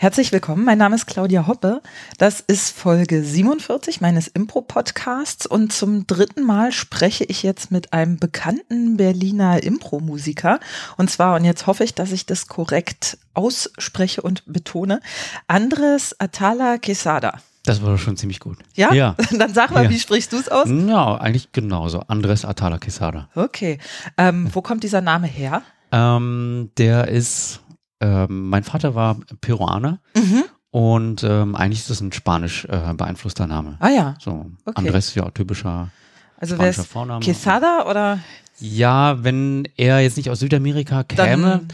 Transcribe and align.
Herzlich 0.00 0.30
willkommen, 0.30 0.64
mein 0.64 0.78
Name 0.78 0.94
ist 0.94 1.06
Claudia 1.06 1.48
Hoppe. 1.48 1.82
Das 2.18 2.38
ist 2.38 2.70
Folge 2.70 3.24
47 3.24 4.00
meines 4.00 4.28
Impro-Podcasts 4.28 5.44
und 5.44 5.72
zum 5.72 6.06
dritten 6.06 6.44
Mal 6.46 6.70
spreche 6.70 7.24
ich 7.24 7.42
jetzt 7.42 7.72
mit 7.72 7.92
einem 7.92 8.16
bekannten 8.16 8.96
Berliner 8.96 9.60
Impro-Musiker. 9.60 10.60
Und 10.98 11.10
zwar, 11.10 11.34
und 11.34 11.44
jetzt 11.44 11.66
hoffe 11.66 11.82
ich, 11.82 11.94
dass 11.96 12.12
ich 12.12 12.26
das 12.26 12.46
korrekt 12.46 13.18
ausspreche 13.34 14.22
und 14.22 14.44
betone, 14.46 15.00
Andres 15.48 16.14
Atala 16.20 16.78
Quesada. 16.78 17.40
Das 17.64 17.82
war 17.82 17.98
schon 17.98 18.16
ziemlich 18.16 18.38
gut. 18.38 18.58
Ja? 18.74 18.92
Ja. 18.94 19.16
Dann 19.36 19.52
sag 19.52 19.72
mal, 19.72 19.82
Ja. 19.84 19.90
wie 19.90 19.98
sprichst 19.98 20.32
du 20.32 20.36
es 20.38 20.48
aus? 20.48 20.68
Ja, 20.68 21.16
eigentlich 21.16 21.50
genauso. 21.50 22.02
Andres 22.06 22.44
Atala 22.44 22.78
Quesada. 22.78 23.28
Okay. 23.34 23.78
Ähm, 24.16 24.48
wo 24.52 24.62
kommt 24.62 24.84
dieser 24.84 25.00
Name 25.00 25.26
her? 25.26 25.62
Ähm, 25.90 26.70
der 26.78 27.08
ist, 27.08 27.60
ähm, 28.00 28.48
mein 28.48 28.64
Vater 28.64 28.94
war 28.94 29.16
Peruaner 29.40 29.98
Mhm. 30.16 30.44
und 30.70 31.22
ähm, 31.24 31.54
eigentlich 31.56 31.80
ist 31.80 31.90
das 31.90 32.00
ein 32.00 32.12
spanisch 32.12 32.64
äh, 32.66 32.94
beeinflusster 32.94 33.46
Name. 33.46 33.76
Ah 33.80 33.88
ja. 33.88 34.14
So, 34.20 34.46
Okay. 34.64 34.72
Andres, 34.76 35.14
ja, 35.14 35.30
typischer 35.30 35.90
Also 36.38 36.54
spanischer 36.54 36.84
Vorname. 36.84 37.24
Quesada 37.24 37.86
oder? 37.88 38.18
Ja, 38.60 39.22
wenn 39.22 39.68
er 39.76 40.00
jetzt 40.00 40.16
nicht 40.16 40.30
aus 40.30 40.40
Südamerika 40.40 41.04
käme, 41.04 41.60
Dann- 41.60 41.68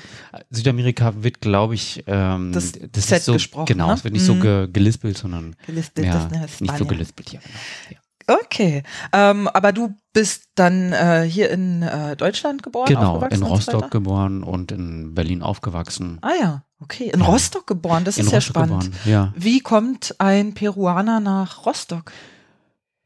Südamerika 0.50 1.14
wird, 1.22 1.40
glaube 1.40 1.74
ich, 1.74 2.04
ähm, 2.06 2.52
Das 2.52 2.72
das 2.92 3.06
Z 3.06 3.18
ist 3.18 3.24
so, 3.24 3.32
gesprochen, 3.32 3.64
genau, 3.66 3.86
ne? 3.88 3.94
es 3.94 4.04
wird 4.04 4.12
nicht 4.12 4.24
so 4.26 4.34
Mhm. 4.34 4.40
ge 4.42 4.68
gelispelt, 4.70 5.16
sondern 5.16 5.56
Gelispelt, 5.66 6.06
mehr, 6.30 6.46
nicht 6.60 6.76
so 6.76 6.84
gelispelt, 6.84 7.32
ja, 7.32 7.40
genau. 7.40 7.54
Ja. 7.90 7.96
Okay, 8.26 8.82
ähm, 9.12 9.48
aber 9.48 9.72
du 9.72 9.94
bist 10.12 10.44
dann 10.54 10.92
äh, 10.92 11.22
hier 11.28 11.50
in 11.50 11.82
äh, 11.82 12.16
Deutschland 12.16 12.62
geboren, 12.62 12.86
Genau, 12.88 13.20
in 13.24 13.42
Rostock 13.42 13.90
geboren 13.90 14.42
und 14.42 14.72
in 14.72 15.14
Berlin 15.14 15.42
aufgewachsen. 15.42 16.18
Ah 16.22 16.32
ja, 16.40 16.64
okay, 16.80 17.10
in 17.12 17.20
Ja. 17.20 17.26
Rostock 17.26 17.66
geboren, 17.66 18.04
das 18.04 18.16
in 18.18 18.26
ist 18.26 18.32
ja 18.32 18.40
spannend. 18.40 18.84
geboren, 18.84 18.98
ja. 19.04 19.32
Wie 19.36 19.60
kommt 19.60 20.14
ein 20.18 20.54
Peruaner 20.54 21.20
nach 21.20 21.66
Rostock? 21.66 22.12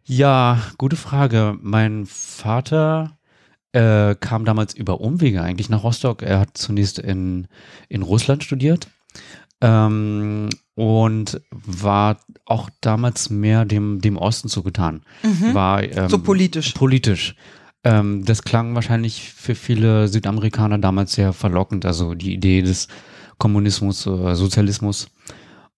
Ja, 0.04 0.58
gute 0.78 0.96
Frage. 0.96 1.58
Mein 1.60 2.06
Vater 2.06 3.18
äh, 3.72 4.14
kam 4.14 4.44
damals 4.44 4.74
über 4.74 5.00
Umwege 5.00 5.42
eigentlich 5.42 5.68
nach 5.68 5.82
Rostock. 5.82 6.22
Er 6.22 6.40
hat 6.40 6.50
zunächst 6.56 6.98
in, 6.98 7.46
in 7.88 8.02
Russland 8.02 8.42
studiert 8.44 8.88
ähm, 9.60 10.48
und 10.74 11.40
war 11.50 12.18
auch 12.44 12.70
damals 12.80 13.30
mehr 13.30 13.64
dem, 13.64 14.00
dem 14.00 14.16
Osten 14.16 14.48
zugetan. 14.48 15.02
Mhm. 15.22 15.54
War, 15.54 15.82
ähm, 15.82 16.08
so 16.08 16.18
politisch. 16.18 16.72
Politisch. 16.72 17.34
Ähm, 17.84 18.24
das 18.24 18.42
klang 18.42 18.74
wahrscheinlich 18.74 19.32
für 19.32 19.54
viele 19.54 20.08
Südamerikaner 20.08 20.78
damals 20.78 21.12
sehr 21.12 21.32
verlockend, 21.32 21.84
also 21.84 22.14
die 22.14 22.34
Idee 22.34 22.62
des 22.62 22.88
Kommunismus, 23.38 24.06
äh, 24.06 24.34
Sozialismus. 24.34 25.08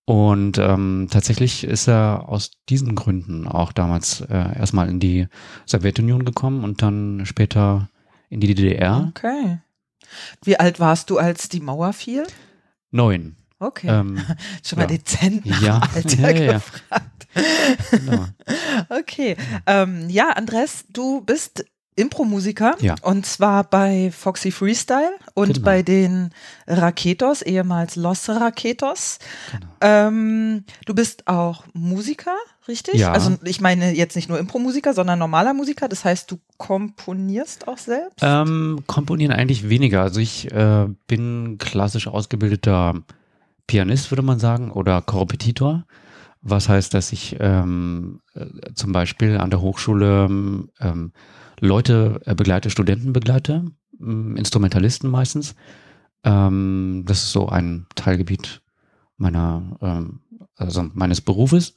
Und 0.06 0.58
ähm, 0.58 1.08
tatsächlich 1.10 1.62
ist 1.62 1.86
er 1.86 2.24
aus 2.28 2.50
diesen 2.68 2.96
Gründen 2.96 3.46
auch 3.46 3.70
damals 3.70 4.22
äh, 4.22 4.58
erstmal 4.58 4.88
in 4.88 4.98
die 4.98 5.28
Sowjetunion 5.66 6.24
gekommen 6.24 6.64
und 6.64 6.82
dann 6.82 7.26
später 7.26 7.90
in 8.28 8.40
die 8.40 8.54
DDR. 8.54 9.12
Okay. 9.16 9.60
Wie 10.42 10.58
alt 10.58 10.80
warst 10.80 11.10
du, 11.10 11.18
als 11.18 11.48
die 11.48 11.60
Mauer 11.60 11.92
fiel? 11.92 12.26
Neun. 12.90 13.36
Okay. 13.60 13.88
Ähm, 13.88 14.18
Schon 14.66 14.78
mal 14.78 14.82
ja. 14.90 14.96
dezent 14.96 15.46
nach 15.46 15.62
Ja. 15.62 15.80
Alter 15.94 16.30
ja. 16.34 16.52
gefragt. 16.54 17.26
genau. 17.90 18.26
Okay. 18.88 19.36
Ähm, 19.66 20.08
ja, 20.08 20.30
Andres, 20.30 20.84
du 20.92 21.20
bist 21.20 21.64
Impro-Musiker 21.96 22.76
Ja. 22.80 22.94
und 23.02 23.26
zwar 23.26 23.64
bei 23.64 24.10
Foxy 24.10 24.50
Freestyle 24.50 25.12
und 25.34 25.54
Genau. 25.54 25.64
bei 25.64 25.82
den 25.82 26.30
Raketos, 26.66 27.42
ehemals 27.42 27.96
Los 27.96 28.28
Raketos. 28.28 29.18
Genau. 29.52 29.66
Ähm, 29.82 30.64
du 30.86 30.94
bist 30.94 31.26
auch 31.28 31.64
Musiker, 31.74 32.34
richtig? 32.68 32.94
Ja. 32.94 33.12
Also 33.12 33.36
ich 33.44 33.60
meine 33.60 33.92
jetzt 33.92 34.16
nicht 34.16 34.28
nur 34.30 34.38
Impro-Musiker, 34.38 34.94
sondern 34.94 35.18
normaler 35.18 35.52
Musiker. 35.52 35.88
Das 35.88 36.04
heißt, 36.04 36.30
du 36.30 36.38
komponierst 36.56 37.68
auch 37.68 37.78
selbst? 37.78 38.18
Ähm, 38.22 38.82
komponieren 38.86 39.32
eigentlich 39.32 39.68
weniger. 39.68 40.00
Also 40.02 40.20
ich 40.20 40.50
äh, 40.50 40.86
bin 41.06 41.58
klassisch 41.58 42.06
ausgebildeter 42.08 42.94
Pianist, 43.70 44.10
würde 44.10 44.22
man 44.22 44.40
sagen, 44.40 44.72
oder 44.72 45.00
Korrepetitor. 45.00 45.84
Was 46.42 46.68
heißt, 46.68 46.92
dass 46.92 47.12
ich 47.12 47.36
ähm, 47.38 48.20
äh, 48.34 48.46
zum 48.74 48.90
Beispiel 48.90 49.38
an 49.38 49.50
der 49.50 49.60
Hochschule 49.60 50.24
ähm, 50.80 51.12
Leute 51.60 52.20
äh, 52.24 52.34
begleite, 52.34 52.70
Studenten 52.70 53.12
begleite, 53.12 53.66
ähm, 54.00 54.36
Instrumentalisten 54.36 55.08
meistens. 55.08 55.54
Ähm, 56.24 57.04
das 57.06 57.22
ist 57.22 57.30
so 57.30 57.48
ein 57.48 57.86
Teilgebiet 57.94 58.60
meiner, 59.16 59.78
ähm, 59.80 60.18
also 60.56 60.90
meines 60.92 61.20
Berufes. 61.20 61.76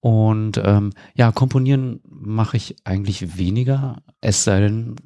Und 0.00 0.58
ähm, 0.64 0.94
ja, 1.14 1.30
komponieren 1.30 2.00
mache 2.08 2.56
ich 2.56 2.76
eigentlich 2.84 3.36
weniger, 3.36 4.02
es 4.22 4.44
sei 4.44 4.60
denn 4.60 4.96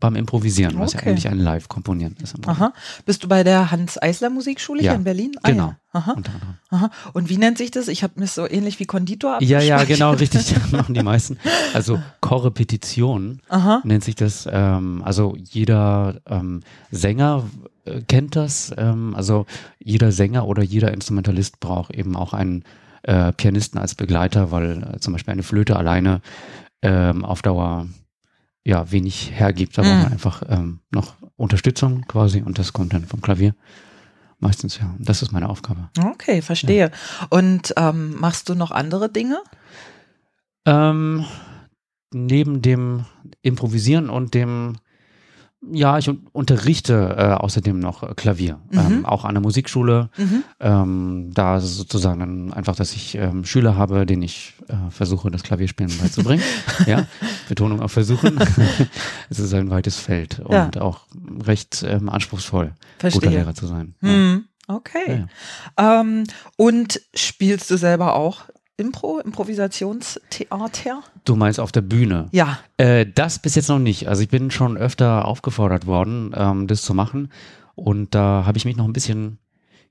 beim 0.00 0.16
Improvisieren, 0.16 0.78
was 0.78 0.94
ja 0.94 1.00
eigentlich 1.00 1.28
ein 1.28 1.38
Live-Komponieren 1.38 2.16
ist. 2.22 2.34
Aha. 2.46 2.72
Bist 3.04 3.22
du 3.22 3.28
bei 3.28 3.44
der 3.44 3.70
Hans-Eisler-Musikschule 3.70 4.82
Ja, 4.82 4.92
hier 4.92 4.98
in 4.98 5.04
Berlin? 5.04 5.32
Ah, 5.42 5.50
genau. 5.50 5.66
Ja. 5.66 5.76
Aha. 5.92 6.16
Aha. 6.70 6.90
Und 7.12 7.28
wie 7.28 7.36
nennt 7.36 7.58
sich 7.58 7.70
das? 7.70 7.88
Ich 7.88 8.02
habe 8.02 8.18
mir 8.18 8.26
so 8.26 8.48
ähnlich 8.48 8.80
wie 8.80 8.86
Konditor 8.86 9.42
Ja, 9.42 9.60
ja, 9.60 9.84
genau, 9.84 10.12
richtig. 10.12 10.54
Machen 10.72 10.94
die 10.94 11.02
meisten. 11.02 11.38
Also 11.74 12.00
Korrepetition 12.20 13.40
Aha. 13.48 13.82
nennt 13.84 14.04
sich 14.04 14.14
das. 14.14 14.48
Ähm, 14.50 15.02
also 15.04 15.36
jeder 15.36 16.20
ähm, 16.26 16.60
Sänger 16.90 17.44
äh, 17.84 18.00
kennt 18.02 18.36
das. 18.36 18.72
Ähm, 18.76 19.14
also 19.14 19.46
jeder 19.78 20.12
Sänger 20.12 20.46
oder 20.46 20.62
jeder 20.62 20.92
Instrumentalist 20.92 21.60
braucht 21.60 21.94
eben 21.94 22.16
auch 22.16 22.32
einen 22.32 22.64
äh, 23.02 23.32
Pianisten 23.32 23.80
als 23.80 23.94
Begleiter, 23.94 24.50
weil 24.50 24.94
äh, 24.94 25.00
zum 25.00 25.12
Beispiel 25.12 25.32
eine 25.32 25.42
Flöte 25.42 25.76
alleine 25.76 26.20
ähm, 26.82 27.24
auf 27.24 27.42
Dauer 27.42 27.86
ja 28.70 28.90
wenig 28.90 29.32
hergibt. 29.32 29.76
Da 29.76 29.82
braucht 29.82 29.94
Mhm. 29.94 30.02
man 30.02 30.12
einfach 30.12 30.42
ähm, 30.48 30.80
noch 30.90 31.16
Unterstützung 31.36 32.06
quasi 32.06 32.40
und 32.42 32.58
das 32.58 32.72
kommt 32.72 32.92
dann 32.94 33.04
vom 33.06 33.20
Klavier. 33.20 33.54
Meistens 34.38 34.78
ja. 34.78 34.94
Das 34.98 35.20
ist 35.22 35.32
meine 35.32 35.48
Aufgabe. 35.50 35.90
Okay, 36.12 36.40
verstehe. 36.40 36.90
Und 37.28 37.74
ähm, 37.76 38.14
machst 38.18 38.48
du 38.48 38.54
noch 38.54 38.70
andere 38.70 39.10
Dinge? 39.10 39.38
Ähm, 40.64 41.24
neben 42.12 42.62
dem 42.62 43.04
Improvisieren 43.42 44.08
und 44.08 44.32
dem, 44.34 44.76
ja, 45.72 45.98
ich 45.98 46.08
un 46.08 46.26
unterrichte 46.32 47.14
äh, 47.18 47.22
außerdem 47.34 47.78
noch 47.78 48.02
äh, 48.02 48.14
Klavier, 48.14 48.58
Mhm. 48.70 48.78
ähm, 48.78 49.06
auch 49.06 49.24
an 49.24 49.34
der 49.34 49.42
Musikschule. 49.42 50.08
Mhm. 50.16 50.44
Ähm, 50.58 51.30
da 51.34 51.60
sozusagen 51.60 52.52
einfach, 52.52 52.76
dass 52.76 52.92
ich 52.94 53.14
ähm, 53.16 53.44
Schüler 53.44 53.76
habe, 53.76 54.06
denen 54.06 54.22
ich 54.22 54.54
äh, 54.68 54.90
versuche, 54.90 55.30
das 55.30 55.42
Klavierspielen 55.42 55.92
beizubringen. 55.98 56.42
ja, 56.86 57.06
Betonung 57.48 57.80
auf 57.80 57.92
versuchen. 57.92 58.38
es 59.30 59.38
ist 59.38 59.52
ein 59.52 59.70
weites 59.70 59.96
Feld 59.96 60.40
Ja. 60.50 60.64
und 60.64 60.78
auch 60.78 61.06
recht 61.44 61.84
ähm, 61.86 62.08
anspruchsvoll, 62.08 62.72
guter 62.98 63.10
Verstehe. 63.10 63.30
Lehrer 63.30 63.54
zu 63.54 63.66
sein. 63.66 63.94
Ja. 64.00 64.08
Hm. 64.08 64.44
Okay. 64.68 65.26
Ähm, 65.76 66.24
und 66.56 67.00
spielst 67.12 67.70
du 67.72 67.76
selber 67.76 68.14
auch 68.14 68.42
Impro, 68.80 69.18
Improvisationstheater? 69.18 71.02
Du 71.24 71.36
meinst 71.36 71.60
auf 71.60 71.70
der 71.70 71.82
Bühne? 71.82 72.28
Ja. 72.32 72.58
Äh, 72.78 73.06
das 73.14 73.38
bis 73.38 73.54
jetzt 73.54 73.68
noch 73.68 73.78
nicht. 73.78 74.08
Also 74.08 74.22
ich 74.22 74.28
bin 74.28 74.50
schon 74.50 74.76
öfter 74.76 75.26
aufgefordert 75.26 75.86
worden, 75.86 76.32
ähm, 76.34 76.66
das 76.66 76.82
zu 76.82 76.94
machen. 76.94 77.30
Und 77.74 78.14
da 78.14 78.44
habe 78.46 78.58
ich 78.58 78.64
mich 78.64 78.76
noch 78.76 78.86
ein 78.86 78.92
bisschen 78.92 79.38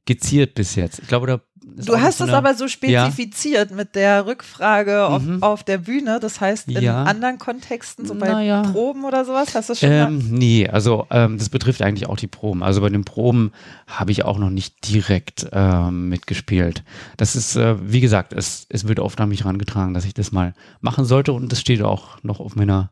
geziert 0.06 0.56
bis 0.56 0.76
jetzt. 0.76 1.00
Ich 1.00 1.08
glaube, 1.08 1.28
da 1.28 1.42
Du 1.62 2.00
hast 2.02 2.20
es 2.20 2.30
aber 2.30 2.56
so 2.56 2.68
spezifiziert 2.68 3.70
mit 3.72 3.94
der 3.96 4.26
Rückfrage 4.26 5.06
auf, 5.06 5.22
Mhm. 5.22 5.44
auf 5.44 5.64
der 5.64 5.78
Bühne. 5.78 6.20
Das 6.20 6.42
heißt, 6.42 6.68
in 6.68 6.82
Ja. 6.82 7.04
anderen 7.04 7.38
Kontexten, 7.38 8.06
so 8.08 8.16
bei 8.16 8.28
Naja. 8.28 8.64
Proben 8.64 9.04
oder 9.06 9.24
sowas, 9.24 9.54
hast 9.54 9.70
du 9.70 9.74
es 9.74 9.80
schon 9.80 9.90
mal? 9.90 10.08
Ähm, 10.08 10.30
nee, 10.32 10.68
also 10.68 11.06
ähm, 11.12 11.38
das 11.38 11.50
betrifft 11.50 11.82
eigentlich 11.84 12.08
auch 12.10 12.18
die 12.18 12.28
Proben. 12.28 12.64
Also 12.64 12.82
bei 12.82 12.90
den 12.90 13.06
Proben 13.06 13.52
habe 13.88 14.12
ich 14.12 14.26
auch 14.26 14.40
noch 14.40 14.50
nicht 14.50 14.90
direkt 14.90 15.48
ähm, 15.52 16.10
mitgespielt. 16.10 16.84
Das 17.18 17.36
ist, 17.36 17.56
äh, 17.56 17.76
wie 17.92 18.02
gesagt, 18.02 18.34
es, 18.34 18.66
es 18.70 18.88
wird 18.88 19.00
oft 19.00 19.20
an 19.22 19.30
mich 19.30 19.44
herangetragen, 19.44 19.94
dass 19.94 20.06
ich 20.06 20.14
das 20.16 20.32
mal 20.32 20.54
machen 20.82 21.06
sollte 21.06 21.34
und 21.34 21.52
das 21.52 21.60
steht 21.62 21.82
auch 21.84 22.24
noch 22.24 22.40
auf 22.40 22.56
meiner 22.56 22.92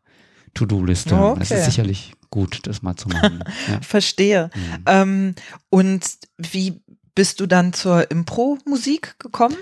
To-Do-Liste. 0.53 1.15
Oh, 1.15 1.35
Es 1.39 1.51
okay. 1.51 1.59
ist 1.59 1.65
sicherlich 1.65 2.13
gut, 2.29 2.59
das 2.67 2.81
mal 2.81 2.95
zu 2.95 3.09
machen. 3.09 3.43
ja. 3.71 3.81
Verstehe. 3.81 4.49
Mhm. 4.53 4.83
Ähm, 4.85 5.35
und 5.69 6.05
wie 6.37 6.81
bist 7.17 7.39
du 7.39 7.47
dann 7.47 7.73
zur 7.73 8.11
Impro-Musik 8.11 9.15
gekommen? 9.17 9.55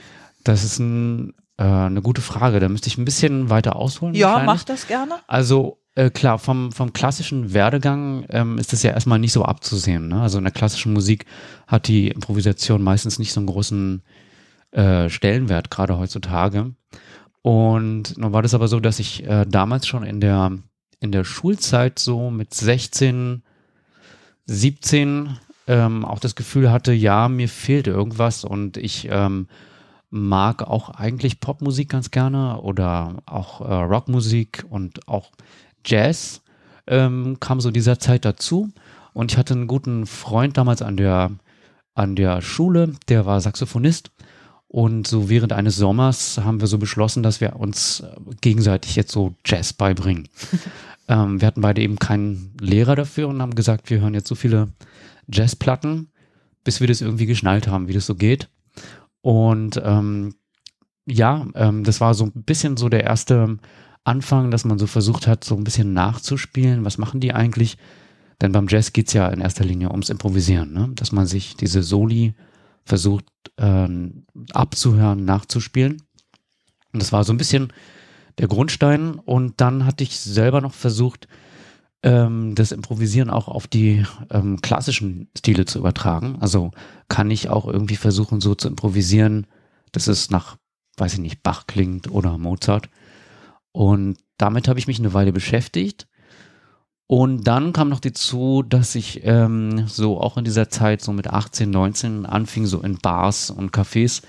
Das 0.44 0.66
ist 0.66 0.78
ein, 0.78 1.34
äh, 1.56 1.64
eine 1.64 2.02
gute 2.02 2.22
Frage. 2.22 2.60
Da 2.60 2.68
müsste 2.68 2.90
ich 2.90 2.98
ein 2.98 3.06
bisschen 3.06 3.50
weiter 3.50 3.78
ausholen. 3.78 4.14
Ja, 4.14 4.44
mach 4.46 4.66
das 4.66 4.88
gerne. 4.88 5.16
Also 5.26 5.80
äh, 5.96 6.10
klar, 6.10 6.38
vom, 6.38 6.74
vom 6.74 6.92
klassischen 6.92 7.54
Werdegang 7.54 8.26
ähm, 8.28 8.58
ist 8.58 8.74
das 8.74 8.84
ja 8.84 8.92
erstmal 8.92 9.20
nicht 9.20 9.32
so 9.32 9.46
abzusehen. 9.46 10.10
Ne? 10.10 10.22
Also 10.22 10.38
in 10.38 10.44
der 10.44 10.52
klassischen 10.52 10.92
Musik 10.92 11.28
hat 11.66 11.88
die 11.88 12.10
Improvisation 12.10 12.84
meistens 12.84 13.20
nicht 13.20 13.32
so 13.32 13.40
einen 13.40 13.48
großen 13.48 14.04
äh, 14.72 15.08
Stellenwert, 15.08 15.72
gerade 15.72 15.98
heutzutage. 15.98 16.76
Und 17.42 18.18
nun 18.18 18.34
war 18.34 18.42
das 18.42 18.54
aber 18.54 18.68
so, 18.68 18.82
dass 18.82 19.00
ich 19.00 19.26
äh, 19.26 19.46
damals 19.48 19.88
schon 19.88 20.04
in 20.04 20.20
der, 20.20 20.52
in 21.00 21.14
der 21.14 21.24
Schulzeit 21.24 22.00
so 22.00 22.30
mit 22.30 22.54
16, 22.54 23.44
17 24.46 25.38
ähm, 25.68 26.06
auch 26.06 26.20
das 26.20 26.36
Gefühl 26.36 26.72
hatte, 26.72 26.94
ja, 26.94 27.28
mir 27.30 27.50
fehlt 27.50 27.88
irgendwas 27.88 28.44
und 28.44 28.78
ich 28.78 29.08
ähm, 29.12 29.48
mag 30.10 30.62
auch 30.64 30.90
eigentlich 30.90 31.40
Popmusik 31.40 31.90
ganz 31.90 32.12
gerne 32.12 32.62
oder 32.62 33.18
auch 33.26 33.62
äh, 33.62 33.74
Rockmusik 33.74 34.66
und 34.70 35.08
auch 35.08 35.32
Jazz 35.86 36.42
ähm, 36.88 37.38
kam 37.40 37.62
so 37.62 37.72
dieser 37.72 38.00
Zeit 38.00 38.26
dazu. 38.26 38.72
Und 39.14 39.32
ich 39.32 39.38
hatte 39.38 39.54
einen 39.54 39.68
guten 39.68 40.06
Freund 40.06 40.58
damals 40.58 40.82
an 40.82 40.98
der, 40.98 41.32
an 41.94 42.16
der 42.16 42.42
Schule, 42.42 42.94
der 43.08 43.26
war 43.26 43.42
Saxophonist. 43.42 44.12
Und 44.68 45.08
so 45.08 45.30
während 45.30 45.54
eines 45.54 45.78
Sommers 45.78 46.40
haben 46.44 46.60
wir 46.60 46.68
so 46.68 46.78
beschlossen, 46.78 47.24
dass 47.24 47.40
wir 47.40 47.56
uns 47.56 48.02
äh, 48.02 48.08
gegenseitig 48.42 48.96
jetzt 48.96 49.12
so 49.12 49.36
Jazz 49.46 49.74
beibringen. 49.74 50.28
ähm, 51.08 51.40
wir 51.40 51.48
hatten 51.48 51.62
beide 51.62 51.82
eben 51.82 51.98
keinen 51.98 52.54
Lehrer 52.60 52.96
dafür 52.96 53.28
und 53.30 53.42
haben 53.42 53.56
gesagt, 53.56 53.90
wir 53.90 54.02
hören 54.02 54.14
jetzt 54.14 54.28
so 54.28 54.36
viele 54.36 54.70
Jazzplatten, 55.32 56.10
bis 56.64 56.80
wir 56.80 56.88
das 56.88 57.02
irgendwie 57.02 57.26
geschnallt 57.26 57.68
haben, 57.68 57.88
wie 57.88 57.94
das 57.94 58.06
so 58.06 58.16
geht. 58.16 58.50
Und 59.22 59.82
ähm, 59.84 60.36
ja, 61.06 61.48
ähm, 61.56 61.84
das 61.84 62.02
war 62.02 62.14
so 62.14 62.26
ein 62.26 62.44
bisschen 62.44 62.78
so 62.78 62.90
der 62.90 63.04
erste 63.04 63.58
Anfang, 64.04 64.52
dass 64.52 64.66
man 64.66 64.78
so 64.78 64.88
versucht 64.88 65.28
hat, 65.28 65.44
so 65.44 65.56
ein 65.56 65.64
bisschen 65.64 65.94
nachzuspielen. 65.94 66.86
Was 66.86 66.98
machen 66.98 67.20
die 67.20 67.34
eigentlich? 67.34 67.78
Denn 68.42 68.52
beim 68.52 68.68
Jazz 68.68 68.94
geht 68.94 69.08
es 69.08 69.14
ja 69.14 69.28
in 69.30 69.42
erster 69.42 69.64
Linie 69.64 69.92
ums 69.92 70.10
Improvisieren, 70.10 70.74
ne? 70.74 70.92
dass 70.96 71.12
man 71.12 71.26
sich 71.26 71.56
diese 71.56 71.84
Soli 71.84 72.36
versucht 72.84 73.26
äh, 73.58 73.88
abzuhören, 74.52 75.26
nachzuspielen. 75.26 76.02
Und 76.94 77.02
das 77.02 77.12
war 77.12 77.24
so 77.24 77.34
ein 77.34 77.38
bisschen 77.38 77.74
der 78.38 78.48
Grundstein. 78.48 79.16
Und 79.16 79.62
dann 79.62 79.86
hatte 79.86 80.04
ich 80.04 80.20
selber 80.20 80.62
noch 80.62 80.74
versucht, 80.74 81.28
ähm, 82.06 82.54
das 82.54 82.72
Improvisieren 82.72 83.32
auch 83.32 83.48
auf 83.48 83.68
die 83.68 84.06
ähm, 84.30 84.62
klassischen 84.62 85.28
Stile 85.36 85.66
zu 85.66 85.80
übertragen. 85.80 86.38
Also 86.40 86.72
kann 87.10 87.32
ich 87.32 87.50
auch 87.50 87.68
irgendwie 87.68 87.96
versuchen, 87.96 88.40
so 88.40 88.54
zu 88.54 88.68
improvisieren, 88.68 89.48
dass 89.92 90.08
es 90.08 90.30
nach, 90.30 90.58
weiß 90.98 91.16
ich 91.16 91.20
nicht, 91.20 91.42
Bach 91.42 91.66
klingt 91.66 92.10
oder 92.10 92.38
Mozart. 92.38 92.90
Und 93.72 94.18
damit 94.38 94.68
habe 94.68 94.78
ich 94.78 94.86
mich 94.88 95.00
eine 95.00 95.14
Weile 95.14 95.34
beschäftigt. 95.34 96.08
Und 97.08 97.44
dann 97.48 97.74
kam 97.74 97.90
noch 97.90 98.00
dazu, 98.00 98.64
dass 98.64 98.94
ich 98.94 99.22
ähm, 99.24 99.88
so 99.88 100.22
auch 100.22 100.38
in 100.38 100.46
dieser 100.46 100.70
Zeit, 100.70 101.02
so 101.02 101.12
mit 101.12 101.28
18, 101.28 101.70
19, 101.70 102.26
anfing, 102.28 102.68
so 102.68 102.82
in 102.82 103.00
Bars 103.00 103.50
und 103.50 103.72
Cafés 103.72 104.22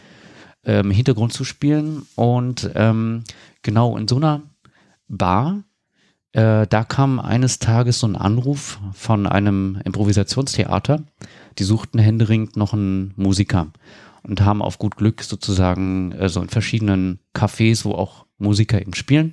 ähm, 0.65 0.91
Hintergrund 0.91 1.35
zu 1.35 1.45
spielen. 1.45 2.07
Und 2.15 2.71
ähm, 2.75 3.25
genau 3.61 3.99
in 3.99 4.09
so 4.09 4.17
einer 4.17 4.43
Bar, 5.09 5.63
äh, 6.37 6.67
da 6.67 6.85
kam 6.85 7.19
eines 7.19 7.61
Tages 7.61 8.01
so 8.01 8.07
ein 8.07 8.15
Anruf 8.15 8.79
von 8.93 9.27
einem 9.27 9.81
Improvisationstheater. 9.85 11.03
Die 11.59 11.65
suchten 11.65 11.99
händeringend 11.99 12.59
noch 12.59 12.75
einen 12.75 13.15
Musiker 13.17 13.69
und 14.23 14.43
haben 14.43 14.61
auf 14.61 14.79
gut 14.79 14.97
Glück 14.97 15.23
sozusagen 15.23 16.13
äh, 16.13 16.29
so 16.29 16.43
in 16.43 16.51
verschiedenen 16.51 17.21
Cafés, 17.35 17.87
wo 17.87 17.93
auch 17.93 18.27
Musiker 18.37 18.79
eben 18.79 18.93
spielen, 18.93 19.33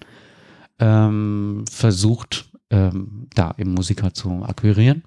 ähm, 0.80 1.66
versucht, 1.70 2.50
ähm, 2.70 3.28
da 3.36 3.54
eben 3.58 3.74
Musiker 3.74 4.14
zu 4.14 4.42
akquirieren. 4.44 5.04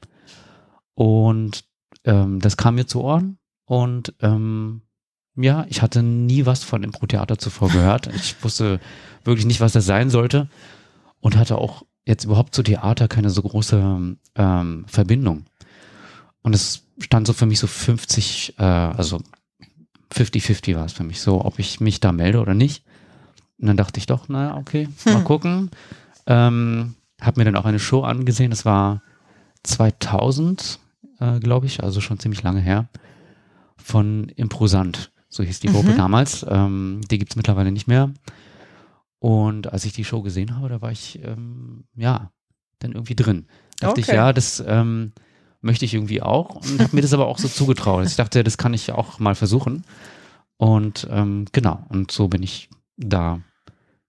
Und 0.92 1.64
ähm, 2.04 2.40
das 2.40 2.58
kam 2.58 2.74
mir 2.74 2.86
zu 2.86 3.00
Ohren 3.00 3.38
und 3.64 4.12
ähm, 4.20 4.82
ja, 5.34 5.64
ich 5.70 5.80
hatte 5.80 6.02
nie 6.02 6.44
was 6.44 6.62
von 6.62 6.82
Impro-Theater 6.82 7.38
zuvor 7.38 7.70
gehört. 7.70 8.08
Ich 8.14 8.44
wusste 8.44 8.80
wirklich 9.24 9.46
nicht, 9.46 9.62
was 9.62 9.72
das 9.72 9.86
sein 9.86 10.10
sollte 10.10 10.50
und 11.26 11.36
hatte 11.36 11.58
auch 11.58 11.82
jetzt 12.04 12.22
überhaupt 12.22 12.54
zu 12.54 12.62
Theater 12.62 13.08
keine 13.08 13.30
so 13.30 13.42
große 13.42 14.16
ähm, 14.36 14.84
Verbindung. 14.86 15.44
Und 16.42 16.54
es 16.54 16.84
stand 17.00 17.26
so 17.26 17.32
für 17.32 17.46
mich 17.46 17.58
so 17.58 17.66
50, 17.66 18.54
äh, 18.60 18.62
also 18.62 19.20
50-50 20.14 20.76
war 20.76 20.84
es 20.84 20.92
für 20.92 21.02
mich 21.02 21.20
so, 21.20 21.44
ob 21.44 21.58
ich 21.58 21.80
mich 21.80 21.98
da 21.98 22.12
melde 22.12 22.40
oder 22.40 22.54
nicht. 22.54 22.84
Und 23.58 23.66
dann 23.66 23.76
dachte 23.76 23.98
ich 23.98 24.06
doch, 24.06 24.28
naja, 24.28 24.56
okay, 24.56 24.88
mal 25.04 25.16
hm. 25.16 25.24
gucken. 25.24 25.70
Ähm, 26.28 26.94
hab 27.20 27.36
mir 27.36 27.44
dann 27.44 27.56
auch 27.56 27.64
eine 27.64 27.80
Show 27.80 28.02
angesehen, 28.02 28.50
das 28.50 28.64
war 28.64 29.02
2000, 29.64 30.78
äh, 31.18 31.40
glaube 31.40 31.66
ich, 31.66 31.82
also 31.82 32.00
schon 32.00 32.20
ziemlich 32.20 32.44
lange 32.44 32.60
her, 32.60 32.88
von 33.76 34.28
Improsant, 34.36 35.10
so 35.28 35.42
hieß 35.42 35.58
die 35.58 35.70
Gruppe 35.70 35.90
mhm. 35.90 35.96
damals. 35.96 36.46
Ähm, 36.48 37.00
die 37.10 37.18
gibt 37.18 37.32
es 37.32 37.36
mittlerweile 37.36 37.72
nicht 37.72 37.88
mehr. 37.88 38.12
Und 39.18 39.72
als 39.72 39.84
ich 39.84 39.92
die 39.92 40.04
Show 40.04 40.22
gesehen 40.22 40.56
habe, 40.56 40.68
da 40.68 40.82
war 40.82 40.92
ich, 40.92 41.20
ähm, 41.24 41.84
ja, 41.94 42.30
dann 42.78 42.92
irgendwie 42.92 43.16
drin. 43.16 43.46
Da 43.78 43.88
dachte 43.88 44.00
okay. 44.00 44.10
ich, 44.10 44.16
ja, 44.16 44.32
das 44.32 44.62
ähm, 44.66 45.12
möchte 45.60 45.84
ich 45.84 45.94
irgendwie 45.94 46.22
auch 46.22 46.56
und 46.56 46.80
habe 46.80 46.94
mir 46.94 47.02
das 47.02 47.12
aber 47.12 47.26
auch 47.26 47.38
so 47.38 47.48
zugetraut. 47.48 48.06
Ich 48.06 48.16
dachte, 48.16 48.44
das 48.44 48.58
kann 48.58 48.74
ich 48.74 48.92
auch 48.92 49.18
mal 49.18 49.34
versuchen. 49.34 49.84
Und 50.58 51.06
ähm, 51.10 51.46
genau, 51.52 51.84
und 51.88 52.10
so 52.10 52.28
bin 52.28 52.42
ich 52.42 52.70
da 52.96 53.40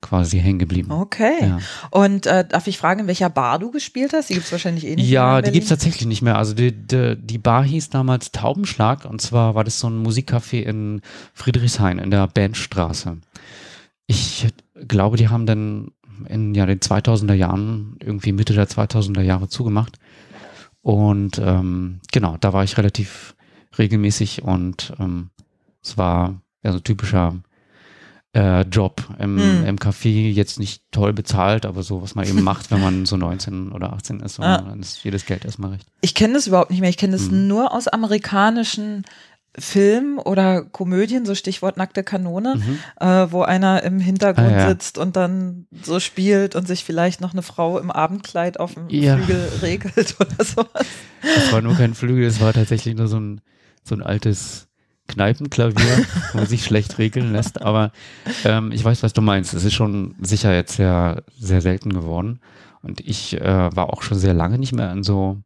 quasi 0.01 0.39
hängen 0.39 0.59
geblieben. 0.59 0.91
Okay. 0.91 1.37
Ja. 1.41 1.59
Und 1.89 2.27
äh, 2.27 2.47
darf 2.47 2.67
ich 2.67 2.77
fragen, 2.77 3.01
in 3.01 3.07
welcher 3.07 3.29
Bar 3.29 3.59
du 3.59 3.71
gespielt 3.71 4.13
hast? 4.13 4.29
Die 4.29 4.35
gibt 4.35 4.45
es 4.45 4.51
wahrscheinlich 4.51 4.85
eh 4.85 4.95
nicht 4.95 5.09
Ja, 5.09 5.41
die 5.41 5.51
gibt 5.51 5.63
es 5.63 5.69
tatsächlich 5.69 6.05
nicht 6.05 6.21
mehr. 6.21 6.37
Also 6.37 6.53
die, 6.53 6.71
die, 6.71 7.17
die, 7.17 7.37
Bar 7.37 7.63
hieß 7.63 7.89
damals 7.89 8.31
Taubenschlag 8.31 9.05
und 9.05 9.21
zwar 9.21 9.55
war 9.55 9.63
das 9.63 9.79
so 9.79 9.89
ein 9.89 10.05
Musikcafé 10.05 10.61
in 10.61 11.01
Friedrichshain 11.33 11.97
in 11.97 12.11
der 12.11 12.27
Bandstraße. 12.27 13.17
Ich 14.05 14.47
glaube, 14.87 15.17
die 15.17 15.29
haben 15.29 15.45
dann 15.45 15.91
in 16.27 16.55
ja, 16.55 16.65
den 16.65 16.79
2000er 16.79 17.33
Jahren, 17.33 17.95
irgendwie 18.01 18.31
Mitte 18.31 18.53
der 18.53 18.67
2000er 18.67 19.21
Jahre 19.21 19.47
zugemacht. 19.47 19.97
Und 20.81 21.39
ähm, 21.39 21.99
genau, 22.11 22.37
da 22.39 22.53
war 22.53 22.63
ich 22.63 22.77
relativ 22.77 23.35
regelmäßig 23.77 24.43
und 24.43 24.93
ähm, 24.99 25.29
es 25.83 25.97
war 25.97 26.41
ja 26.63 26.71
so 26.71 26.79
typischer 26.79 27.35
äh, 28.33 28.61
Job 28.61 29.03
im, 29.19 29.39
hm. 29.39 29.65
im 29.65 29.75
Café, 29.77 30.31
jetzt 30.31 30.59
nicht 30.59 30.83
toll 30.91 31.13
bezahlt, 31.13 31.65
aber 31.65 31.83
so, 31.83 32.01
was 32.01 32.15
man 32.15 32.27
eben 32.27 32.43
macht, 32.43 32.71
wenn 32.71 32.81
man 32.81 33.05
so 33.05 33.17
19 33.17 33.71
oder 33.71 33.93
18 33.93 34.19
ist, 34.19 34.39
ah. 34.39 34.59
dann 34.59 34.79
ist 34.79 35.03
jedes 35.03 35.25
Geld 35.25 35.45
erstmal 35.45 35.71
recht. 35.71 35.87
Ich 36.01 36.13
kenne 36.13 36.33
das 36.33 36.47
überhaupt 36.47 36.71
nicht 36.71 36.81
mehr. 36.81 36.89
Ich 36.89 36.97
kenne 36.97 37.13
das 37.13 37.27
hm. 37.27 37.47
nur 37.47 37.73
aus 37.73 37.87
amerikanischen 37.87 39.05
Film 39.59 40.19
oder 40.23 40.63
Komödien, 40.63 41.25
so 41.25 41.33
Stichwort 41.33 41.77
nackte 41.77 42.03
Kanone, 42.03 42.55
mhm. 42.55 42.79
äh, 42.99 43.31
wo 43.31 43.41
einer 43.41 43.81
im 43.83 43.99
Hintergrund 43.99 44.53
ah, 44.53 44.59
ja. 44.59 44.69
sitzt 44.69 44.97
und 44.97 45.15
dann 45.15 45.65
so 45.81 45.99
spielt 45.99 46.55
und 46.55 46.67
sich 46.67 46.83
vielleicht 46.83 47.21
noch 47.21 47.33
eine 47.33 47.41
Frau 47.41 47.79
im 47.79 47.89
Abendkleid 47.89 48.59
auf 48.59 48.75
dem 48.75 48.87
ja. 48.89 49.17
Flügel 49.17 49.49
regelt 49.61 50.15
oder 50.19 50.43
sowas. 50.43 50.85
Das 51.21 51.51
war 51.51 51.61
nur 51.61 51.75
kein 51.75 51.95
Flügel, 51.95 52.25
es 52.25 52.39
war 52.39 52.53
tatsächlich 52.53 52.95
nur 52.95 53.07
so 53.07 53.19
ein, 53.19 53.41
so 53.83 53.95
ein 53.95 54.03
altes 54.03 54.67
Kneipenklavier, 55.07 56.05
wo 56.31 56.37
man 56.37 56.47
sich 56.47 56.63
schlecht 56.63 56.99
regeln 56.99 57.31
lässt. 57.31 57.61
Aber 57.61 57.91
ähm, 58.43 58.71
ich 58.71 58.83
weiß, 58.83 59.03
was 59.03 59.13
du 59.13 59.21
meinst. 59.21 59.53
Es 59.53 59.63
ist 59.63 59.73
schon 59.73 60.15
sicher 60.21 60.53
jetzt 60.53 60.75
sehr, 60.75 61.23
sehr 61.39 61.61
selten 61.61 61.93
geworden. 61.93 62.41
Und 62.83 63.01
ich 63.01 63.39
äh, 63.39 63.75
war 63.75 63.91
auch 63.91 64.03
schon 64.03 64.19
sehr 64.19 64.33
lange 64.33 64.59
nicht 64.59 64.73
mehr 64.73 64.91
in 64.91 65.03
so 65.03 65.37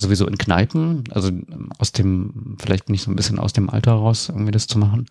sowieso 0.00 0.26
in 0.26 0.38
Kneipen, 0.38 1.04
also 1.10 1.30
aus 1.78 1.92
dem, 1.92 2.56
vielleicht 2.58 2.86
bin 2.86 2.94
ich 2.94 3.02
so 3.02 3.10
ein 3.10 3.16
bisschen 3.16 3.38
aus 3.38 3.52
dem 3.52 3.68
Alter 3.68 3.92
raus, 3.92 4.28
irgendwie 4.28 4.50
das 4.50 4.66
zu 4.66 4.78
machen. 4.78 5.06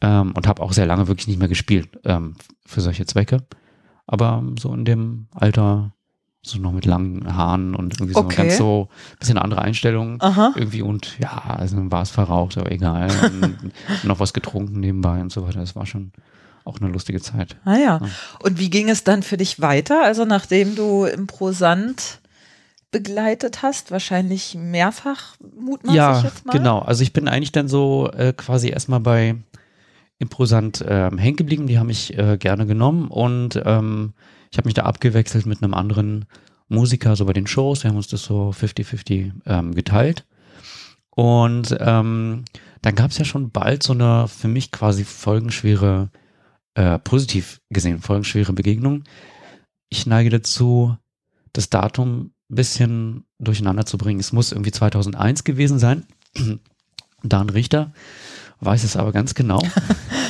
Ähm, 0.00 0.32
und 0.32 0.48
habe 0.48 0.62
auch 0.62 0.72
sehr 0.72 0.86
lange 0.86 1.06
wirklich 1.06 1.28
nicht 1.28 1.38
mehr 1.38 1.48
gespielt 1.48 1.88
ähm, 2.04 2.34
für 2.66 2.80
solche 2.80 3.06
Zwecke. 3.06 3.44
Aber 4.06 4.42
so 4.58 4.74
in 4.74 4.84
dem 4.84 5.28
Alter, 5.30 5.94
so 6.42 6.58
noch 6.58 6.72
mit 6.72 6.84
langen 6.84 7.36
Haaren 7.36 7.76
und 7.76 7.94
irgendwie 7.94 8.14
so 8.14 8.24
ganz 8.24 8.56
so 8.56 8.88
ein 9.12 9.18
bisschen 9.20 9.38
andere 9.38 9.62
Einstellungen 9.62 10.20
Aha. 10.20 10.52
irgendwie 10.56 10.82
und 10.82 11.16
ja, 11.20 11.40
also 11.56 11.76
dann 11.76 11.92
war 11.92 12.02
es 12.02 12.10
verraucht, 12.10 12.58
aber 12.58 12.72
egal. 12.72 13.08
und 13.40 13.72
noch 14.02 14.18
was 14.18 14.32
getrunken 14.32 14.80
nebenbei 14.80 15.20
und 15.20 15.30
so 15.30 15.46
weiter. 15.46 15.60
Das 15.60 15.76
war 15.76 15.86
schon 15.86 16.10
auch 16.64 16.80
eine 16.80 16.90
lustige 16.90 17.20
Zeit. 17.20 17.56
Ah 17.64 17.76
ja. 17.76 18.00
ja. 18.02 18.08
Und 18.40 18.58
wie 18.58 18.70
ging 18.70 18.88
es 18.88 19.04
dann 19.04 19.22
für 19.22 19.36
dich 19.36 19.60
weiter? 19.60 20.02
Also 20.04 20.24
nachdem 20.24 20.74
du 20.74 21.04
im 21.04 21.28
Prosant 21.28 22.20
begleitet 22.92 23.62
hast, 23.62 23.90
wahrscheinlich 23.90 24.54
mehrfach 24.54 25.36
mutmaßlich 25.40 25.96
ja, 25.96 26.20
jetzt 26.22 26.46
mal. 26.46 26.52
Genau, 26.52 26.78
also 26.78 27.02
ich 27.02 27.12
bin 27.12 27.26
eigentlich 27.26 27.52
dann 27.52 27.68
so 27.68 28.10
äh, 28.12 28.32
quasi 28.32 28.68
erstmal 28.68 29.00
bei 29.00 29.34
Improsant 30.18 30.80
äh, 30.80 31.10
hängen 31.16 31.36
geblieben, 31.36 31.66
die 31.66 31.78
haben 31.78 31.88
mich 31.88 32.16
äh, 32.16 32.36
gerne 32.38 32.66
genommen 32.66 33.08
und 33.08 33.60
ähm, 33.64 34.12
ich 34.52 34.58
habe 34.58 34.68
mich 34.68 34.74
da 34.74 34.82
abgewechselt 34.82 35.46
mit 35.46 35.62
einem 35.62 35.74
anderen 35.74 36.26
Musiker, 36.68 37.16
so 37.16 37.24
bei 37.24 37.32
den 37.32 37.48
Shows, 37.48 37.82
wir 37.82 37.90
haben 37.90 37.96
uns 37.96 38.08
das 38.08 38.22
so 38.22 38.50
50-50 38.50 39.32
ähm, 39.46 39.74
geteilt. 39.74 40.24
Und 41.14 41.76
ähm, 41.80 42.44
dann 42.80 42.94
gab 42.94 43.10
es 43.10 43.18
ja 43.18 43.24
schon 43.24 43.50
bald 43.50 43.82
so 43.82 43.92
eine 43.92 44.28
für 44.28 44.48
mich 44.48 44.70
quasi 44.70 45.04
folgenschwere, 45.04 46.10
äh, 46.74 46.98
positiv 47.00 47.60
gesehen, 47.68 47.98
folgenschwere 47.98 48.52
Begegnung 48.54 49.04
ich 49.92 50.06
neige 50.06 50.30
dazu, 50.30 50.96
das 51.52 51.68
Datum 51.68 52.31
bisschen 52.54 53.24
durcheinander 53.38 53.86
zu 53.86 53.98
bringen. 53.98 54.20
Es 54.20 54.32
muss 54.32 54.52
irgendwie 54.52 54.72
2001 54.72 55.44
gewesen 55.44 55.78
sein. 55.78 56.04
Dan 57.22 57.50
Richter 57.50 57.92
weiß 58.60 58.84
es 58.84 58.96
aber 58.96 59.12
ganz 59.12 59.34
genau. 59.34 59.62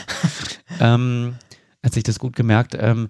ähm, 0.80 1.34
hat 1.82 1.92
sich 1.94 2.04
das 2.04 2.18
gut 2.18 2.36
gemerkt. 2.36 2.76
Ähm, 2.78 3.08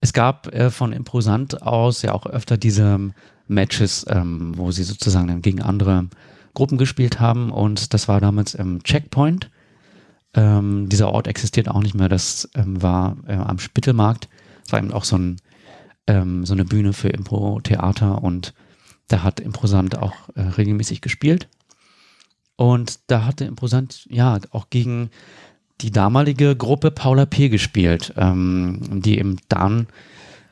es 0.00 0.12
gab 0.12 0.52
äh, 0.54 0.70
von 0.70 0.92
Imposant 0.92 1.62
aus 1.62 2.02
ja 2.02 2.12
auch 2.12 2.26
öfter 2.26 2.56
diese 2.56 3.12
Matches, 3.46 4.04
ähm, 4.08 4.52
wo 4.56 4.70
sie 4.70 4.84
sozusagen 4.84 5.28
dann 5.28 5.42
gegen 5.42 5.62
andere 5.62 6.08
Gruppen 6.54 6.78
gespielt 6.78 7.20
haben 7.20 7.50
und 7.50 7.94
das 7.94 8.08
war 8.08 8.20
damals 8.20 8.54
im 8.54 8.82
Checkpoint. 8.82 9.50
Ähm, 10.34 10.88
dieser 10.88 11.10
Ort 11.10 11.26
existiert 11.26 11.68
auch 11.68 11.82
nicht 11.82 11.94
mehr. 11.94 12.08
Das 12.08 12.48
ähm, 12.54 12.80
war 12.82 13.16
äh, 13.26 13.34
am 13.34 13.58
Spittelmarkt. 13.58 14.28
Es 14.66 14.72
war 14.72 14.78
eben 14.78 14.92
auch 14.92 15.04
so, 15.04 15.16
ein, 15.16 15.36
ähm, 16.06 16.44
so 16.44 16.54
eine 16.54 16.64
Bühne 16.64 16.92
für 16.92 17.08
Impro-Theater 17.08 18.22
und 18.22 18.54
da 19.08 19.22
hat 19.22 19.40
Imposant 19.40 19.96
auch 19.98 20.14
äh, 20.34 20.42
regelmäßig 20.42 21.00
gespielt. 21.00 21.48
Und 22.56 23.00
da 23.08 23.24
hatte 23.24 23.44
Imposant 23.44 24.06
ja 24.08 24.38
auch 24.50 24.70
gegen 24.70 25.10
die 25.80 25.90
damalige 25.90 26.54
Gruppe 26.56 26.90
Paula 26.90 27.26
P. 27.26 27.48
gespielt, 27.48 28.14
ähm, 28.16 29.02
die 29.02 29.18
eben 29.18 29.38
dann, 29.48 29.88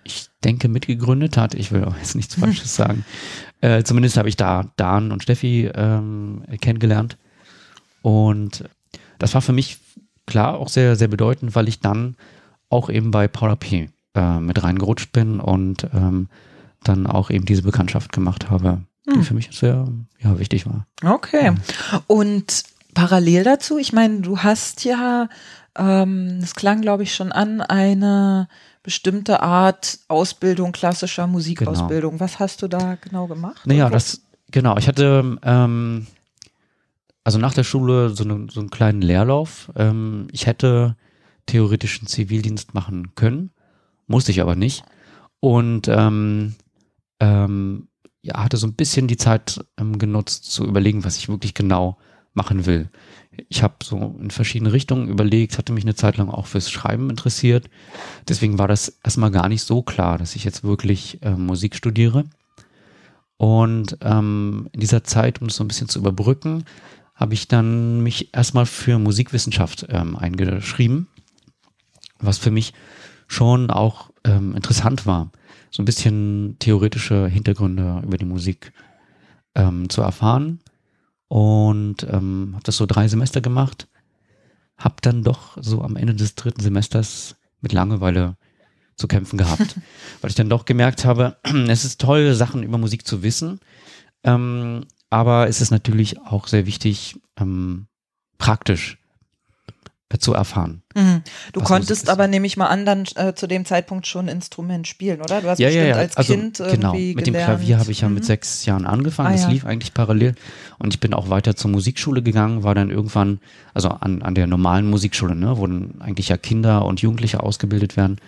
ich 0.05 0.29
denke, 0.43 0.69
mitgegründet 0.69 1.37
hat. 1.37 1.55
Ich 1.55 1.71
will 1.71 1.85
auch 1.85 1.97
jetzt 1.97 2.17
nichts 2.17 2.35
Falsches 2.35 2.75
sagen. 2.77 3.05
Äh, 3.61 3.85
zumindest 3.85 4.17
habe 4.17 4.29
ich 4.29 4.37
da 4.37 4.73
Dan 4.77 5.13
und 5.13 5.23
Steffi 5.23 5.71
ähm, 5.75 6.43
kennengelernt. 6.61 7.17
Und 8.03 8.65
das 9.19 9.35
war 9.35 9.43
für 9.43 9.53
mich 9.53 9.79
klar 10.27 10.59
auch 10.59 10.69
sehr, 10.69 10.97
sehr 10.97 11.09
bedeutend, 11.09 11.55
weil 11.55 11.69
ich 11.69 11.81
dann 11.81 12.17
auch 12.69 12.91
eben 12.91 13.13
bei 13.13 13.29
Paula 13.29 13.55
P. 13.55 13.91
Äh, 14.15 14.41
mit 14.41 14.63
reingerutscht 14.63 15.13
bin 15.13 15.41
und 15.41 15.89
ähm, 15.95 16.29
dann 16.85 17.07
auch 17.07 17.31
eben 17.31 17.47
diese 17.47 17.63
Bekanntschaft 17.63 18.13
gemacht 18.13 18.51
habe, 18.51 18.83
die 19.07 19.15
hm. 19.15 19.23
für 19.23 19.33
mich 19.33 19.49
sehr 19.53 19.87
ja, 20.19 20.39
wichtig 20.39 20.67
war. 20.67 20.87
Okay. 21.03 21.53
Und 22.09 22.65
parallel 22.93 23.45
dazu, 23.45 23.79
ich 23.79 23.95
meine, 23.95 24.21
du 24.21 24.41
hast 24.41 24.85
ja, 24.85 25.31
ähm, 25.79 26.41
es 26.43 26.55
klang, 26.55 26.83
glaube 26.83 27.05
ich, 27.05 27.15
schon 27.15 27.33
an, 27.33 27.63
eine 27.63 28.49
bestimmte 28.83 29.41
Art 29.41 30.01
Ausbildung, 30.09 30.73
klassischer 30.73 31.27
Musikausbildung. 31.27 32.13
Genau. 32.13 32.25
Was 32.25 32.39
hast 32.39 32.61
du 32.61 32.69
da 32.69 32.97
genau 32.97 33.29
gemacht? 33.29 33.67
Naja, 33.67 33.89
das, 33.89 34.21
genau, 34.51 34.77
ich 34.77 34.89
hatte 34.89 35.39
ähm, 35.43 36.07
also 37.25 37.39
nach 37.39 37.55
der 37.55 37.65
Schule 37.65 38.11
so, 38.11 38.25
ne, 38.25 38.47
so 38.51 38.61
einen 38.61 38.69
kleinen 38.69 39.01
Leerlauf. 39.01 39.71
Ähm, 39.75 40.29
ich 40.33 40.47
hätte 40.47 40.97
theoretisch 41.47 42.01
einen 42.01 42.09
Zivildienst 42.09 42.75
machen 42.75 43.15
können, 43.15 43.52
musste 44.13 44.31
ich 44.31 44.41
aber 44.41 44.55
nicht. 44.55 44.85
Und 45.41 45.89
ähm, 45.89 46.55
ähm, 47.19 47.89
ja, 48.23 48.45
hatte 48.45 48.57
so 48.57 48.69
ein 48.69 48.75
bisschen 48.75 49.09
die 49.09 49.17
Zeit 49.17 49.65
ähm, 49.77 49.99
genutzt 49.99 50.45
zu 50.45 50.65
überlegen, 50.65 51.05
was 51.05 51.17
ich 51.17 51.29
wirklich 51.29 51.55
genau 51.55 51.99
machen 52.35 52.67
will. 52.67 52.89
Ich 53.49 53.63
habe 53.63 53.75
so 53.83 54.17
in 54.21 54.31
verschiedene 54.31 54.73
Richtungen 54.73 55.09
überlegt, 55.09 55.59
hatte 55.59 55.73
mich 55.73 55.85
eine 55.85 55.95
Zeit 55.95 56.19
lang 56.19 56.29
auch 56.29 56.47
fürs 56.47 56.71
Schreiben 56.71 57.11
interessiert. 57.11 57.69
Deswegen 58.29 58.59
war 58.59 58.69
das 58.69 59.01
erstmal 59.03 59.31
gar 59.31 59.49
nicht 59.49 59.63
so 59.63 59.83
klar, 59.83 60.19
dass 60.19 60.37
ich 60.37 60.45
jetzt 60.45 60.63
wirklich 60.63 61.23
äh, 61.23 61.31
Musik 61.31 61.75
studiere. 61.75 62.25
Und 63.39 63.97
ähm, 64.03 64.69
in 64.73 64.81
dieser 64.81 65.03
Zeit, 65.03 65.41
um 65.41 65.49
das 65.49 65.57
so 65.57 65.65
ein 65.65 65.69
bisschen 65.69 65.89
zu 65.89 65.99
überbrücken, 65.99 66.65
habe 67.15 67.35
ich 67.35 67.49
dann 67.49 68.03
mich 68.03 68.35
erstmal 68.35 68.67
für 68.67 68.99
Musikwissenschaft 68.99 69.87
ähm, 69.89 70.17
eingeschrieben, 70.17 71.09
was 72.21 72.39
für 72.39 72.51
mich 72.51 72.73
schon 73.33 73.71
auch 73.71 74.11
ähm, 74.25 74.55
interessant 74.55 75.07
war, 75.07 75.33
so 75.71 75.83
ein 75.83 75.87
bisschen 75.87 76.57
theoretische 76.59 77.27
Hintergründe 77.29 78.03
über 78.05 78.19
die 78.19 78.27
Musik 78.27 78.73
ähm, 79.55 79.89
zu 79.89 80.03
erfahren. 80.03 80.61
Und 81.29 82.07
ähm, 82.11 82.51
habe 82.53 82.63
das 82.65 82.77
so 82.77 82.85
drei 82.85 83.09
Semester 83.09 83.41
gemacht, 83.41 83.89
habe 84.77 84.97
dann 85.01 85.23
doch 85.23 85.57
so 85.59 85.81
am 85.81 85.97
Ende 85.97 86.15
des 86.15 86.35
dritten 86.35 86.61
Semesters 86.61 87.37
mit 87.63 87.73
Langeweile 87.73 88.37
zu 88.97 89.09
kämpfen 89.09 89.39
gehabt, 89.39 89.77
weil 90.21 90.29
ich 90.29 90.37
dann 90.37 90.51
doch 90.51 90.67
gemerkt 90.67 91.07
habe, 91.07 91.39
es 91.69 91.87
ist 91.87 92.03
toll, 92.03 92.35
Sachen 92.35 92.63
über 92.63 92.77
Musik 92.77 93.07
zu 93.07 93.23
wissen, 93.23 93.61
ähm, 94.25 94.85
aber 95.09 95.49
es 95.49 95.63
ist 95.63 95.71
natürlich 95.71 96.21
auch 96.21 96.49
sehr 96.49 96.67
wichtig, 96.67 97.19
ähm, 97.39 97.87
praktisch 98.37 98.99
zu 100.19 100.35
erfahren. 100.35 100.83
Mhm. 100.95 101.23
Du 101.53 101.61
konntest 101.61 102.09
aber, 102.09 102.29
nehme 102.29 102.47
ich 102.47 102.57
mal 102.57 102.67
an, 102.67 102.85
dann 102.85 103.05
äh, 103.17 103.35
zu 103.35 103.47
dem 103.47 103.65
Zeitpunkt 103.65 104.07
schon 104.07 104.29
Instrument 104.29 104.87
spielen, 104.87 105.21
oder? 105.21 105.41
Du 105.41 105.49
hast 105.49 105.59
ja, 105.59 105.69
bestimmt 105.69 105.87
ja, 105.87 105.95
ja. 105.95 105.97
als 105.97 106.17
also, 106.17 106.35
Kind 106.35 106.59
genau. 106.59 106.95
Mit 106.95 107.27
dem 107.27 107.35
Klavier 107.35 107.79
habe 107.79 107.91
ich 107.91 108.03
ja 108.03 108.09
mhm. 108.09 108.15
mit 108.15 108.25
sechs 108.25 108.65
Jahren 108.67 108.87
angefangen. 108.87 109.31
Ah, 109.31 109.33
das 109.33 109.49
lief 109.49 109.65
eigentlich 109.65 109.95
parallel. 109.95 110.35
Und 110.79 110.95
ich 110.95 111.01
bin 111.01 111.15
auch 111.15 111.31
weiter 111.31 111.57
zur 111.57 111.71
Musikschule 111.71 112.23
gegangen, 112.23 112.63
war 112.63 112.75
dann 112.75 112.91
irgendwann, 112.91 113.41
also 113.75 113.89
an, 113.89 114.23
an 114.23 114.35
der 114.35 114.47
normalen 114.47 114.89
Musikschule, 114.89 115.35
ne, 115.35 115.57
wo 115.57 115.67
dann 115.67 115.95
eigentlich 116.01 116.29
ja 116.29 116.37
Kinder 116.37 116.85
und 116.85 117.01
Jugendliche 117.01 117.43
ausgebildet 117.43 117.97
werden. 117.97 118.19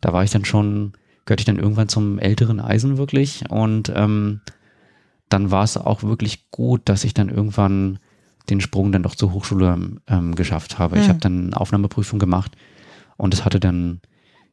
Da 0.00 0.12
war 0.12 0.24
ich 0.24 0.30
dann 0.30 0.44
schon, 0.44 0.92
gehörte 1.24 1.42
ich 1.42 1.46
dann 1.46 1.58
irgendwann 1.58 1.88
zum 1.88 2.18
älteren 2.18 2.60
Eisen 2.60 2.98
wirklich. 2.98 3.44
Und 3.48 3.92
ähm, 3.94 4.40
dann 5.28 5.50
war 5.50 5.64
es 5.64 5.76
auch 5.76 6.02
wirklich 6.02 6.50
gut, 6.50 6.82
dass 6.86 7.04
ich 7.04 7.14
dann 7.14 7.28
irgendwann 7.28 7.98
den 8.50 8.60
Sprung 8.60 8.92
dann 8.92 9.02
doch 9.02 9.14
zur 9.14 9.32
Hochschule 9.32 9.98
ähm, 10.08 10.34
geschafft 10.34 10.78
habe. 10.78 10.96
Mhm. 10.96 11.02
Ich 11.02 11.08
habe 11.08 11.18
dann 11.20 11.46
eine 11.46 11.56
Aufnahmeprüfung 11.56 12.18
gemacht 12.18 12.52
und 13.16 13.34
es 13.34 13.44
hatte 13.44 13.60
dann 13.60 14.00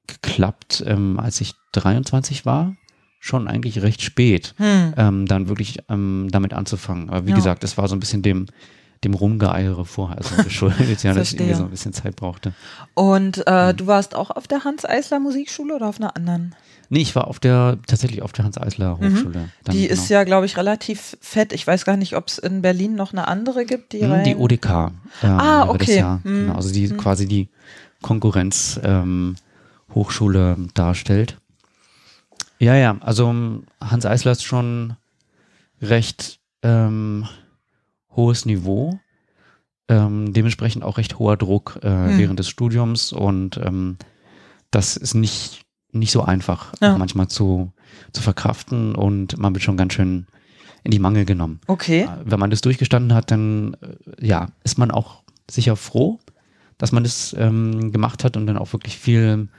geklappt, 0.08 0.84
ähm, 0.86 1.20
als 1.20 1.42
ich 1.42 1.54
23 1.74 2.46
war, 2.46 2.76
schon 3.20 3.48
eigentlich 3.48 3.82
recht 3.82 4.02
spät, 4.02 4.56
mhm. 4.58 4.94
ähm, 4.98 5.26
dann 5.26 5.50
wirklich 5.50 5.80
ähm, 5.90 6.28
damit 6.32 6.54
anzufangen. 6.54 7.10
Aber 7.10 7.26
wie 7.26 7.32
ja. 7.32 7.36
gesagt, 7.36 7.64
es 7.64 7.78
war 7.78 7.88
so 7.88 7.96
ein 7.96 8.00
bisschen 8.00 8.22
dem, 8.22 8.46
dem 9.04 9.14
Rumgeeiere 9.14 9.86
vorher 9.86 10.18
also 10.18 10.36
geschuldet, 10.44 11.04
ja, 11.04 11.14
dass 11.14 11.34
ich 11.34 11.40
irgendwie 11.40 11.56
so 11.56 11.64
ein 11.64 11.70
bisschen 11.70 11.94
Zeit 11.94 12.16
brauchte. 12.16 12.54
Und 12.94 13.44
äh, 13.46 13.74
mhm. 13.74 13.78
du 13.78 13.88
warst 13.88 14.16
auch 14.16 14.32
auf 14.32 14.48
der 14.48 14.64
Hans-Eisler 14.64 15.20
Musikschule 15.20 15.76
oder 15.76 15.88
auf 15.88 16.00
einer 16.00 16.16
anderen? 16.16 16.56
Nee, 16.92 17.02
ich 17.02 17.16
war 17.16 17.28
auf 17.28 17.40
der, 17.40 17.78
tatsächlich 17.86 18.24
auf 18.24 18.32
der 18.32 18.46
Hans-Eisler 18.46 18.98
mhm. 18.98 19.14
Hochschule. 19.14 19.40
Mhm. 19.40 19.72
die 19.72 19.88
genau. 19.88 19.94
ist 19.94 20.10
ja, 20.10 20.24
glaube 20.24 20.48
ich, 20.48 20.58
relativ 20.58 21.18
fett. 21.22 21.54
Ich 21.54 21.66
weiß 21.66 21.86
gar 21.86 21.98
nicht, 21.98 22.16
ob 22.16 22.28
es 22.28 22.40
in 22.40 22.64
Berlin 22.64 22.96
noch 22.96 23.14
eine 23.14 23.28
andere 23.28 23.66
gibt. 23.66 23.94
Die, 23.94 24.02
mhm, 24.02 24.24
die 24.24 24.36
ODK. 24.36 24.92
Ähm, 25.22 25.30
ah, 25.30 25.70
okay. 25.70 25.98
Ja, 25.98 26.20
mhm. 26.24 26.46
genau, 26.46 26.56
also 26.56 26.74
die 26.74 26.88
mhm. 26.88 26.98
quasi 26.98 27.28
die 27.28 27.50
Konkurrenz 28.02 28.80
ähm, 28.84 29.36
Hochschule 29.94 30.58
darstellt. 30.74 31.38
Ja, 32.58 32.76
ja, 32.76 32.98
also 33.02 33.30
ähm, 33.30 33.64
Hans 33.80 34.06
Eisler 34.06 34.32
ist 34.32 34.44
schon 34.44 34.96
recht 35.82 36.40
ähm, 36.64 37.28
hohes 38.16 38.46
Niveau. 38.46 39.00
Ähm, 39.88 40.34
dementsprechend 40.34 40.84
auch 40.84 40.98
recht 40.98 41.18
hoher 41.18 41.38
Druck 41.38 41.80
äh, 41.84 41.90
mhm. 41.90 42.18
während 42.18 42.40
des 42.40 42.50
Studiums 42.50 43.12
und 43.12 43.58
ähm, 43.58 43.98
das 44.70 44.98
ist 44.98 45.16
nicht 45.16 45.66
nicht 45.92 46.12
so 46.12 46.22
einfach 46.22 46.74
ja. 46.82 46.98
manchmal 46.98 47.28
zu, 47.28 47.72
zu 48.12 48.22
verkraften 48.22 48.96
und 48.96 49.38
man 49.38 49.54
wird 49.54 49.64
schon 49.64 49.78
ganz 49.78 49.94
schön 49.94 50.28
in 50.84 50.92
die 50.92 51.00
Mangel 51.00 51.26
genommen. 51.26 51.60
Okay. 51.68 52.02
Äh, 52.02 52.08
wenn 52.26 52.40
man 52.40 52.50
das 52.50 52.62
durchgestanden 52.62 53.14
hat, 53.14 53.32
dann 53.32 53.76
äh, 53.82 54.26
ja, 54.26 54.48
ist 54.64 54.78
man 54.78 54.92
auch 54.92 55.24
sicher 55.50 55.76
froh, 55.76 56.20
dass 56.78 56.92
man 56.92 57.04
das 57.04 57.36
ähm, 57.38 57.92
gemacht 57.92 58.24
hat 58.24 58.38
und 58.38 58.48
dann 58.48 58.58
auch 58.58 58.72
wirklich 58.74 58.98
viel 58.98 59.50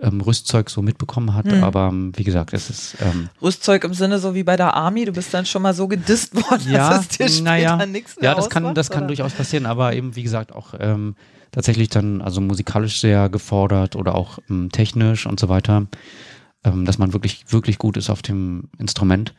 ähm, 0.00 0.20
Rüstzeug 0.20 0.70
so 0.70 0.82
mitbekommen 0.82 1.34
hat. 1.34 1.46
Hm. 1.46 1.64
Aber 1.64 1.88
ähm, 1.88 2.12
wie 2.16 2.24
gesagt, 2.24 2.52
es 2.52 2.70
ist. 2.70 2.96
Ähm, 3.00 3.28
Rüstzeug 3.42 3.84
im 3.84 3.94
Sinne 3.94 4.18
so 4.18 4.34
wie 4.34 4.42
bei 4.42 4.56
der 4.56 4.74
Army, 4.74 5.04
du 5.04 5.12
bist 5.12 5.32
dann 5.32 5.46
schon 5.46 5.62
mal 5.62 5.74
so 5.74 5.88
gedisst 5.88 6.34
worden, 6.34 6.64
ja, 6.70 6.90
dass 6.90 7.00
es 7.02 7.08
dir 7.08 7.28
später 7.28 7.44
naja, 7.44 7.86
nichts 7.86 8.16
mehr 8.16 8.30
Ja, 8.30 8.34
das 8.34 8.50
kann, 8.50 8.74
das 8.74 8.90
kann 8.90 9.08
durchaus 9.08 9.32
passieren, 9.32 9.66
aber 9.66 9.94
eben, 9.94 10.14
wie 10.14 10.22
gesagt, 10.22 10.52
auch 10.52 10.74
ähm, 10.78 11.16
tatsächlich 11.52 11.88
dann 11.88 12.20
also 12.22 12.40
musikalisch 12.40 13.00
sehr 13.00 13.28
gefordert 13.28 13.96
oder 13.96 14.14
auch 14.14 14.38
ähm, 14.50 14.70
technisch 14.70 15.26
und 15.26 15.40
so 15.40 15.48
weiter, 15.48 15.86
ähm, 16.64 16.84
dass 16.84 16.98
man 16.98 17.12
wirklich, 17.12 17.44
wirklich 17.48 17.78
gut 17.78 17.96
ist 17.96 18.10
auf 18.10 18.22
dem 18.22 18.68
Instrument 18.78 19.34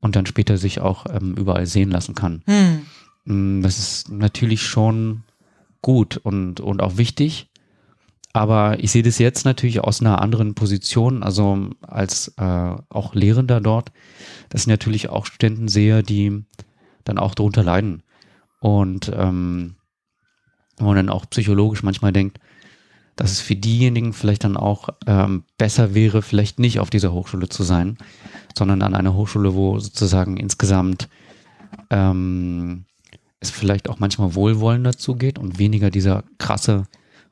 und 0.00 0.16
dann 0.16 0.26
später 0.26 0.56
sich 0.56 0.80
auch 0.80 1.06
ähm, 1.12 1.34
überall 1.36 1.66
sehen 1.66 1.90
lassen 1.90 2.14
kann. 2.14 2.42
Hm. 2.46 2.86
Mm, 3.24 3.62
das 3.62 3.78
ist 3.78 4.10
natürlich 4.10 4.62
schon 4.62 5.22
gut 5.82 6.16
und, 6.16 6.60
und 6.60 6.82
auch 6.82 6.96
wichtig. 6.96 7.48
Aber 8.32 8.78
ich 8.78 8.92
sehe 8.92 9.02
das 9.02 9.18
jetzt 9.18 9.44
natürlich 9.44 9.80
aus 9.80 10.00
einer 10.00 10.22
anderen 10.22 10.54
Position, 10.54 11.22
also 11.24 11.70
als 11.80 12.28
äh, 12.36 12.74
auch 12.88 13.14
Lehrender 13.14 13.60
dort, 13.60 13.90
dass 14.50 14.62
ich 14.62 14.66
natürlich 14.68 15.08
auch 15.08 15.26
Studenten 15.26 15.66
sehe, 15.66 16.02
die 16.04 16.44
dann 17.02 17.18
auch 17.18 17.34
darunter 17.34 17.64
leiden. 17.64 18.04
Und 18.60 19.10
ähm, 19.14 19.74
wo 20.80 20.86
man 20.86 20.96
dann 20.96 21.08
auch 21.08 21.28
psychologisch 21.30 21.82
manchmal 21.82 22.12
denkt, 22.12 22.38
dass 23.16 23.32
es 23.32 23.40
für 23.40 23.56
diejenigen 23.56 24.12
vielleicht 24.12 24.44
dann 24.44 24.56
auch 24.56 24.88
ähm, 25.06 25.44
besser 25.58 25.94
wäre, 25.94 26.22
vielleicht 26.22 26.58
nicht 26.58 26.80
auf 26.80 26.90
dieser 26.90 27.12
Hochschule 27.12 27.48
zu 27.48 27.62
sein, 27.62 27.98
sondern 28.56 28.82
an 28.82 28.94
einer 28.94 29.14
Hochschule, 29.14 29.54
wo 29.54 29.78
sozusagen 29.78 30.38
insgesamt 30.38 31.08
ähm, 31.90 32.84
es 33.40 33.50
vielleicht 33.50 33.88
auch 33.88 33.98
manchmal 33.98 34.34
wohlwollender 34.34 34.96
zugeht 34.96 35.38
und 35.38 35.58
weniger 35.58 35.90
dieser 35.90 36.24
krasse 36.38 36.86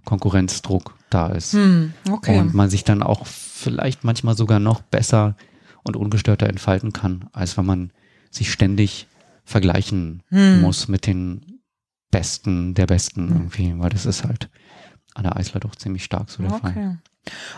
Konkurrenzdruck 0.05 0.95
da 1.11 1.29
ist. 1.29 1.55
Hm, 1.55 1.93
okay. 2.11 2.39
Und 2.39 2.55
man 2.55 2.71
sich 2.71 2.85
dann 2.85 3.03
auch 3.03 3.27
vielleicht 3.27 4.05
manchmal 4.05 4.37
sogar 4.37 4.59
noch 4.59 4.81
besser 4.81 5.37
und 5.83 5.97
ungestörter 5.97 6.49
entfalten 6.49 6.93
kann, 6.93 7.29
als 7.33 7.57
wenn 7.57 7.67
man 7.67 7.91
sich 8.31 8.53
ständig 8.53 9.07
vergleichen 9.45 10.23
Hm. 10.29 10.61
muss 10.61 10.89
mit 10.89 11.07
den 11.07 11.58
Besten 12.11 12.75
der 12.75 12.87
Besten 12.87 13.29
irgendwie, 13.29 13.75
weil 13.79 13.91
das 13.91 14.07
ist 14.07 14.25
halt 14.25 14.49
an 15.15 15.25
der 15.25 15.37
Eisler 15.37 15.61
doch 15.61 15.75
ziemlich 15.77 16.05
stark 16.05 16.31
so 16.31 16.43
der 16.43 16.53
Fall. 16.53 16.71
Okay. 16.71 16.97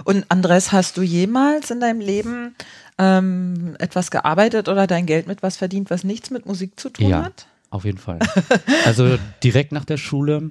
Und 0.04 0.24
Andres, 0.30 0.72
hast 0.72 0.96
du 0.96 1.02
jemals 1.02 1.70
in 1.70 1.78
deinem 1.80 2.00
Leben 2.00 2.56
ähm, 2.98 3.76
etwas 3.78 4.10
gearbeitet 4.10 4.68
oder 4.68 4.86
dein 4.86 5.06
Geld 5.06 5.26
mit 5.28 5.42
was 5.42 5.56
verdient, 5.56 5.90
was 5.90 6.02
nichts 6.02 6.30
mit 6.30 6.46
Musik 6.46 6.78
zu 6.80 6.90
tun 6.90 7.08
Ja. 7.08 7.22
hat? 7.24 7.46
Auf 7.70 7.84
jeden 7.84 7.98
Fall. 7.98 8.18
Also 8.84 9.16
direkt 9.44 9.70
nach 9.72 9.84
der 9.84 9.96
Schule, 9.98 10.50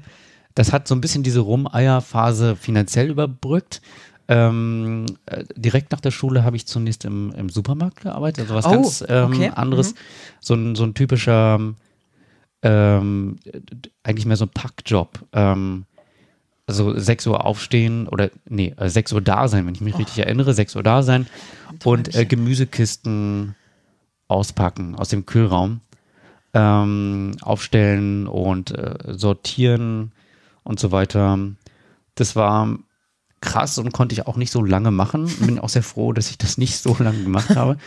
das 0.55 0.71
hat 0.71 0.87
so 0.87 0.95
ein 0.95 1.01
bisschen 1.01 1.23
diese 1.23 1.41
Rumeierphase 1.41 2.55
finanziell 2.55 3.09
überbrückt. 3.09 3.81
Ähm, 4.29 5.05
äh, 5.25 5.43
direkt 5.55 5.91
nach 5.91 5.99
der 6.01 6.11
Schule 6.11 6.43
habe 6.43 6.55
ich 6.55 6.67
zunächst 6.67 7.03
im, 7.03 7.31
im 7.33 7.49
Supermarkt 7.49 8.01
gearbeitet, 8.01 8.43
also 8.43 8.55
was 8.55 8.65
Oh, 8.67 8.71
ganz 8.71 9.03
ähm, 9.09 9.31
okay. 9.33 9.51
anderes. 9.53 9.93
Mhm. 9.93 9.97
So, 10.39 10.53
ein, 10.53 10.75
so 10.75 10.83
ein 10.83 10.93
typischer, 10.93 11.59
ähm, 12.61 13.37
eigentlich 14.03 14.25
mehr 14.25 14.37
so 14.37 14.45
ein 14.45 14.49
Packjob. 14.49 15.25
Ähm, 15.33 15.85
also 16.67 16.97
6 16.97 17.25
Uhr 17.27 17.45
aufstehen 17.45 18.07
oder 18.07 18.29
nee, 18.47 18.75
äh, 18.77 18.89
6 18.89 19.13
Uhr 19.13 19.21
da 19.21 19.47
sein, 19.47 19.65
wenn 19.65 19.73
ich 19.73 19.81
mich 19.81 19.97
richtig 19.97 20.19
erinnere, 20.19 20.53
6 20.53 20.75
Uhr 20.75 20.83
da 20.83 21.01
sein 21.01 21.25
und 21.83 22.15
äh. 22.15 22.25
Gemüsekisten 22.25 23.55
auspacken 24.27 24.95
aus 24.95 25.09
dem 25.09 25.25
Kühlraum, 25.25 25.81
ähm, 26.53 27.31
aufstellen 27.41 28.27
und 28.27 28.69
äh, 28.71 28.95
sortieren 29.07 30.11
und 30.63 30.79
so 30.79 30.91
weiter. 30.91 31.39
Das 32.13 32.35
war 32.35 32.77
krass 33.41 33.79
und 33.79 33.91
konnte 33.91 34.13
ich 34.13 34.27
auch 34.27 34.37
nicht 34.37 34.51
so 34.51 34.63
lange 34.63 34.91
machen. 34.91 35.27
Bin 35.39 35.57
auch 35.57 35.69
sehr 35.69 35.83
froh, 35.83 36.13
dass 36.13 36.29
ich 36.29 36.37
das 36.37 36.59
nicht 36.59 36.77
so 36.77 36.95
lange 36.99 37.23
gemacht 37.23 37.55
habe. 37.55 37.77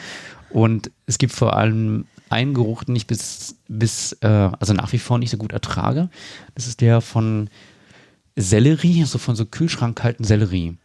Und 0.50 0.90
es 1.06 1.18
gibt 1.18 1.32
vor 1.32 1.56
allem 1.56 2.06
einen 2.32 2.54
Geruch, 2.54 2.84
den 2.84 2.96
ich 2.96 3.06
bis, 3.06 3.58
bis 3.68 4.12
äh, 4.22 4.26
also 4.26 4.72
nach 4.72 4.92
wie 4.92 4.98
vor 4.98 5.18
nicht 5.18 5.30
so 5.30 5.36
gut 5.36 5.52
ertrage. 5.52 6.08
Das 6.54 6.66
ist 6.66 6.80
der 6.80 7.00
von 7.00 7.48
Sellerie, 8.36 9.04
so 9.04 9.18
von 9.18 9.36
so 9.36 9.44
kühlschrankkalten 9.44 10.24
Sellerie. 10.24 10.76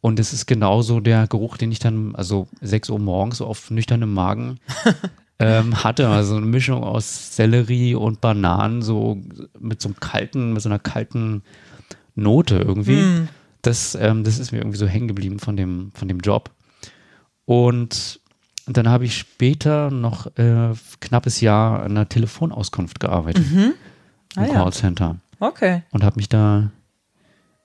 Und 0.00 0.20
es 0.20 0.32
ist 0.32 0.46
genauso 0.46 1.00
der 1.00 1.26
Geruch, 1.26 1.56
den 1.56 1.72
ich 1.72 1.78
dann, 1.78 2.14
also 2.14 2.48
6 2.60 2.90
Uhr 2.90 2.98
morgens 2.98 3.38
so 3.38 3.46
auf 3.46 3.70
nüchternem 3.70 4.12
Magen 4.12 4.58
ähm, 5.38 5.82
hatte. 5.82 6.08
Also 6.08 6.36
eine 6.36 6.46
Mischung 6.46 6.84
aus 6.84 7.36
Sellerie 7.36 7.94
und 7.94 8.20
Bananen, 8.20 8.82
so 8.82 9.20
mit 9.58 9.80
so 9.80 9.88
einem 9.88 10.00
kalten, 10.00 10.52
mit 10.52 10.62
so 10.62 10.68
einer 10.68 10.78
kalten 10.78 11.42
Note 12.14 12.58
irgendwie. 12.58 13.00
Hm. 13.00 13.28
Das, 13.62 13.96
ähm, 13.96 14.22
das 14.22 14.38
ist 14.38 14.52
mir 14.52 14.58
irgendwie 14.58 14.78
so 14.78 14.86
hängen 14.86 15.08
geblieben 15.08 15.38
von 15.38 15.56
dem, 15.56 15.90
von 15.94 16.06
dem 16.06 16.20
Job. 16.20 16.50
Und 17.44 18.20
dann 18.76 18.88
habe 18.88 19.04
ich 19.04 19.16
später 19.16 19.90
noch 19.90 20.26
äh, 20.36 20.70
knappes 21.00 21.40
Jahr 21.40 21.82
an 21.82 21.92
einer 21.92 22.08
Telefonauskunft 22.08 23.00
gearbeitet 23.00 23.44
Ah, 24.36 24.42
im 24.44 24.46
ja. 24.48 24.52
Callcenter 24.54 25.16
Okay. 25.40 25.82
und 25.90 26.04
habe 26.04 26.16
mich 26.16 26.28
da 26.28 26.70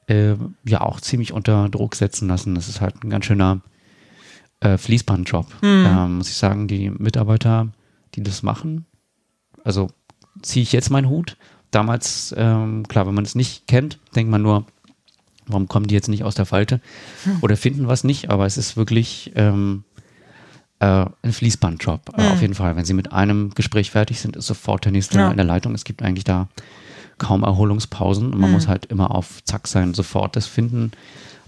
äh, 0.08 0.36
ja 0.66 0.82
auch 0.82 1.02
ziemlich 1.02 1.34
unter 1.34 1.68
Druck 1.70 1.96
setzen 1.96 2.28
lassen. 2.28 2.56
Das 2.56 2.70
ist 2.70 2.82
halt 2.82 3.04
ein 3.04 3.10
ganz 3.10 3.26
schöner 3.26 3.62
äh, 4.62 4.78
Fließbandjob, 4.78 5.48
ähm, 5.62 6.18
muss 6.18 6.30
ich 6.30 6.36
sagen. 6.38 6.68
Die 6.68 6.90
Mitarbeiter, 6.90 7.70
die 8.16 8.24
das 8.24 8.44
machen, 8.44 8.86
also 9.64 9.90
ziehe 10.42 10.64
ich 10.64 10.72
jetzt 10.72 10.90
meinen 10.90 11.10
Hut. 11.10 11.36
Damals, 11.72 12.34
ähm, 12.38 12.88
klar, 12.88 13.08
wenn 13.08 13.16
man 13.16 13.26
es 13.26 13.34
nicht 13.36 13.68
kennt, 13.68 13.98
denkt 14.16 14.30
man 14.32 14.42
nur, 14.44 14.66
warum 15.48 15.68
kommen 15.68 15.88
die 15.88 15.96
jetzt 15.96 16.08
nicht 16.10 16.24
aus 16.24 16.36
der 16.36 16.46
Falte 16.46 16.80
oder 17.42 17.58
finden 17.58 17.88
was 17.88 18.04
nicht, 18.04 18.30
aber 18.30 18.46
es 18.46 18.58
ist 18.58 18.78
wirklich 18.78 19.32
ähm, 19.36 19.84
äh, 20.84 21.06
ein 21.28 21.34
Fließbandjob, 21.34 22.18
äh, 22.18 22.28
auf 22.32 22.42
jeden 22.42 22.56
Fall. 22.56 22.76
Wenn 22.76 22.86
sie 22.86 22.94
mit 22.94 23.12
einem 23.14 23.52
Gespräch 23.56 23.92
fertig 23.92 24.20
sind, 24.20 24.36
ist 24.36 24.48
sofort 24.48 24.86
der 24.86 24.92
nächste 24.92 25.18
Ja. 25.18 25.30
in 25.32 25.38
der 25.38 25.46
Leitung. 25.46 25.74
Es 25.76 25.84
gibt 25.84 26.02
eigentlich 26.02 26.24
da 26.26 26.48
kaum 27.18 27.44
Erholungspausen 27.44 28.34
und 28.34 28.40
man 28.40 28.52
muss 28.52 28.68
halt 28.68 28.86
immer 28.88 29.12
auf 29.12 29.44
Zack 29.46 29.68
sein, 29.68 29.94
sofort 29.94 30.36
das 30.36 30.46
finden, 30.48 30.92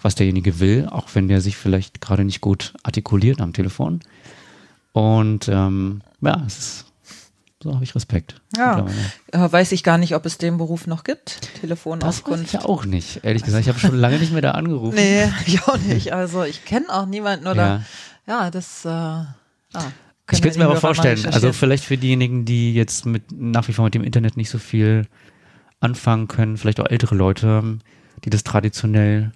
was 0.01 0.15
derjenige 0.15 0.59
will, 0.59 0.87
auch 0.89 1.07
wenn 1.13 1.27
der 1.27 1.41
sich 1.41 1.57
vielleicht 1.57 1.99
gerade 2.01 2.23
nicht 2.23 2.39
gut 2.39 2.73
artikuliert 2.83 3.41
am 3.41 3.51
Telefon. 3.51 3.99
Und 4.93 5.49
ähm, 5.49 6.01
ja, 6.21 6.41
es 6.47 6.57
ist, 6.57 6.85
so 7.61 7.73
habe 7.73 7.83
ich 7.83 7.95
Respekt. 7.95 8.35
Ja. 8.55 8.75
mittlerweile. 8.83 9.47
Äh, 9.47 9.51
weiß 9.51 9.71
ich 9.73 9.83
gar 9.83 9.97
nicht, 9.97 10.15
ob 10.15 10.25
es 10.25 10.37
den 10.37 10.57
Beruf 10.57 10.87
noch 10.87 11.03
gibt. 11.03 11.39
Das 11.41 11.43
weiß 11.51 11.61
Telefonauskunft. 11.61 12.45
ich 12.45 12.53
ja 12.53 12.65
auch 12.65 12.85
nicht, 12.85 13.21
ehrlich 13.23 13.43
gesagt. 13.43 13.63
Ich 13.63 13.67
habe 13.69 13.79
schon 13.79 13.95
lange 13.97 14.19
nicht 14.19 14.31
mehr 14.31 14.41
da 14.43 14.51
angerufen. 14.51 14.95
Nee, 14.95 15.27
ich 15.45 15.63
auch 15.67 15.77
nicht. 15.79 16.13
Also 16.13 16.43
ich 16.43 16.63
kenne 16.63 16.85
auch 16.89 17.05
niemanden 17.07 17.47
oder 17.47 17.65
Ja. 17.65 17.81
Ja, 18.27 18.49
das 18.51 18.85
äh, 18.85 18.89
ja, 18.89 19.27
Ich 19.73 20.27
könnte 20.27 20.49
es 20.49 20.57
mir 20.57 20.65
aber 20.65 20.77
vorstellen, 20.77 21.25
also 21.27 21.53
vielleicht 21.53 21.85
für 21.85 21.97
diejenigen, 21.97 22.45
die 22.45 22.73
jetzt 22.73 23.05
mit 23.05 23.31
nach 23.31 23.67
wie 23.67 23.73
vor 23.73 23.85
mit 23.85 23.93
dem 23.95 24.03
Internet 24.03 24.37
nicht 24.37 24.49
so 24.49 24.57
viel 24.57 25.07
anfangen 25.79 26.27
können, 26.27 26.57
vielleicht 26.57 26.79
auch 26.79 26.87
ältere 26.87 27.15
Leute, 27.15 27.77
die 28.23 28.29
das 28.29 28.43
traditionell 28.43 29.31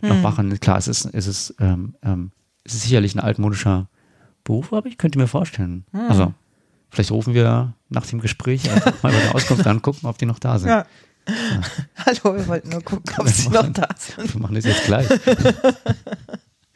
noch 0.00 0.16
Hm. 0.16 0.22
machen. 0.22 0.60
Klar, 0.60 0.78
es 0.78 0.88
ist, 0.88 1.04
es 1.12 1.26
ist, 1.26 1.54
ähm, 1.60 1.94
ähm, 2.02 2.32
es 2.64 2.74
ist 2.74 2.82
sicherlich 2.82 3.14
ein 3.14 3.20
altmodischer 3.20 3.88
Beruf, 4.42 4.72
aber 4.72 4.86
ich 4.88 4.98
könnte 4.98 5.18
mir 5.18 5.28
vorstellen. 5.28 5.84
Hm. 5.92 6.00
Also, 6.08 6.34
vielleicht 6.90 7.12
rufen 7.12 7.34
wir 7.34 7.74
nach 7.88 8.06
dem 8.06 8.20
Gespräch 8.20 8.68
einfach 8.68 9.00
mal 9.02 9.12
bei 9.12 9.20
der 9.20 9.34
Auskunft 9.34 9.66
an, 9.66 9.80
gucken, 9.80 10.08
ob 10.08 10.18
die 10.18 10.26
noch 10.26 10.40
da 10.40 10.58
sind. 10.58 10.70
Ja. 10.70 10.86
Hallo, 12.04 12.36
wir 12.36 12.48
wollten 12.48 12.70
nur 12.70 12.82
gucken, 12.82 13.14
ob 13.16 13.28
sie 13.28 13.48
noch 13.48 13.68
da 13.72 13.88
sind. 13.96 14.34
Wir 14.34 14.40
machen 14.40 14.56
das 14.56 14.64
jetzt 14.64 14.84
gleich. 14.86 15.06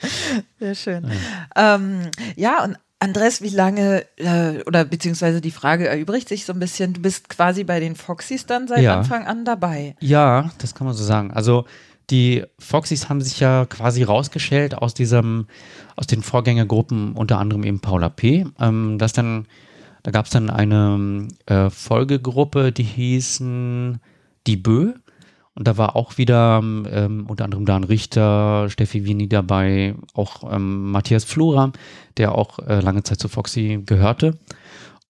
Sehr 0.58 0.74
schön. 0.74 1.06
Ähm, 1.54 2.02
ja, 2.36 2.64
und 2.64 2.76
Andres, 2.98 3.42
wie 3.42 3.50
lange, 3.50 4.04
äh, 4.16 4.62
oder 4.66 4.84
beziehungsweise 4.84 5.40
die 5.40 5.50
Frage 5.50 5.86
erübrigt 5.86 6.28
sich 6.28 6.46
so 6.46 6.52
ein 6.52 6.58
bisschen, 6.58 6.94
du 6.94 7.02
bist 7.02 7.28
quasi 7.28 7.62
bei 7.64 7.78
den 7.78 7.94
Foxys 7.94 8.46
dann 8.46 8.68
seit 8.68 8.82
Ja. 8.82 8.98
Anfang 8.98 9.26
an 9.26 9.44
dabei. 9.44 9.96
Ja, 10.00 10.50
das 10.58 10.74
kann 10.74 10.86
man 10.86 10.96
so 10.96 11.04
sagen. 11.04 11.30
Also 11.30 11.66
die 12.08 12.44
Foxys 12.58 13.08
haben 13.08 13.20
sich 13.20 13.40
ja 13.40 13.66
quasi 13.66 14.02
rausgeschält 14.02 14.76
aus 14.76 14.94
diesem, 14.94 15.46
aus 15.96 16.06
den 16.06 16.22
Vorgängergruppen, 16.22 17.12
unter 17.12 17.38
anderem 17.38 17.64
eben 17.64 17.80
Paula 17.80 18.08
P. 18.08 18.46
Ähm, 18.60 18.96
das 18.98 19.12
dann, 19.12 19.46
da 20.02 20.10
gab 20.10 20.24
es 20.26 20.30
dann 20.30 20.48
eine 20.48 21.28
äh, 21.46 21.68
Folgegruppe, 21.68 22.72
die 22.72 22.84
hießen 22.84 24.00
Die 24.46 24.56
Bö. 24.56 24.94
Und 25.56 25.66
da 25.66 25.78
war 25.78 25.96
auch 25.96 26.18
wieder 26.18 26.60
ähm, 26.62 27.26
unter 27.28 27.44
anderem 27.44 27.64
Dan 27.64 27.84
Richter, 27.84 28.68
Steffi 28.68 29.06
Wini 29.06 29.28
dabei, 29.28 29.94
auch 30.12 30.52
ähm, 30.52 30.90
Matthias 30.90 31.24
Flora, 31.24 31.72
der 32.18 32.34
auch 32.34 32.58
äh, 32.58 32.80
lange 32.80 33.02
Zeit 33.02 33.20
zu 33.20 33.28
Foxy 33.28 33.82
gehörte. 33.84 34.38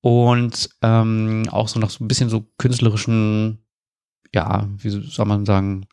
Und 0.01 0.71
ähm, 0.83 1.49
auch 1.51 1.67
so 1.67 1.81
nach 1.81 1.91
so 1.91 2.05
ein 2.05 2.09
bisschen 2.09 2.29
so 2.29 2.47
künstlerischen, 2.59 3.59
ja, 4.33 4.69
wie 4.79 4.91
soll 4.91 5.27
man 5.27 5.47
sagen, 5.47 5.87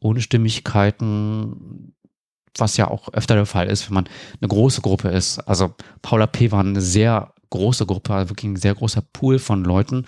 ohne 0.00 0.22
Stimmigkeiten, 0.22 1.94
was 2.56 2.76
ja 2.76 2.88
auch 2.88 3.12
öfter 3.12 3.34
der 3.34 3.46
Fall 3.46 3.68
ist, 3.68 3.88
wenn 3.88 3.94
man 3.94 4.08
eine 4.40 4.48
große 4.48 4.80
Gruppe 4.80 5.08
ist. 5.08 5.38
Also 5.40 5.74
Paula 6.02 6.26
P. 6.26 6.50
war 6.52 6.60
eine 6.60 6.80
sehr 6.80 7.32
große 7.50 7.86
Gruppe, 7.86 8.14
also 8.14 8.30
wirklich 8.30 8.50
ein 8.50 8.56
sehr 8.56 8.74
großer 8.74 9.02
Pool 9.12 9.38
von 9.38 9.64
Leuten. 9.64 10.06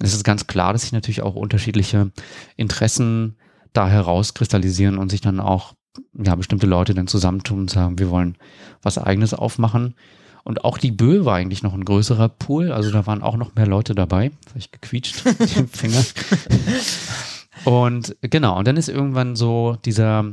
Es 0.00 0.14
ist 0.14 0.24
ganz 0.24 0.46
klar, 0.46 0.72
dass 0.72 0.82
sich 0.82 0.92
natürlich 0.92 1.22
auch 1.22 1.34
unterschiedliche 1.34 2.10
Interessen 2.56 3.36
da 3.72 3.88
herauskristallisieren 3.88 4.98
und 4.98 5.10
sich 5.10 5.20
dann 5.20 5.40
auch 5.40 5.74
ja, 6.14 6.34
bestimmte 6.34 6.66
Leute 6.66 6.94
dann 6.94 7.06
zusammentun 7.06 7.60
und 7.60 7.70
sagen, 7.70 7.98
wir 7.98 8.10
wollen 8.10 8.36
was 8.82 8.98
eigenes 8.98 9.34
aufmachen. 9.34 9.94
Und 10.42 10.64
auch 10.64 10.78
die 10.78 10.90
Bö 10.90 11.24
war 11.24 11.36
eigentlich 11.36 11.62
noch 11.62 11.74
ein 11.74 11.84
größerer 11.84 12.28
Pool, 12.28 12.72
also 12.72 12.90
da 12.90 13.06
waren 13.06 13.22
auch 13.22 13.36
noch 13.36 13.54
mehr 13.54 13.66
Leute 13.66 13.94
dabei. 13.94 14.30
Das 14.44 14.52
habe 14.52 14.58
ich 14.58 14.72
gequietscht 14.72 15.24
mit 15.38 15.56
dem 15.56 15.68
Finger. 15.68 16.02
Und 17.64 18.16
genau, 18.22 18.58
und 18.58 18.66
dann 18.66 18.78
ist 18.78 18.88
irgendwann 18.88 19.36
so 19.36 19.76
dieser 19.84 20.24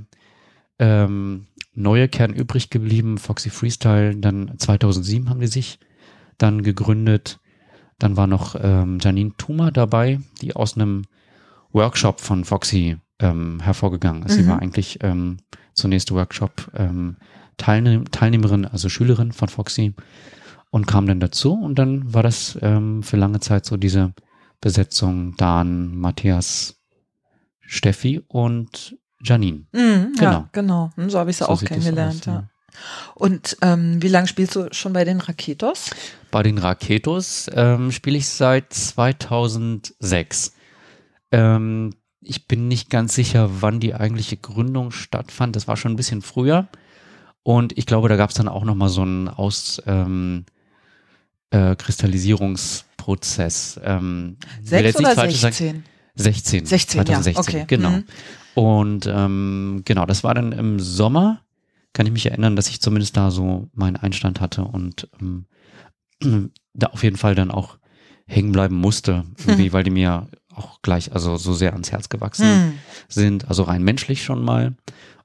ähm, 0.80 1.48
neue 1.74 2.08
Kern 2.08 2.34
übrig 2.34 2.70
geblieben, 2.70 3.18
Foxy 3.18 3.50
Freestyle. 3.50 4.16
Dann 4.16 4.54
2007 4.58 5.30
haben 5.30 5.40
die 5.40 5.48
sich 5.48 5.80
dann 6.38 6.64
gegründet. 6.64 7.40
Dann 8.00 8.18
war 8.18 8.28
noch 8.28 8.56
ähm, 8.60 9.00
Janine 9.02 9.34
Thuma 9.38 9.72
dabei, 9.72 10.20
die 10.42 10.56
aus 10.56 10.76
einem 10.76 11.04
Workshop 11.72 12.20
von 12.22 12.46
Foxy 12.46 12.98
ähm, 13.20 13.60
hervorgegangen 13.60 14.24
ist. 14.24 14.36
Sie 14.36 14.44
Mhm. 14.44 14.48
war 14.48 14.62
eigentlich 14.62 15.00
ähm, 15.02 15.38
zunächst 15.74 16.12
Workshop 16.12 16.72
ähm, 16.76 17.18
Teilnehm 17.58 18.10
Teilnehmerin, 18.12 18.66
also 18.66 18.88
Schülerin 18.90 19.32
von 19.32 19.48
Foxy 19.48 19.96
und 20.70 20.86
kam 20.86 21.08
dann 21.08 21.20
dazu 21.20 21.54
und 21.54 21.80
dann 21.80 22.14
war 22.14 22.22
das 22.24 22.58
ähm, 22.62 23.02
für 23.02 23.18
lange 23.18 23.40
Zeit 23.40 23.66
so 23.66 23.78
diese 23.78 24.14
Besetzung 24.62 25.36
Dan, 25.38 25.96
Matthias, 25.96 26.80
Steffi 27.62 28.22
und 28.28 28.98
Janine. 29.24 29.66
Mhm, 29.72 30.14
Genau. 30.18 30.32
Ja, 30.32 30.50
genau. 30.52 30.92
Hm, 30.96 31.10
So 31.10 31.20
habe 31.20 31.30
ich 31.32 31.38
sie 31.38 31.44
So 31.46 31.50
auch 31.50 31.64
kennengelernt. 31.64 32.22
aus, 32.22 32.26
ja. 32.26 32.34
ja. 32.34 32.48
Und 33.16 33.58
ähm, 33.62 34.02
wie 34.02 34.08
lange 34.08 34.28
spielst 34.28 34.56
du 34.56 34.68
schon 34.72 34.94
bei 34.94 35.04
den 35.04 35.20
Raketos? 35.20 35.90
Bei 36.30 36.44
den 36.44 36.58
Raketos 36.60 37.50
ähm, 37.54 37.92
spiele 37.92 38.18
ich 38.18 38.28
seit 38.28 38.72
2006. 38.72 40.54
Ähm, 41.32 41.94
ich 42.22 42.48
bin 42.48 42.68
nicht 42.68 42.90
ganz 42.90 43.16
sicher, 43.16 43.50
wann 43.62 43.80
die 43.80 43.96
eigentliche 43.96 44.38
Gründung 44.38 44.92
stattfand. 44.92 45.56
Das 45.56 45.68
war 45.68 45.78
schon 45.78 45.94
ein 45.94 45.96
bisschen 45.96 46.22
früher. 46.22 46.68
Und 47.44 47.78
ich 47.78 47.86
glaube, 47.86 48.10
da 48.10 48.16
gab 48.18 48.30
es 48.30 48.36
dann 48.36 48.48
auch 48.50 48.66
noch 48.66 48.76
mal 48.76 48.90
so 48.90 49.02
einen 49.02 49.30
Aus 49.30 49.82
ähm, 49.88 50.46
äh. 51.52 51.76
Ähm, 53.84 54.38
Sechs 54.64 54.96
oder 54.98 55.16
16? 55.16 55.84
16. 56.16 56.66
16, 56.66 57.06
2016, 57.06 57.56
ja, 57.56 57.62
okay. 57.62 57.66
genau. 57.68 57.90
Mhm. 57.92 58.04
Und 58.58 59.06
ähm, 59.06 59.84
genau, 59.86 60.08
das 60.08 60.24
war 60.24 60.34
dann 60.34 60.52
im 60.52 60.80
Sommer. 60.80 61.42
Kann 61.94 62.08
ich 62.08 62.12
mich 62.12 62.26
erinnern, 62.26 62.56
dass 62.56 62.70
ich 62.70 62.82
zumindest 62.82 63.16
da 63.16 63.30
so 63.30 63.70
meinen 63.76 63.98
Einstand 63.98 64.42
hatte 64.42 64.64
und 64.64 65.08
ähm, 65.22 65.46
da 66.74 66.88
auf 66.88 67.04
jeden 67.04 67.18
Fall 67.18 67.36
dann 67.36 67.52
auch 67.52 67.78
hängen 68.26 68.52
bleiben 68.52 68.76
musste, 68.76 69.26
irgendwie, 69.38 69.70
mhm. 69.70 69.74
weil 69.74 69.84
die 69.84 69.92
mir 69.92 70.26
auch 70.56 70.82
gleich, 70.82 71.14
also 71.14 71.38
so 71.38 71.54
sehr 71.54 71.74
ans 71.74 71.92
Herz 71.92 72.10
gewachsen 72.10 72.48
mhm. 72.48 72.74
sind, 73.08 73.48
also 73.48 73.62
rein 73.62 73.84
menschlich 73.84 74.24
schon 74.24 74.44
mal 74.44 74.76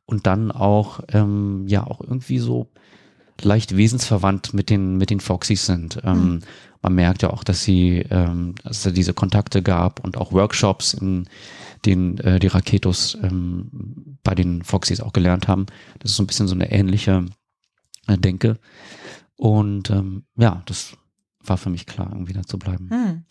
und 0.05 0.27
dann 0.27 0.53
auch, 0.53 1.01
ähm, 1.09 1.65
ja, 1.69 1.87
auch 1.87 2.03
irgendwie 2.03 2.39
so 2.39 2.71
leicht 3.45 3.77
wesensverwandt 3.77 4.55
mit 4.55 4.71
den, 4.71 4.97
mit 4.97 5.11
den 5.11 5.21
Foxys 5.21 5.67
sind. 5.67 6.01
Ähm, 6.05 6.35
mhm. 6.35 6.41
Man 6.83 6.95
merkt 6.95 7.23
ja 7.23 7.31
auch, 7.31 7.45
dass 7.45 7.63
sie, 7.63 8.05
ähm, 8.11 8.55
dass 8.65 8.85
es 8.85 8.93
diese 8.93 9.15
Kontakte 9.15 9.63
gab 9.63 10.05
und 10.05 10.17
auch 10.17 10.33
Workshops, 10.33 10.95
in 10.95 11.29
denen 11.87 12.19
äh, 12.19 12.39
die 12.39 12.49
Raketos 12.49 13.17
ähm, 13.23 14.19
bei 14.23 14.35
den 14.35 14.63
Foxys 14.63 15.01
auch 15.01 15.13
gelernt 15.13 15.49
haben. 15.49 15.67
Das 16.01 16.11
ist 16.11 16.17
so 16.17 16.23
ein 16.23 16.27
bisschen 16.27 16.49
so 16.49 16.55
eine 16.55 16.71
ähnliche 16.71 17.27
äh, 18.07 18.19
Denke. 18.19 18.59
Und 19.37 19.91
ähm, 19.91 20.25
ja, 20.37 20.63
das 20.67 20.97
war 21.45 21.57
für 21.57 21.71
mich 21.71 21.87
klar, 21.87 22.09
irgendwie 22.13 22.33
da 22.33 22.43
zu 22.43 22.59
bleiben. 22.59 22.89
Hm. 22.91 23.25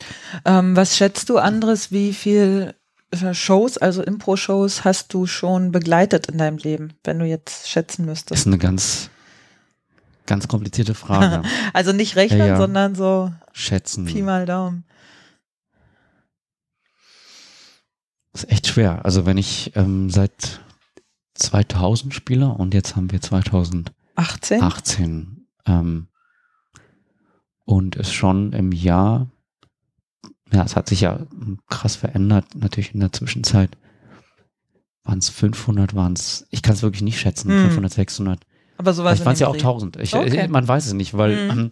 Ähm, 0.45 0.76
was 0.76 0.97
schätzt 0.97 1.30
du 1.30 1.38
anderes, 1.38 1.91
wie 1.91 2.13
viel 2.13 2.76
äh, 3.12 3.34
Shows, 3.34 3.78
also 3.78 4.04
Impro-Shows, 4.04 4.84
hast 4.84 5.13
du 5.13 5.28
schon 5.28 5.71
begleitet 5.71 6.28
in 6.28 6.38
deinem 6.38 6.58
Leben, 6.58 6.93
wenn 7.04 7.19
du 7.19 7.26
jetzt 7.26 7.69
schätzen 7.69 8.06
müsstest? 8.06 8.32
Das 8.32 8.39
ist 8.39 8.47
eine 8.47 8.58
ganz, 8.58 9.10
ganz 10.26 10.48
komplizierte 10.48 10.94
Frage. 10.94 11.48
also 11.74 11.92
nicht 11.92 12.16
rechnen, 12.16 12.40
ja, 12.40 12.46
ja. 12.48 12.58
sondern 12.58 12.96
so 12.96 13.32
schätzen. 13.54 14.06
Pi 14.06 14.22
mal 14.22 14.46
Daumen. 14.46 14.86
Das 18.34 18.44
ist 18.44 18.52
echt 18.52 18.68
schwer. 18.68 19.04
Also 19.04 19.26
wenn 19.26 19.38
ich 19.38 19.74
ähm, 19.76 20.10
seit 20.10 20.62
2000 21.36 22.14
spiele 22.14 22.50
und 22.50 22.74
jetzt 22.74 22.96
haben 22.96 23.12
wir 23.12 23.22
2018 23.22 24.62
18, 24.62 25.48
ähm, 25.66 26.08
und 27.66 27.96
es 27.98 28.14
schon 28.14 28.54
im 28.54 28.72
Jahr 28.72 29.28
ja, 30.54 30.64
es 30.64 30.76
hat 30.76 30.90
sich 30.90 31.02
ja 31.02 31.20
krass 31.70 31.96
verändert, 31.96 32.46
natürlich 32.56 32.94
in 32.94 33.00
der 33.00 33.14
Zwischenzeit. 33.14 33.78
Waren 35.04 35.20
es 35.20 35.30
500, 35.30 35.96
waren 35.96 36.14
es, 36.14 36.46
ich 36.52 36.62
kann 36.62 36.76
es 36.76 36.84
wirklich 36.84 37.02
nicht 37.02 37.20
schätzen, 37.20 37.50
hm. 37.50 37.62
500, 37.68 37.94
600. 37.94 38.46
Aber 38.82 38.94
so 38.94 39.04
war 39.04 39.13
es 39.13 39.24
waren 39.24 39.34
es 39.34 39.39
ja 39.39 39.48
auch 39.48 39.54
1000. 39.54 39.98
Ich, 39.98 40.15
okay. 40.15 40.48
Man 40.48 40.67
weiß 40.67 40.88
es 40.88 40.94
nicht, 40.94 41.15
weil 41.15 41.50
hm. 41.50 41.60
ähm, 41.60 41.70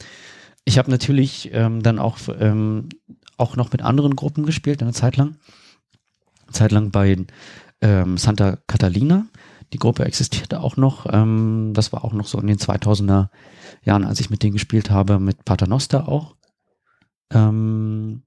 ich 0.64 0.78
habe 0.78 0.92
natürlich 0.92 1.50
ähm, 1.54 1.82
dann 1.82 1.98
auch, 1.98 2.20
ähm, 2.40 2.90
auch 3.36 3.56
noch 3.56 3.72
mit 3.72 3.82
anderen 3.82 4.16
Gruppen 4.16 4.46
gespielt, 4.46 4.84
eine 4.84 4.94
Zeit 4.94 5.18
lang. 5.18 5.38
Eine 6.46 6.54
Zeit 6.54 6.72
lang 6.72 6.92
bei 6.92 7.18
ähm, 7.82 8.18
Santa 8.20 8.60
Catalina. 8.68 9.26
Die 9.74 9.80
Gruppe 9.80 10.06
existierte 10.06 10.62
auch 10.62 10.78
noch. 10.78 11.08
Ähm, 11.12 11.72
das 11.74 11.92
war 11.92 12.04
auch 12.04 12.14
noch 12.14 12.28
so 12.28 12.40
in 12.40 12.46
den 12.46 12.60
2000er 12.60 13.30
Jahren, 13.84 14.04
als 14.04 14.20
ich 14.20 14.30
mit 14.30 14.44
denen 14.44 14.54
gespielt 14.54 14.92
habe, 14.92 15.20
mit 15.20 15.46
Paternoster 15.46 16.08
auch. 16.08 16.36
Ähm, 17.34 18.22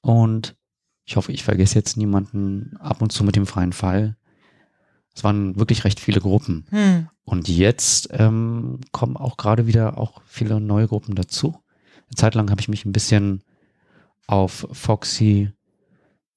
und 0.00 0.56
ich 1.04 1.16
hoffe, 1.16 1.32
ich 1.32 1.44
vergesse 1.44 1.74
jetzt 1.74 1.98
niemanden 1.98 2.78
ab 2.78 3.02
und 3.02 3.12
zu 3.12 3.24
mit 3.24 3.36
dem 3.36 3.44
freien 3.44 3.74
Fall. 3.74 4.16
Es 5.14 5.22
waren 5.22 5.58
wirklich 5.58 5.84
recht 5.84 6.00
viele 6.00 6.22
Gruppen. 6.22 6.64
Hm. 6.70 7.08
Und 7.24 7.48
jetzt 7.48 8.08
ähm, 8.12 8.80
kommen 8.90 9.16
auch 9.16 9.36
gerade 9.36 9.66
wieder 9.66 9.98
auch 9.98 10.22
viele 10.26 10.60
neue 10.60 10.88
Gruppen 10.88 11.14
dazu. 11.14 11.56
Eine 12.08 12.16
Zeit 12.16 12.34
lang 12.34 12.50
habe 12.50 12.60
ich 12.60 12.68
mich 12.68 12.84
ein 12.84 12.92
bisschen 12.92 13.42
auf 14.26 14.66
Foxy 14.72 15.52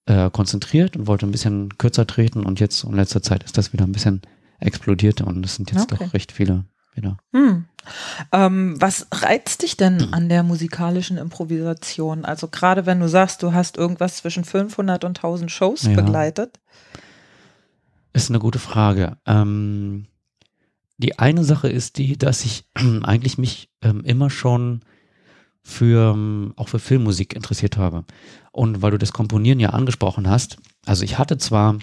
äh, 0.05 0.29
konzentriert 0.29 0.95
und 0.95 1.07
wollte 1.07 1.25
ein 1.25 1.31
bisschen 1.31 1.77
kürzer 1.77 2.05
treten 2.05 2.45
und 2.45 2.59
jetzt 2.59 2.83
in 2.83 2.93
letzter 2.93 3.21
Zeit 3.21 3.43
ist 3.43 3.57
das 3.57 3.73
wieder 3.73 3.85
ein 3.85 3.91
bisschen 3.91 4.21
explodiert 4.59 5.21
und 5.21 5.45
es 5.45 5.55
sind 5.55 5.71
jetzt 5.71 5.91
okay. 5.91 6.05
doch 6.05 6.13
recht 6.13 6.31
viele 6.31 6.65
wieder. 6.93 7.17
Hm. 7.33 7.65
Ähm, 8.31 8.75
was 8.79 9.07
reizt 9.11 9.61
dich 9.61 9.77
denn 9.77 10.13
an 10.13 10.29
der 10.29 10.43
musikalischen 10.43 11.17
Improvisation? 11.17 12.25
Also 12.25 12.47
gerade 12.47 12.85
wenn 12.85 12.99
du 12.99 13.09
sagst, 13.09 13.43
du 13.43 13.53
hast 13.53 13.77
irgendwas 13.77 14.17
zwischen 14.17 14.43
500 14.43 15.03
und 15.03 15.17
1000 15.17 15.51
Shows 15.51 15.83
ja. 15.83 15.93
begleitet. 15.93 16.59
Ist 18.13 18.29
eine 18.29 18.39
gute 18.39 18.59
Frage. 18.59 19.17
Ähm, 19.25 20.07
die 20.97 21.19
eine 21.19 21.43
Sache 21.43 21.69
ist 21.69 21.97
die, 21.97 22.17
dass 22.17 22.45
ich 22.45 22.65
eigentlich 22.73 23.37
mich 23.37 23.69
ähm, 23.81 24.03
immer 24.03 24.29
schon 24.29 24.81
für 25.63 26.13
ähm, 26.13 26.53
auch 26.57 26.69
für 26.69 26.79
Filmmusik 26.79 27.35
interessiert 27.35 27.77
habe. 27.77 28.05
Und 28.51 28.81
weil 28.81 28.91
du 28.91 28.99
das 28.99 29.13
Komponieren 29.13 29.59
ja 29.59 29.71
angesprochen 29.71 30.29
hast, 30.29 30.57
also 30.85 31.03
ich 31.03 31.17
hatte 31.17 31.37
zwar, 31.37 31.79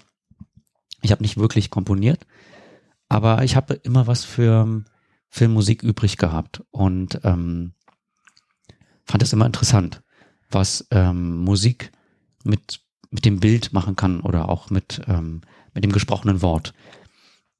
ich 1.02 1.10
habe 1.10 1.22
nicht 1.22 1.36
wirklich 1.36 1.70
komponiert, 1.70 2.24
aber 3.08 3.42
ich 3.42 3.56
habe 3.56 3.74
immer 3.74 4.06
was 4.06 4.24
für 4.24 4.62
ähm, 4.62 4.84
Filmmusik 5.28 5.82
übrig 5.82 6.16
gehabt 6.16 6.62
und 6.70 7.20
ähm, 7.24 7.72
fand 9.04 9.22
es 9.22 9.32
immer 9.32 9.46
interessant, 9.46 10.02
was 10.50 10.86
ähm, 10.90 11.38
Musik 11.38 11.90
mit, 12.44 12.80
mit 13.10 13.24
dem 13.24 13.40
Bild 13.40 13.72
machen 13.72 13.96
kann 13.96 14.20
oder 14.20 14.48
auch 14.48 14.70
mit, 14.70 15.02
ähm, 15.08 15.40
mit 15.74 15.84
dem 15.84 15.92
gesprochenen 15.92 16.40
Wort. 16.40 16.72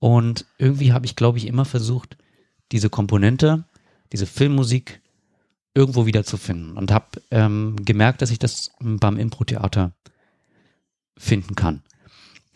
Und 0.03 0.47
irgendwie 0.59 0.93
habe 0.93 1.07
ich, 1.07 1.15
glaube 1.15 1.38
ich, 1.38 1.47
immer 1.47 1.65
versucht, 1.65 2.17
diese 2.73 2.91
Komponente, 2.91 3.67
diese 4.12 4.27
Filmmusik 4.27 5.01
irgendwo 5.75 6.07
wiederzufinden 6.07 6.77
und 6.77 6.91
habe 6.91 7.23
ähm, 7.31 7.77
gemerkt, 7.85 8.21
dass 8.21 8.33
ich 8.33 8.41
das 8.41 8.73
beim 8.81 9.17
Impro-Theater 9.17 9.93
finden 11.17 11.55
kann 11.55 11.85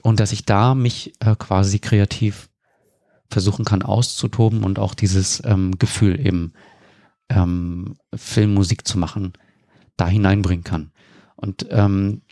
und 0.03 0.19
dass 0.19 0.33
ich 0.33 0.45
da 0.45 0.75
mich 0.75 1.15
äh, 1.21 1.37
quasi 1.37 1.79
kreativ 1.79 2.49
versuchen 3.31 3.65
kann 3.65 3.83
auszutoben 3.83 4.65
und 4.65 4.81
auch 4.81 4.95
dieses 4.95 5.41
ähm, 5.45 5.79
Gefühl 5.79 6.19
eben 6.19 6.53
ähm, 7.29 7.97
Filmmusik 8.13 8.89
zu 8.89 8.99
machen, 8.99 9.35
da 9.97 10.09
hineinbringen 10.09 10.65
kann. 10.65 10.91
Und 11.37 11.65
ähm, 11.71 12.23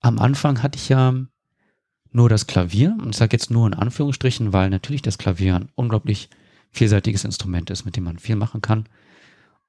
am 0.00 0.20
Anfang 0.20 0.62
hatte 0.62 0.78
ich 0.78 0.88
ja 0.88 1.12
nur 2.12 2.28
das 2.28 2.46
Klavier, 2.46 2.96
und 3.00 3.10
ich 3.10 3.16
sage 3.16 3.36
jetzt 3.36 3.50
nur 3.50 3.66
in 3.66 3.74
Anführungsstrichen, 3.74 4.52
weil 4.52 4.70
natürlich 4.70 5.02
das 5.02 5.18
Klavier 5.18 5.56
ein 5.56 5.68
unglaublich 5.74 6.28
vielseitiges 6.70 7.24
Instrument 7.24 7.70
ist, 7.70 7.84
mit 7.84 7.96
dem 7.96 8.04
man 8.04 8.18
viel 8.18 8.36
machen 8.36 8.60
kann. 8.60 8.88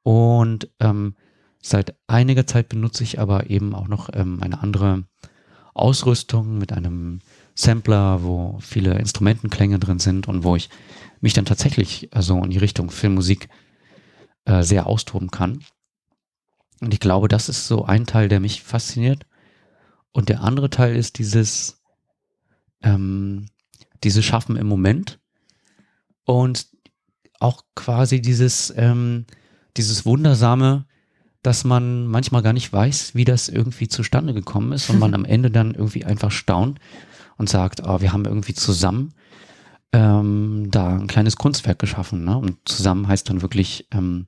Und 0.04 0.70
ähm, 0.80 1.16
seit 1.62 1.96
einiger 2.08 2.46
Zeit 2.46 2.70
benutze 2.70 3.04
ich 3.04 3.20
aber 3.20 3.50
eben 3.50 3.74
auch 3.74 3.88
noch 3.88 4.10
ähm, 4.14 4.40
eine 4.42 4.62
andere 4.62 5.04
Ausrüstung 5.74 6.58
mit 6.58 6.72
einem 6.72 7.20
Sampler, 7.56 8.24
wo 8.24 8.58
viele 8.62 8.98
Instrumentenklänge 9.00 9.80
drin 9.80 10.00
sind 10.00 10.28
und 10.28 10.44
wo 10.44 10.56
ich 10.56 10.70
mich 11.22 11.34
dann 11.34 11.46
tatsächlich 11.46 12.10
also 12.14 12.44
in 12.44 12.50
die 12.50 12.58
Richtung 12.58 12.90
Filmmusik 12.92 13.50
äh, 14.46 14.64
sehr 14.64 14.88
austoben 14.88 15.32
kann. 15.32 15.64
Und 16.82 16.94
ich 16.94 17.00
glaube, 17.00 17.28
das 17.28 17.50
ist 17.50 17.68
so 17.68 17.86
ein 17.86 18.06
Teil, 18.06 18.28
der 18.28 18.40
mich 18.40 18.62
fasziniert. 18.62 19.26
Und 20.12 20.30
der 20.30 20.42
andere 20.42 20.70
Teil 20.70 20.96
ist 20.96 21.18
dieses, 21.18 21.82
ähm, 22.84 23.48
dieses 24.04 24.24
Schaffen 24.24 24.56
im 24.56 24.68
Moment 24.68 25.20
und 26.26 26.68
auch 27.40 27.64
quasi 27.76 28.22
dieses, 28.22 28.74
ähm, 28.78 29.26
dieses 29.76 30.06
wundersame, 30.06 30.86
dass 31.42 31.64
man 31.64 32.08
manchmal 32.08 32.42
gar 32.42 32.54
nicht 32.54 32.72
weiß, 32.72 33.16
wie 33.16 33.26
das 33.26 33.50
irgendwie 33.50 33.88
zustande 33.88 34.34
gekommen 34.34 34.72
ist 34.72 34.90
und 34.90 35.00
man 35.00 35.14
am 35.16 35.26
Ende 35.26 35.52
dann 35.52 35.74
irgendwie 35.74 36.06
einfach 36.06 36.32
staunt, 36.32 36.80
und 37.38 37.50
sagt, 37.50 37.82
oh, 37.86 38.02
wir 38.02 38.14
haben 38.14 38.26
irgendwie 38.26 38.54
zusammen 38.54 39.14
ähm, 39.92 40.68
da 40.72 40.96
ein 40.96 41.08
kleines 41.08 41.36
Kunstwerk 41.36 41.80
geschaffen. 41.80 42.24
Ne? 42.24 42.38
Und 42.38 42.58
zusammen 42.66 43.08
heißt 43.08 43.30
dann 43.30 43.42
wirklich 43.42 43.88
ähm, 43.92 44.28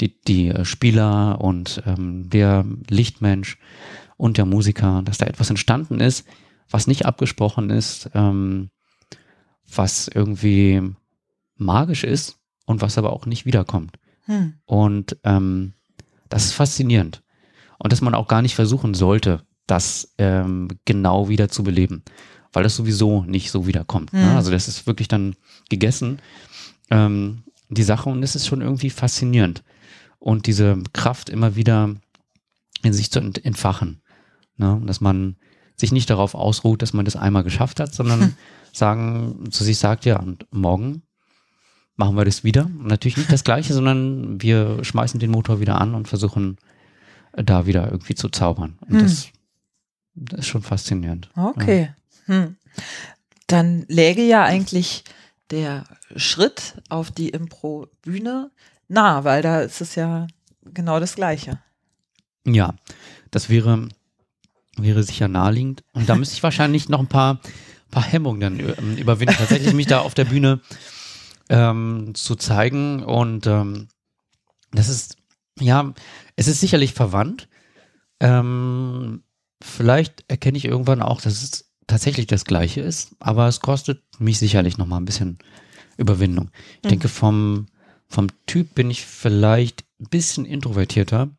die, 0.00 0.20
die 0.22 0.52
Spieler 0.64 1.40
und 1.40 1.82
ähm, 1.86 2.28
der 2.28 2.64
Lichtmensch 2.88 3.58
und 4.16 4.36
der 4.36 4.46
Musiker, 4.46 5.02
dass 5.04 5.18
da 5.18 5.26
etwas 5.26 5.50
entstanden 5.50 6.00
ist, 6.00 6.26
was 6.70 6.86
nicht 6.86 7.06
abgesprochen 7.06 7.70
ist, 7.70 8.10
ähm, 8.14 8.70
was 9.74 10.08
irgendwie 10.08 10.82
magisch 11.56 12.04
ist 12.04 12.38
und 12.66 12.80
was 12.80 12.98
aber 12.98 13.12
auch 13.12 13.26
nicht 13.26 13.46
wiederkommt. 13.46 13.96
Hm. 14.24 14.54
Und 14.64 15.16
ähm, 15.24 15.74
das 16.28 16.46
ist 16.46 16.52
faszinierend. 16.52 17.22
Und 17.78 17.92
dass 17.92 18.00
man 18.00 18.14
auch 18.14 18.28
gar 18.28 18.42
nicht 18.42 18.54
versuchen 18.54 18.94
sollte, 18.94 19.42
das 19.66 20.14
ähm, 20.18 20.68
genau 20.84 21.28
wieder 21.28 21.48
zu 21.48 21.62
beleben, 21.62 22.02
weil 22.52 22.62
das 22.62 22.76
sowieso 22.76 23.24
nicht 23.24 23.50
so 23.50 23.66
wiederkommt. 23.66 24.12
Mhm. 24.12 24.20
Ne? 24.20 24.36
Also 24.36 24.50
das 24.50 24.68
ist 24.68 24.86
wirklich 24.86 25.08
dann 25.08 25.36
gegessen, 25.70 26.20
ähm, 26.90 27.44
die 27.68 27.82
Sache 27.82 28.10
und 28.10 28.22
es 28.22 28.36
ist 28.36 28.46
schon 28.46 28.60
irgendwie 28.60 28.90
faszinierend 28.90 29.64
und 30.18 30.46
diese 30.46 30.82
Kraft 30.92 31.28
immer 31.30 31.56
wieder 31.56 31.94
in 32.82 32.92
sich 32.92 33.10
zu 33.10 33.20
entfachen, 33.20 34.02
ne? 34.56 34.80
dass 34.84 35.00
man 35.00 35.36
sich 35.76 35.92
nicht 35.92 36.10
darauf 36.10 36.34
ausruht, 36.34 36.82
dass 36.82 36.92
man 36.92 37.04
das 37.04 37.16
einmal 37.16 37.44
geschafft 37.44 37.80
hat, 37.80 37.94
sondern 37.94 38.36
sagen, 38.72 39.50
zu 39.50 39.64
sich 39.64 39.78
sagt, 39.78 40.04
ja, 40.04 40.18
und 40.18 40.46
morgen 40.52 41.02
machen 41.96 42.16
wir 42.16 42.24
das 42.24 42.44
wieder. 42.44 42.64
Und 42.64 42.86
natürlich 42.86 43.16
nicht 43.16 43.32
das 43.32 43.44
Gleiche, 43.44 43.72
sondern 43.72 44.40
wir 44.40 44.84
schmeißen 44.84 45.20
den 45.20 45.30
Motor 45.30 45.60
wieder 45.60 45.80
an 45.80 45.94
und 45.94 46.08
versuchen 46.08 46.58
da 47.32 47.66
wieder 47.66 47.90
irgendwie 47.90 48.14
zu 48.14 48.28
zaubern. 48.28 48.78
Und 48.80 48.98
hm. 48.98 49.02
das, 49.02 49.28
das, 50.14 50.40
ist 50.40 50.46
schon 50.46 50.62
faszinierend. 50.62 51.30
Okay. 51.36 51.90
Ja. 52.26 52.34
Hm. 52.34 52.56
Dann 53.46 53.84
läge 53.88 54.22
ja 54.22 54.44
eigentlich 54.44 55.04
der 55.50 55.84
Schritt 56.16 56.82
auf 56.88 57.10
die 57.10 57.28
Impro-Bühne 57.28 58.50
nah, 58.88 59.24
weil 59.24 59.42
da 59.42 59.60
ist 59.60 59.80
es 59.80 59.94
ja 59.94 60.26
genau 60.62 61.00
das 61.00 61.16
Gleiche. 61.16 61.58
Ja, 62.46 62.74
das 63.30 63.48
wäre, 63.48 63.88
wäre 64.76 65.02
sicher 65.02 65.28
naheliegend. 65.28 65.84
Und 65.92 66.08
da 66.08 66.16
müsste 66.16 66.34
ich 66.34 66.42
wahrscheinlich 66.42 66.88
noch 66.88 67.00
ein 67.00 67.08
paar, 67.08 67.40
paar 67.90 68.04
Hemmungen 68.04 68.40
dann 68.40 68.60
ähm, 68.60 68.96
überwinden, 68.96 69.36
tatsächlich 69.36 69.74
mich 69.74 69.86
da 69.86 70.00
auf 70.00 70.14
der 70.14 70.24
Bühne 70.24 70.60
ähm, 71.48 72.12
zu 72.14 72.34
zeigen. 72.36 73.02
Und 73.02 73.46
ähm, 73.46 73.88
das 74.72 74.88
ist, 74.88 75.16
ja, 75.60 75.92
es 76.36 76.48
ist 76.48 76.60
sicherlich 76.60 76.94
verwandt. 76.94 77.48
Ähm, 78.20 79.22
vielleicht 79.62 80.24
erkenne 80.28 80.58
ich 80.58 80.64
irgendwann 80.64 81.02
auch, 81.02 81.20
dass 81.20 81.42
es 81.42 81.72
tatsächlich 81.86 82.26
das 82.26 82.44
Gleiche 82.44 82.80
ist, 82.80 83.14
aber 83.20 83.48
es 83.48 83.60
kostet 83.60 84.02
mich 84.18 84.38
sicherlich 84.38 84.78
noch 84.78 84.86
mal 84.86 84.96
ein 84.96 85.04
bisschen 85.04 85.38
Überwindung. 85.96 86.50
Ich 86.78 86.84
mhm. 86.84 86.88
denke, 86.88 87.08
vom, 87.08 87.66
vom 88.08 88.28
Typ 88.46 88.74
bin 88.74 88.90
ich 88.90 89.04
vielleicht 89.04 89.84
ein 90.00 90.08
bisschen 90.08 90.44
introvertierter, 90.44 91.30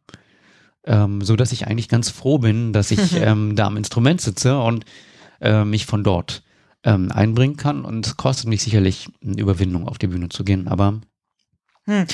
ähm, 0.85 1.21
so 1.21 1.35
dass 1.35 1.51
ich 1.51 1.67
eigentlich 1.67 1.89
ganz 1.89 2.09
froh 2.09 2.37
bin, 2.37 2.73
dass 2.73 2.91
ich 2.91 3.13
ähm, 3.21 3.55
da 3.55 3.67
am 3.67 3.77
Instrument 3.77 4.21
sitze 4.21 4.59
und 4.59 4.85
äh, 5.41 5.65
mich 5.65 5.85
von 5.85 6.03
dort 6.03 6.43
ähm, 6.83 7.11
einbringen 7.11 7.57
kann. 7.57 7.83
Und 7.85 8.07
es 8.07 8.17
kostet 8.17 8.47
mich 8.47 8.61
sicherlich 8.63 9.09
eine 9.23 9.39
Überwindung, 9.39 9.87
auf 9.87 9.97
die 9.97 10.07
Bühne 10.07 10.29
zu 10.29 10.43
gehen, 10.43 10.67
aber 10.67 11.01
hm. 11.87 12.05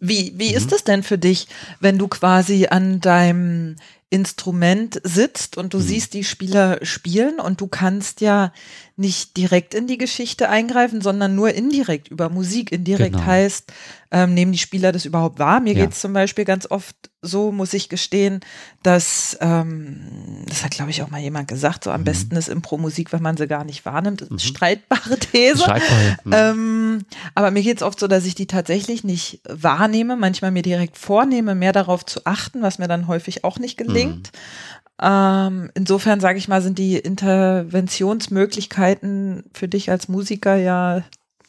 Wie, 0.00 0.32
wie 0.36 0.52
ist 0.52 0.72
es 0.72 0.82
denn 0.82 1.04
für 1.04 1.16
dich, 1.16 1.46
wenn 1.78 1.98
du 1.98 2.08
quasi 2.08 2.66
an 2.66 3.00
deinem 3.00 3.76
Instrument 4.10 5.00
sitzt 5.04 5.56
und 5.56 5.72
du 5.72 5.78
mhm. 5.78 5.82
siehst 5.82 6.14
die 6.14 6.24
Spieler 6.24 6.84
spielen 6.84 7.38
und 7.38 7.60
du 7.60 7.68
kannst 7.68 8.20
ja 8.20 8.52
nicht 9.00 9.36
direkt 9.38 9.72
in 9.72 9.86
die 9.86 9.96
Geschichte 9.96 10.50
eingreifen, 10.50 11.00
sondern 11.00 11.34
nur 11.34 11.54
indirekt 11.54 12.08
über 12.08 12.28
Musik. 12.28 12.70
Indirekt 12.70 13.14
genau. 13.14 13.24
heißt, 13.24 13.72
ähm, 14.10 14.34
nehmen 14.34 14.52
die 14.52 14.58
Spieler 14.58 14.92
das 14.92 15.06
überhaupt 15.06 15.38
wahr? 15.38 15.60
Mir 15.60 15.72
ja. 15.72 15.84
geht 15.84 15.94
es 15.94 16.00
zum 16.00 16.12
Beispiel 16.12 16.44
ganz 16.44 16.70
oft 16.70 16.96
so, 17.22 17.52
muss 17.52 17.74
ich 17.74 17.88
gestehen, 17.88 18.40
dass, 18.82 19.36
ähm, 19.40 20.44
das 20.48 20.64
hat 20.64 20.72
glaube 20.72 20.90
ich 20.90 21.02
auch 21.02 21.10
mal 21.10 21.20
jemand 21.20 21.48
gesagt, 21.48 21.84
so 21.84 21.90
am 21.90 22.00
mhm. 22.00 22.04
besten 22.04 22.36
ist 22.36 22.48
Impro-Musik, 22.48 23.12
wenn 23.12 23.22
man 23.22 23.36
sie 23.36 23.46
gar 23.46 23.64
nicht 23.64 23.84
wahrnimmt. 23.84 24.30
Mhm. 24.30 24.38
Streitbare 24.38 25.18
These. 25.32 25.64
Mhm. 26.24 26.32
Ähm, 26.32 27.04
aber 27.34 27.50
mir 27.50 27.62
geht 27.62 27.78
es 27.78 27.82
oft 27.82 28.00
so, 28.00 28.06
dass 28.06 28.24
ich 28.24 28.34
die 28.34 28.46
tatsächlich 28.46 29.04
nicht 29.04 29.40
wahrnehme, 29.48 30.16
manchmal 30.16 30.50
mir 30.50 30.62
direkt 30.62 30.98
vornehme, 30.98 31.54
mehr 31.54 31.72
darauf 31.72 32.04
zu 32.04 32.20
achten, 32.24 32.62
was 32.62 32.78
mir 32.78 32.88
dann 32.88 33.06
häufig 33.06 33.44
auch 33.44 33.58
nicht 33.58 33.76
gelingt. 33.76 33.99
Mhm. 34.08 34.22
Ähm, 35.02 35.70
insofern 35.74 36.20
sage 36.20 36.36
ich 36.38 36.48
mal, 36.48 36.60
sind 36.60 36.78
die 36.78 36.96
Interventionsmöglichkeiten 36.96 39.44
für 39.54 39.68
dich 39.68 39.90
als 39.90 40.08
Musiker 40.08 40.56
ja 40.56 41.02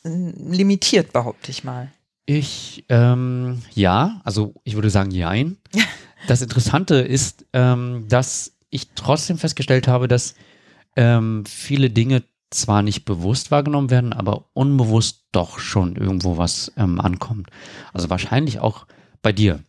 limitiert, 0.04 1.12
behaupte 1.14 1.52
ich 1.52 1.64
mal. 1.64 1.92
Ich, 2.26 2.86
ähm, 2.90 3.62
ja, 3.74 4.20
also 4.24 4.56
ich 4.64 4.74
würde 4.76 4.90
sagen, 4.90 5.12
jein. 5.12 5.58
Das 6.28 6.44
Interessante 6.44 6.98
ist, 6.98 7.48
ähm, 7.52 8.06
dass 8.08 8.56
ich 8.70 8.90
trotzdem 8.94 9.40
festgestellt 9.40 9.88
habe, 9.88 10.08
dass 10.08 10.36
ähm, 10.96 11.44
viele 11.48 11.90
Dinge 11.90 12.22
zwar 12.52 12.84
nicht 12.84 13.06
bewusst 13.06 13.50
wahrgenommen 13.50 13.90
werden, 13.90 14.14
aber 14.14 14.46
unbewusst 14.54 15.26
doch 15.32 15.58
schon 15.58 15.96
irgendwo 15.96 16.38
was 16.38 16.72
ähm, 16.78 17.02
ankommt. 17.02 17.50
Also 17.92 18.12
wahrscheinlich 18.12 18.60
auch 18.60 18.86
bei 19.24 19.32
dir, 19.32 19.62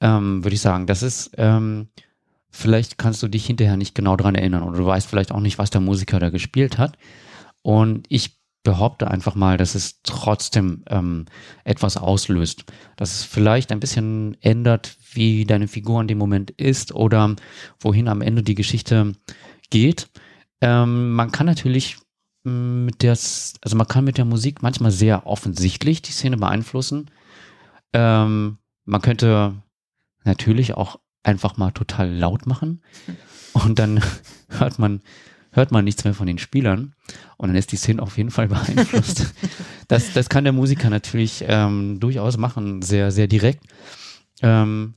ähm, 0.00 0.42
würde 0.44 0.54
ich 0.54 0.62
sagen. 0.62 0.86
Das 0.86 1.02
ist, 1.02 1.32
ähm, 1.36 1.88
vielleicht 2.50 2.98
kannst 2.98 3.22
du 3.22 3.28
dich 3.28 3.46
hinterher 3.46 3.76
nicht 3.76 3.94
genau 3.94 4.16
daran 4.16 4.34
erinnern 4.34 4.62
oder 4.62 4.78
du 4.78 4.86
weißt 4.86 5.08
vielleicht 5.08 5.32
auch 5.32 5.40
nicht, 5.40 5.58
was 5.58 5.70
der 5.70 5.80
Musiker 5.80 6.18
da 6.18 6.30
gespielt 6.30 6.78
hat. 6.78 6.96
Und 7.62 8.06
ich 8.08 8.38
behaupte 8.62 9.10
einfach 9.10 9.34
mal, 9.34 9.56
dass 9.56 9.74
es 9.74 10.02
trotzdem 10.02 10.82
ähm, 10.88 11.26
etwas 11.64 11.96
auslöst. 11.96 12.64
Dass 12.96 13.14
es 13.14 13.24
vielleicht 13.24 13.72
ein 13.72 13.80
bisschen 13.80 14.36
ändert, 14.40 14.96
wie 15.12 15.44
deine 15.44 15.68
Figur 15.68 16.00
in 16.00 16.08
dem 16.08 16.18
Moment 16.18 16.50
ist 16.50 16.94
oder 16.94 17.34
wohin 17.80 18.08
am 18.08 18.20
Ende 18.20 18.42
die 18.42 18.54
Geschichte 18.54 19.14
geht. 19.70 20.08
Ähm, 20.60 21.12
man 21.12 21.30
kann 21.30 21.46
natürlich 21.46 21.96
mm, 22.44 22.84
mit 22.84 23.02
der, 23.02 23.12
also 23.12 23.76
man 23.76 23.88
kann 23.88 24.04
mit 24.04 24.18
der 24.18 24.24
Musik 24.24 24.62
manchmal 24.62 24.90
sehr 24.90 25.26
offensichtlich 25.26 26.02
die 26.02 26.12
Szene 26.12 26.36
beeinflussen. 26.36 27.10
Ähm, 27.92 28.58
man 28.84 29.02
könnte 29.02 29.54
natürlich 30.24 30.74
auch 30.74 30.98
einfach 31.22 31.56
mal 31.56 31.70
total 31.72 32.10
laut 32.10 32.46
machen 32.46 32.80
und 33.52 33.78
dann 33.78 34.00
hört 34.48 34.78
man, 34.78 35.00
hört 35.52 35.72
man 35.72 35.84
nichts 35.84 36.04
mehr 36.04 36.14
von 36.14 36.26
den 36.26 36.38
Spielern 36.38 36.94
und 37.36 37.48
dann 37.48 37.56
ist 37.56 37.72
die 37.72 37.76
Szene 37.76 38.02
auf 38.02 38.16
jeden 38.16 38.30
Fall 38.30 38.48
beeinflusst. 38.48 39.34
das, 39.88 40.12
das 40.12 40.28
kann 40.28 40.44
der 40.44 40.52
Musiker 40.52 40.90
natürlich 40.90 41.44
ähm, 41.46 42.00
durchaus 42.00 42.36
machen, 42.36 42.82
sehr, 42.82 43.10
sehr 43.10 43.26
direkt. 43.26 43.64
Ähm, 44.42 44.94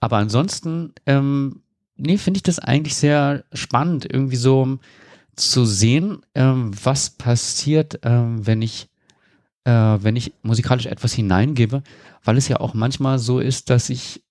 aber 0.00 0.18
ansonsten, 0.18 0.92
ähm, 1.06 1.62
nee, 1.96 2.18
finde 2.18 2.38
ich 2.38 2.42
das 2.44 2.58
eigentlich 2.58 2.94
sehr 2.94 3.44
spannend, 3.52 4.06
irgendwie 4.10 4.36
so 4.36 4.78
zu 5.34 5.64
sehen, 5.64 6.20
ähm, 6.34 6.72
was 6.82 7.10
passiert, 7.10 8.00
ähm, 8.02 8.46
wenn 8.46 8.62
ich 8.62 8.88
äh, 9.64 9.70
wenn 10.02 10.16
ich 10.16 10.32
musikalisch 10.42 10.86
etwas 10.86 11.12
hineingebe, 11.12 11.82
weil 12.24 12.36
es 12.38 12.48
ja 12.48 12.60
auch 12.60 12.72
manchmal 12.72 13.18
so 13.18 13.38
ist, 13.38 13.68
dass 13.70 13.90
ich 13.90 14.22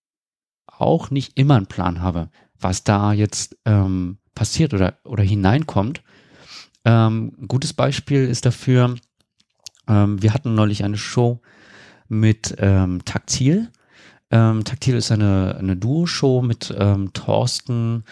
auch 0.67 1.09
nicht 1.09 1.37
immer 1.37 1.55
einen 1.55 1.67
Plan 1.67 2.01
habe, 2.01 2.29
was 2.59 2.83
da 2.83 3.13
jetzt 3.13 3.57
ähm, 3.65 4.17
passiert 4.35 4.73
oder, 4.73 4.97
oder 5.03 5.23
hineinkommt. 5.23 6.03
Ähm, 6.85 7.33
gutes 7.47 7.73
Beispiel 7.73 8.25
ist 8.25 8.45
dafür, 8.45 8.95
ähm, 9.87 10.21
wir 10.21 10.33
hatten 10.33 10.55
neulich 10.55 10.83
eine 10.83 10.97
Show 10.97 11.41
mit 12.07 12.55
ähm, 12.59 13.03
Taktil. 13.03 13.71
Ähm, 14.29 14.63
Taktil 14.63 14.95
ist 14.95 15.11
eine, 15.11 15.55
eine 15.59 15.75
Duo-Show 15.75 16.41
mit 16.41 16.73
ähm, 16.77 17.11
Thorsten 17.13 18.03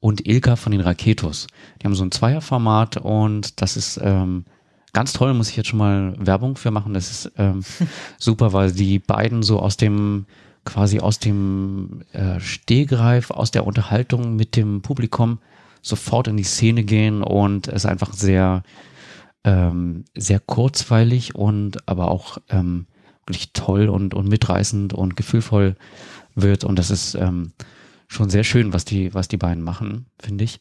und 0.00 0.26
Ilka 0.26 0.56
von 0.56 0.72
den 0.72 0.80
Raketos. 0.80 1.46
Die 1.80 1.86
haben 1.86 1.94
so 1.94 2.04
ein 2.04 2.12
Zweierformat 2.12 2.98
und 2.98 3.60
das 3.60 3.76
ist 3.76 3.98
ähm, 4.02 4.44
ganz 4.92 5.12
toll, 5.12 5.34
muss 5.34 5.50
ich 5.50 5.56
jetzt 5.56 5.68
schon 5.68 5.78
mal 5.78 6.14
Werbung 6.18 6.56
für 6.56 6.70
machen. 6.70 6.94
Das 6.94 7.10
ist 7.10 7.32
super, 8.18 8.52
weil 8.52 8.72
die 8.72 8.98
beiden 8.98 9.42
so 9.42 9.60
aus 9.60 9.76
dem 9.76 10.26
quasi 10.64 11.00
aus 11.00 11.18
dem 11.18 12.02
äh, 12.12 12.40
Stehgreif, 12.40 13.30
aus 13.30 13.50
der 13.50 13.66
Unterhaltung 13.66 14.36
mit 14.36 14.56
dem 14.56 14.82
Publikum 14.82 15.38
sofort 15.82 16.28
in 16.28 16.36
die 16.36 16.44
Szene 16.44 16.84
gehen 16.84 17.22
und 17.22 17.68
es 17.68 17.86
einfach 17.86 18.12
sehr, 18.12 18.62
ähm, 19.44 20.04
sehr 20.14 20.40
kurzweilig 20.40 21.34
und 21.34 21.88
aber 21.88 22.10
auch 22.10 22.38
ähm, 22.50 22.86
wirklich 23.26 23.52
toll 23.52 23.88
und, 23.88 24.14
und 24.14 24.28
mitreißend 24.28 24.92
und 24.92 25.16
gefühlvoll 25.16 25.76
wird. 26.34 26.64
Und 26.64 26.78
das 26.78 26.90
ist 26.90 27.14
ähm, 27.14 27.52
schon 28.08 28.28
sehr 28.28 28.44
schön, 28.44 28.72
was 28.72 28.84
die, 28.84 29.14
was 29.14 29.28
die 29.28 29.36
beiden 29.36 29.62
machen, 29.62 30.06
finde 30.18 30.44
ich. 30.44 30.60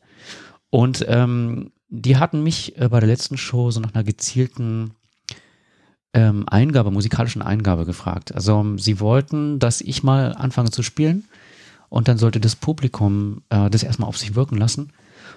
Und 0.70 1.06
ähm, 1.10 1.72
die 1.90 2.18
hatten 2.18 2.44
mich 2.44 2.78
äh, 2.78 2.88
bei 2.90 3.00
der 3.00 3.10
letzten 3.10 3.38
Show 3.38 3.72
so 3.72 3.80
nach 3.80 3.94
einer 3.94 4.04
gezielten 4.04 4.92
ähm, 6.14 6.46
Eingabe, 6.48 6.92
musikalischen 6.92 7.42
Eingabe 7.42 7.86
gefragt. 7.86 8.34
Also 8.34 8.78
sie 8.78 9.00
wollten, 9.00 9.60
dass 9.60 9.82
ich 9.82 10.04
mal 10.04 10.34
anfange 10.34 10.72
zu 10.72 10.84
spielen 10.84 11.26
und 11.90 12.08
dann 12.08 12.18
sollte 12.18 12.40
das 12.40 12.56
Publikum 12.56 13.42
äh, 13.50 13.70
das 13.70 13.84
erstmal 13.84 14.10
auf 14.10 14.18
sich 14.18 14.36
wirken 14.36 14.58
lassen. 14.58 14.92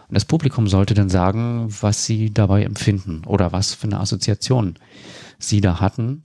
Und 0.09 0.15
das 0.15 0.25
Publikum 0.25 0.69
sollte 0.69 0.95
dann 0.95 1.09
sagen, 1.09 1.67
was 1.81 2.05
sie 2.05 2.33
dabei 2.33 2.65
empfinden 2.65 3.23
oder 3.27 3.53
was 3.53 3.75
für 3.75 3.87
eine 3.87 4.01
Assoziation 4.01 4.77
sie 5.39 5.61
da 5.61 5.81
hatten. 5.81 6.23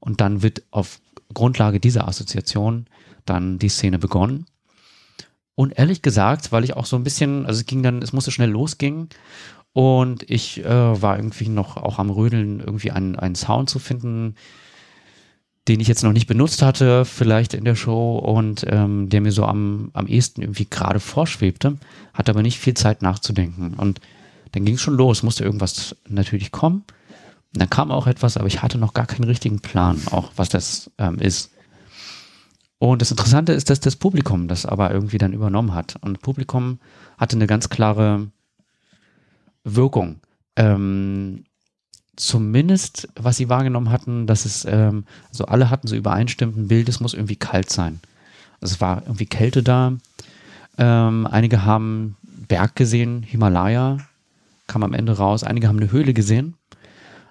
Und 0.00 0.20
dann 0.20 0.42
wird 0.42 0.62
auf 0.70 1.00
Grundlage 1.32 1.80
dieser 1.80 2.08
Assoziation 2.08 2.86
dann 3.24 3.58
die 3.58 3.68
Szene 3.68 3.98
begonnen. 3.98 4.46
Und 5.54 5.78
ehrlich 5.78 6.02
gesagt, 6.02 6.52
weil 6.52 6.64
ich 6.64 6.76
auch 6.76 6.84
so 6.84 6.96
ein 6.96 7.04
bisschen, 7.04 7.46
also 7.46 7.60
es 7.60 7.66
ging 7.66 7.82
dann, 7.82 8.02
es 8.02 8.12
musste 8.12 8.30
schnell 8.30 8.50
losgehen 8.50 9.08
und 9.76 10.30
ich 10.30 10.64
äh, 10.64 11.02
war 11.02 11.18
irgendwie 11.18 11.50
noch 11.50 11.76
auch 11.76 11.98
am 11.98 12.08
Rödeln, 12.08 12.60
irgendwie 12.60 12.92
einen, 12.92 13.14
einen 13.14 13.34
Sound 13.34 13.68
zu 13.68 13.78
finden, 13.78 14.34
den 15.68 15.80
ich 15.80 15.86
jetzt 15.86 16.02
noch 16.02 16.14
nicht 16.14 16.26
benutzt 16.26 16.62
hatte, 16.62 17.04
vielleicht 17.04 17.52
in 17.52 17.66
der 17.66 17.74
Show 17.74 18.16
und 18.16 18.64
ähm, 18.70 19.10
der 19.10 19.20
mir 19.20 19.32
so 19.32 19.44
am, 19.44 19.90
am 19.92 20.06
ehesten 20.06 20.40
irgendwie 20.40 20.64
gerade 20.64 20.98
vorschwebte, 20.98 21.76
hatte 22.14 22.32
aber 22.32 22.40
nicht 22.40 22.58
viel 22.58 22.72
Zeit 22.72 23.02
nachzudenken. 23.02 23.74
Und 23.74 24.00
dann 24.52 24.64
ging 24.64 24.76
es 24.76 24.80
schon 24.80 24.96
los, 24.96 25.22
musste 25.22 25.44
irgendwas 25.44 25.94
natürlich 26.08 26.52
kommen. 26.52 26.76
Und 27.52 27.60
dann 27.60 27.68
kam 27.68 27.90
auch 27.90 28.06
etwas, 28.06 28.38
aber 28.38 28.46
ich 28.46 28.62
hatte 28.62 28.78
noch 28.78 28.94
gar 28.94 29.06
keinen 29.06 29.24
richtigen 29.24 29.60
Plan, 29.60 30.00
auch 30.10 30.32
was 30.36 30.48
das 30.48 30.90
ähm, 30.96 31.18
ist. 31.18 31.50
Und 32.78 33.02
das 33.02 33.10
Interessante 33.10 33.52
ist, 33.52 33.68
dass 33.68 33.80
das 33.80 33.96
Publikum 33.96 34.48
das 34.48 34.64
aber 34.64 34.90
irgendwie 34.90 35.18
dann 35.18 35.34
übernommen 35.34 35.74
hat. 35.74 35.96
Und 36.00 36.14
das 36.14 36.22
Publikum 36.22 36.78
hatte 37.18 37.36
eine 37.36 37.46
ganz 37.46 37.68
klare 37.68 38.30
Wirkung. 39.66 40.20
Ähm, 40.54 41.44
zumindest, 42.16 43.08
was 43.16 43.36
sie 43.36 43.48
wahrgenommen 43.48 43.90
hatten, 43.90 44.26
dass 44.26 44.46
es, 44.46 44.64
ähm, 44.64 45.04
also 45.28 45.44
alle 45.46 45.68
hatten 45.68 45.88
so 45.88 45.96
übereinstimmend 45.96 46.56
ein 46.56 46.68
Bild, 46.68 46.88
es 46.88 47.00
muss 47.00 47.14
irgendwie 47.14 47.36
kalt 47.36 47.70
sein. 47.70 48.00
Also 48.60 48.74
es 48.74 48.80
war 48.80 49.02
irgendwie 49.02 49.26
Kälte 49.26 49.62
da. 49.62 49.92
Ähm, 50.78 51.26
einige 51.26 51.64
haben 51.64 52.16
Berg 52.22 52.76
gesehen, 52.76 53.22
Himalaya, 53.22 53.98
kam 54.66 54.82
am 54.82 54.94
Ende 54.94 55.16
raus. 55.16 55.44
Einige 55.44 55.68
haben 55.68 55.78
eine 55.78 55.92
Höhle 55.92 56.14
gesehen. 56.14 56.54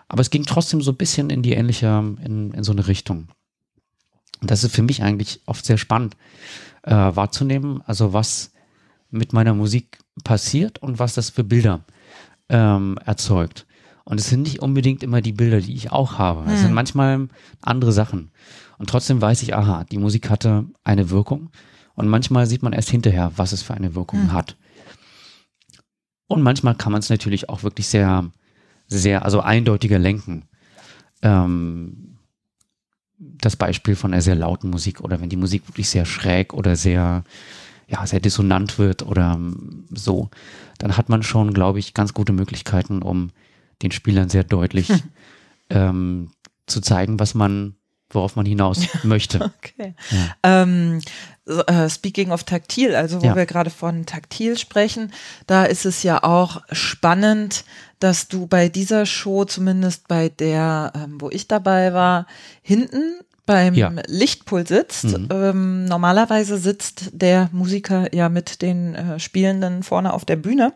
Aber 0.08 0.21
es 0.21 0.30
ging 0.30 0.45
trotzdem 0.45 0.82
so 0.82 0.91
ein 0.91 0.98
bisschen 0.98 1.30
in 1.30 1.41
die 1.41 1.54
ähnliche, 1.54 1.88
in, 2.24 2.52
in 2.52 2.63
so 2.63 2.71
eine 2.71 2.88
Richtung. 2.88 3.30
Und 4.41 4.52
das 4.52 4.63
ist 4.63 4.76
für 4.76 4.84
mich 4.84 5.02
eigentlich 5.02 5.41
oft 5.45 5.65
sehr 5.65 5.78
spannend 5.78 6.15
äh, 6.84 6.93
wahrzunehmen, 6.93 7.82
also 7.86 8.13
was 8.13 8.52
mit 9.10 9.34
meiner 9.34 9.54
Musik 9.54 10.00
passiert 10.24 10.80
und 10.80 11.00
was 11.00 11.13
das 11.15 11.30
für 11.30 11.43
Bilder 11.43 11.84
ähm, 12.49 12.97
erzeugt. 13.05 13.65
Und 14.03 14.19
es 14.19 14.29
sind 14.29 14.43
nicht 14.43 14.60
unbedingt 14.60 15.01
immer 15.01 15.21
die 15.21 15.31
Bilder, 15.31 15.62
die 15.62 15.73
ich 15.73 15.91
auch 15.91 16.19
habe. 16.19 16.43
Es 16.51 16.60
sind 16.60 16.69
hm. 16.69 16.75
manchmal 16.75 17.27
andere 17.62 17.91
Sachen. 17.91 18.31
Und 18.77 18.89
trotzdem 18.89 19.19
weiß 19.21 19.41
ich, 19.41 19.55
aha, 19.55 19.84
die 19.86 19.97
Musik 19.97 20.29
hatte 20.29 20.65
eine 20.84 21.10
Wirkung. 21.10 21.49
Und 21.95 22.08
manchmal 22.08 22.45
sieht 22.45 22.62
man 22.62 22.73
erst 22.73 22.89
hinterher, 22.89 23.31
was 23.36 23.51
es 23.51 23.63
für 23.63 23.73
eine 23.73 23.95
Wirkung 23.95 24.21
hm. 24.21 24.34
hat. 24.34 24.58
Und 26.27 26.41
manchmal 26.41 26.75
kann 26.75 26.91
man 26.91 26.99
es 26.99 27.10
natürlich 27.10 27.49
auch 27.49 27.63
wirklich 27.63 27.88
sehr, 27.88 28.29
sehr, 28.88 29.25
also 29.25 29.41
eindeutiger 29.41 29.99
lenken. 29.99 30.43
Ähm, 31.21 32.17
das 33.17 33.55
Beispiel 33.55 33.95
von 33.95 34.13
einer 34.13 34.21
sehr 34.21 34.36
lauten 34.36 34.69
Musik 34.69 35.01
oder 35.01 35.21
wenn 35.21 35.29
die 35.29 35.38
Musik 35.38 35.67
wirklich 35.67 35.89
sehr 35.89 36.05
schräg 36.05 36.53
oder 36.53 36.75
sehr, 36.75 37.23
ja, 37.88 38.05
sehr 38.05 38.19
dissonant 38.19 38.77
wird 38.77 39.03
oder 39.03 39.39
so, 39.89 40.29
dann 40.77 40.97
hat 40.97 41.09
man 41.09 41.23
schon, 41.23 41.53
glaube 41.53 41.79
ich, 41.79 41.93
ganz 41.93 42.13
gute 42.13 42.33
Möglichkeiten, 42.33 43.01
um 43.01 43.31
den 43.81 43.91
Spielern 43.91 44.29
sehr 44.29 44.43
deutlich 44.43 44.89
hm. 44.89 45.01
ähm, 45.69 46.31
zu 46.67 46.81
zeigen, 46.81 47.19
was 47.19 47.33
man, 47.33 47.75
worauf 48.09 48.35
man 48.35 48.45
hinaus 48.45 48.88
möchte. 49.03 49.51
Okay. 49.57 49.95
Ja. 50.11 50.63
Ähm, 50.63 51.01
uh, 51.47 51.89
speaking 51.89 52.31
of 52.31 52.43
taktil, 52.43 52.95
also 52.95 53.21
wo 53.21 53.27
ja. 53.27 53.35
wir 53.35 53.45
gerade 53.45 53.69
von 53.69 54.05
taktil 54.05 54.57
sprechen, 54.57 55.11
da 55.47 55.65
ist 55.65 55.85
es 55.85 56.03
ja 56.03 56.23
auch 56.23 56.61
spannend, 56.71 57.65
dass 57.99 58.27
du 58.27 58.47
bei 58.47 58.69
dieser 58.69 59.05
Show, 59.05 59.45
zumindest 59.45 60.07
bei 60.07 60.29
der, 60.29 60.91
ähm, 60.95 61.19
wo 61.19 61.29
ich 61.29 61.47
dabei 61.47 61.93
war, 61.93 62.27
hinten 62.61 63.19
beim 63.45 63.73
ja. 63.73 63.91
Lichtpult 64.08 64.67
sitzt. 64.67 65.17
Mhm. 65.17 65.27
Ähm, 65.31 65.86
normalerweise 65.86 66.58
sitzt 66.58 67.10
der 67.13 67.49
Musiker 67.51 68.13
ja 68.13 68.29
mit 68.29 68.62
den 68.62 68.95
äh, 68.95 69.19
Spielenden 69.19 69.84
vorne 69.84 70.13
auf 70.13 70.25
der 70.25 70.36
Bühne. 70.36 70.73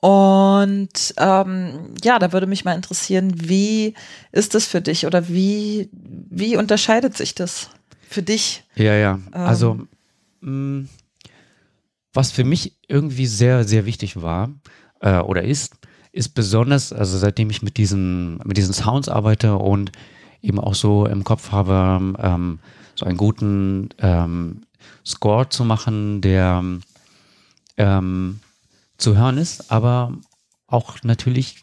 Und 0.00 1.14
ähm, 1.18 1.94
ja, 2.02 2.18
da 2.18 2.32
würde 2.32 2.46
mich 2.46 2.64
mal 2.64 2.74
interessieren, 2.74 3.32
wie 3.36 3.94
ist 4.32 4.54
das 4.54 4.66
für 4.66 4.80
dich 4.80 5.06
oder 5.06 5.28
wie, 5.28 5.88
wie 5.92 6.56
unterscheidet 6.56 7.16
sich 7.16 7.34
das 7.34 7.70
für 8.08 8.22
dich? 8.22 8.64
Ja, 8.74 8.94
ja. 8.94 9.14
Ähm, 9.14 9.28
also, 9.32 9.74
mh, 10.40 10.50
mm, 10.50 10.88
was 12.12 12.30
für 12.30 12.44
mich 12.44 12.76
irgendwie 12.86 13.26
sehr, 13.26 13.64
sehr 13.64 13.86
wichtig 13.86 14.20
war 14.20 14.50
äh, 15.00 15.18
oder 15.18 15.42
ist, 15.42 15.74
ist 16.12 16.28
besonders, 16.28 16.92
also 16.92 17.18
seitdem 17.18 17.50
ich 17.50 17.62
mit 17.62 17.76
diesen, 17.76 18.38
mit 18.44 18.56
diesen 18.56 18.72
Sounds 18.72 19.08
arbeite 19.08 19.56
und 19.56 19.90
eben 20.44 20.60
auch 20.60 20.74
so 20.74 21.06
im 21.06 21.24
Kopf 21.24 21.50
habe, 21.50 22.14
ähm, 22.18 22.58
so 22.94 23.06
einen 23.06 23.16
guten 23.16 23.88
ähm, 23.98 24.62
Score 25.04 25.48
zu 25.48 25.64
machen, 25.64 26.20
der 26.20 26.62
ähm, 27.76 28.40
zu 28.98 29.16
hören 29.16 29.38
ist, 29.38 29.72
aber 29.72 30.12
auch 30.66 31.02
natürlich 31.02 31.62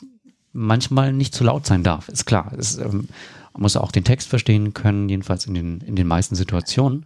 manchmal 0.51 1.13
nicht 1.13 1.33
zu 1.33 1.43
laut 1.43 1.65
sein 1.65 1.83
darf. 1.83 2.09
Ist 2.09 2.25
klar. 2.25 2.51
Es, 2.57 2.77
ähm, 2.77 3.07
man 3.53 3.63
muss 3.63 3.77
auch 3.77 3.91
den 3.91 4.03
Text 4.03 4.29
verstehen 4.29 4.73
können, 4.73 5.09
jedenfalls 5.09 5.45
in 5.45 5.53
den, 5.53 5.81
in 5.81 5.95
den 5.95 6.07
meisten 6.07 6.35
Situationen. 6.35 7.05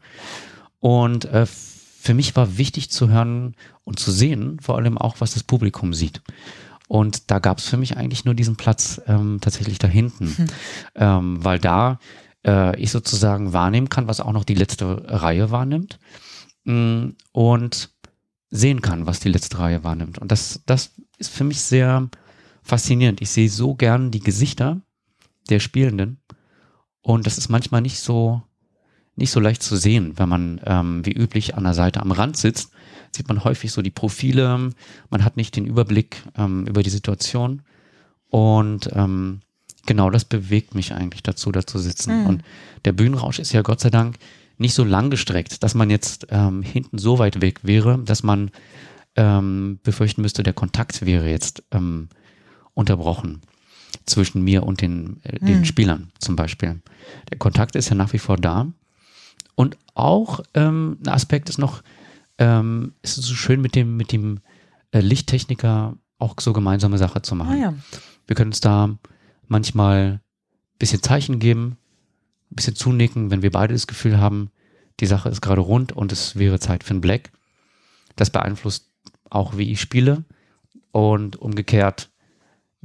Und 0.79 1.25
äh, 1.25 1.45
für 1.45 2.13
mich 2.13 2.35
war 2.35 2.57
wichtig 2.57 2.91
zu 2.91 3.09
hören 3.09 3.55
und 3.83 3.99
zu 3.99 4.11
sehen, 4.11 4.59
vor 4.61 4.77
allem 4.77 4.97
auch, 4.97 5.15
was 5.19 5.33
das 5.33 5.43
Publikum 5.43 5.93
sieht. 5.93 6.21
Und 6.87 7.31
da 7.31 7.39
gab 7.39 7.57
es 7.57 7.67
für 7.67 7.77
mich 7.77 7.97
eigentlich 7.97 8.25
nur 8.25 8.35
diesen 8.35 8.57
Platz 8.57 9.01
ähm, 9.07 9.39
tatsächlich 9.41 9.79
da 9.79 9.87
hinten, 9.87 10.37
hm. 10.37 10.47
ähm, 10.95 11.43
weil 11.43 11.59
da 11.59 11.99
äh, 12.45 12.79
ich 12.79 12.91
sozusagen 12.91 13.53
wahrnehmen 13.53 13.89
kann, 13.89 14.07
was 14.07 14.19
auch 14.19 14.33
noch 14.33 14.43
die 14.43 14.53
letzte 14.53 15.03
Reihe 15.07 15.49
wahrnimmt. 15.51 15.99
Mm, 16.65 17.09
und 17.31 17.91
sehen 18.49 18.81
kann, 18.81 19.05
was 19.05 19.19
die 19.19 19.29
letzte 19.29 19.59
Reihe 19.59 19.83
wahrnimmt. 19.83 20.17
Und 20.17 20.31
das, 20.31 20.61
das 20.65 20.93
ist 21.17 21.31
für 21.31 21.43
mich 21.43 21.61
sehr 21.61 22.09
faszinierend. 22.63 23.21
Ich 23.21 23.29
sehe 23.29 23.49
so 23.49 23.75
gern 23.75 24.11
die 24.11 24.19
Gesichter 24.19 24.81
der 25.49 25.59
Spielenden 25.59 26.21
und 27.01 27.27
das 27.27 27.37
ist 27.37 27.49
manchmal 27.49 27.81
nicht 27.81 27.99
so 27.99 28.41
nicht 29.17 29.31
so 29.31 29.39
leicht 29.39 29.63
zu 29.63 29.77
sehen, 29.77 30.17
wenn 30.17 30.27
man 30.27 30.59
ähm, 30.65 31.05
wie 31.05 31.13
üblich 31.13 31.55
an 31.55 31.63
der 31.63 31.73
Seite 31.73 32.01
am 32.01 32.11
Rand 32.11 32.35
sitzt, 32.35 32.71
sieht 33.15 33.27
man 33.27 33.43
häufig 33.43 33.71
so 33.71 33.81
die 33.81 33.91
Profile, 33.91 34.69
man 35.09 35.23
hat 35.23 35.37
nicht 35.37 35.55
den 35.55 35.65
Überblick 35.65 36.23
ähm, 36.37 36.67
über 36.67 36.83
die 36.83 36.89
Situation 36.89 37.61
und 38.29 38.89
ähm, 38.93 39.41
genau 39.85 40.09
das 40.09 40.25
bewegt 40.25 40.75
mich 40.75 40.93
eigentlich 40.93 41.23
dazu, 41.23 41.51
da 41.51 41.65
zu 41.65 41.79
sitzen. 41.79 42.21
Mhm. 42.21 42.25
Und 42.27 42.43
der 42.85 42.91
Bühnenrausch 42.91 43.39
ist 43.39 43.53
ja 43.53 43.61
Gott 43.61 43.79
sei 43.79 43.89
Dank 43.89 44.17
nicht 44.57 44.73
so 44.73 44.83
lang 44.83 45.09
gestreckt, 45.09 45.63
dass 45.63 45.75
man 45.75 45.89
jetzt 45.89 46.27
ähm, 46.29 46.61
hinten 46.61 46.97
so 46.97 47.19
weit 47.19 47.41
weg 47.41 47.59
wäre, 47.63 47.99
dass 47.99 48.23
man 48.23 48.51
ähm, 49.15 49.79
befürchten 49.83 50.21
müsste, 50.21 50.43
der 50.43 50.53
Kontakt 50.53 51.05
wäre 51.05 51.29
jetzt 51.29 51.63
ähm, 51.71 52.09
unterbrochen 52.73 53.41
zwischen 54.05 54.43
mir 54.43 54.63
und 54.63 54.81
den, 54.81 55.21
äh, 55.23 55.39
den 55.39 55.59
mhm. 55.59 55.65
Spielern 55.65 56.11
zum 56.19 56.35
Beispiel. 56.35 56.81
Der 57.31 57.37
Kontakt 57.37 57.75
ist 57.75 57.89
ja 57.89 57.95
nach 57.95 58.13
wie 58.13 58.19
vor 58.19 58.37
da. 58.37 58.67
Und 59.55 59.77
auch 59.93 60.41
ähm, 60.53 60.97
ein 61.05 61.09
Aspekt 61.09 61.49
ist 61.49 61.57
noch, 61.57 61.81
ähm, 62.37 62.93
ist 63.01 63.17
es 63.17 63.25
so 63.25 63.35
schön 63.35 63.61
mit 63.61 63.75
dem, 63.75 63.97
mit 63.97 64.11
dem 64.11 64.39
äh, 64.91 64.99
Lichttechniker 64.99 65.97
auch 66.17 66.35
so 66.39 66.53
gemeinsame 66.53 66.97
Sache 66.97 67.21
zu 67.21 67.35
machen. 67.35 67.53
Ah, 67.53 67.57
ja. 67.57 67.73
Wir 68.27 68.35
können 68.35 68.49
uns 68.49 68.61
da 68.61 68.97
manchmal 69.47 69.97
ein 70.13 70.21
bisschen 70.79 71.01
Zeichen 71.01 71.39
geben, 71.39 71.77
ein 72.51 72.55
bisschen 72.55 72.75
zunicken, 72.75 73.31
wenn 73.31 73.41
wir 73.41 73.51
beide 73.51 73.73
das 73.73 73.87
Gefühl 73.87 74.19
haben, 74.19 74.49
die 74.99 75.05
Sache 75.05 75.29
ist 75.29 75.41
gerade 75.41 75.61
rund 75.61 75.91
und 75.91 76.11
es 76.11 76.37
wäre 76.37 76.59
Zeit 76.59 76.83
für 76.83 76.93
ein 76.93 77.01
Black. 77.01 77.31
Das 78.15 78.29
beeinflusst 78.29 78.89
auch, 79.29 79.57
wie 79.57 79.71
ich 79.71 79.81
spiele. 79.81 80.23
Und 80.91 81.35
umgekehrt 81.35 82.09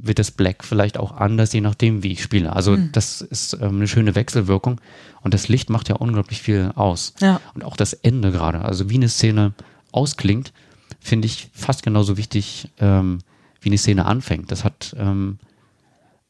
wird 0.03 0.19
das 0.19 0.31
Black 0.31 0.63
vielleicht 0.63 0.97
auch 0.97 1.11
anders, 1.17 1.53
je 1.53 1.61
nachdem, 1.61 2.03
wie 2.03 2.11
ich 2.11 2.23
spiele. 2.23 2.53
Also 2.53 2.71
mhm. 2.71 2.91
das 2.91 3.21
ist 3.21 3.53
ähm, 3.53 3.75
eine 3.75 3.87
schöne 3.87 4.15
Wechselwirkung. 4.15 4.81
Und 5.21 5.33
das 5.33 5.47
Licht 5.47 5.69
macht 5.69 5.89
ja 5.89 5.95
unglaublich 5.95 6.41
viel 6.41 6.71
aus. 6.75 7.13
Ja. 7.19 7.39
Und 7.53 7.63
auch 7.63 7.77
das 7.77 7.93
Ende 7.93 8.31
gerade, 8.31 8.61
also 8.61 8.89
wie 8.89 8.95
eine 8.95 9.09
Szene 9.09 9.53
ausklingt, 9.91 10.53
finde 10.99 11.27
ich 11.27 11.49
fast 11.53 11.83
genauso 11.83 12.17
wichtig, 12.17 12.69
ähm, 12.79 13.19
wie 13.61 13.69
eine 13.69 13.77
Szene 13.77 14.05
anfängt. 14.05 14.51
Das 14.51 14.63
hat 14.63 14.95
ähm, 14.97 15.37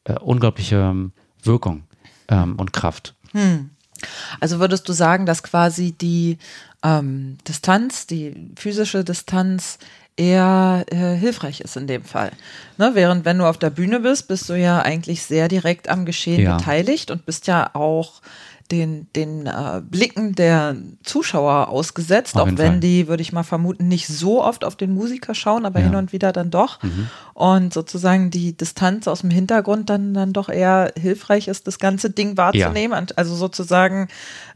äh, 0.04 0.14
unglaubliche 0.14 0.76
ähm, 0.76 1.12
Wirkung 1.42 1.84
ähm, 2.28 2.56
und 2.56 2.72
Kraft. 2.72 3.14
Hm. 3.32 3.70
Also 4.40 4.58
würdest 4.58 4.88
du 4.88 4.92
sagen, 4.92 5.26
dass 5.26 5.42
quasi 5.42 5.92
die 5.92 6.38
ähm, 6.82 7.38
Distanz, 7.46 8.06
die 8.06 8.50
physische 8.56 9.04
Distanz 9.04 9.78
eher 10.16 10.84
äh, 10.90 11.14
hilfreich 11.14 11.60
ist 11.60 11.76
in 11.76 11.86
dem 11.86 12.04
Fall. 12.04 12.32
Ne? 12.78 12.90
Während 12.94 13.24
wenn 13.24 13.38
du 13.38 13.46
auf 13.46 13.58
der 13.58 13.70
Bühne 13.70 14.00
bist, 14.00 14.28
bist 14.28 14.48
du 14.48 14.54
ja 14.54 14.80
eigentlich 14.80 15.22
sehr 15.22 15.48
direkt 15.48 15.88
am 15.88 16.04
Geschehen 16.04 16.42
ja. 16.42 16.56
beteiligt 16.56 17.10
und 17.10 17.24
bist 17.24 17.46
ja 17.46 17.70
auch 17.74 18.20
den, 18.70 19.06
den 19.14 19.46
äh, 19.46 19.82
Blicken 19.82 20.34
der 20.34 20.76
Zuschauer 21.02 21.68
ausgesetzt, 21.68 22.36
Auf 22.36 22.42
auch 22.42 22.46
wenn 22.46 22.56
Fall. 22.56 22.80
die, 22.80 23.06
würde 23.06 23.22
ich 23.22 23.32
mal 23.32 23.42
vermuten, 23.42 23.88
nicht 23.88 24.06
so 24.06 24.42
oft 24.42 24.64
auf 24.64 24.76
den 24.76 24.94
Musiker 24.94 25.34
schauen, 25.34 25.66
aber 25.66 25.80
ja. 25.80 25.86
hin 25.86 25.94
und 25.94 26.12
wieder 26.12 26.32
dann 26.32 26.50
doch. 26.50 26.82
Mhm. 26.82 27.08
Und 27.34 27.74
sozusagen 27.74 28.30
die 28.30 28.56
Distanz 28.56 29.08
aus 29.08 29.20
dem 29.20 29.30
Hintergrund 29.30 29.90
dann, 29.90 30.14
dann 30.14 30.32
doch 30.32 30.48
eher 30.48 30.92
hilfreich 30.98 31.48
ist, 31.48 31.66
das 31.66 31.78
ganze 31.78 32.10
Ding 32.10 32.36
wahrzunehmen. 32.36 33.06
Ja. 33.10 33.16
Also 33.16 33.34
sozusagen 33.34 34.08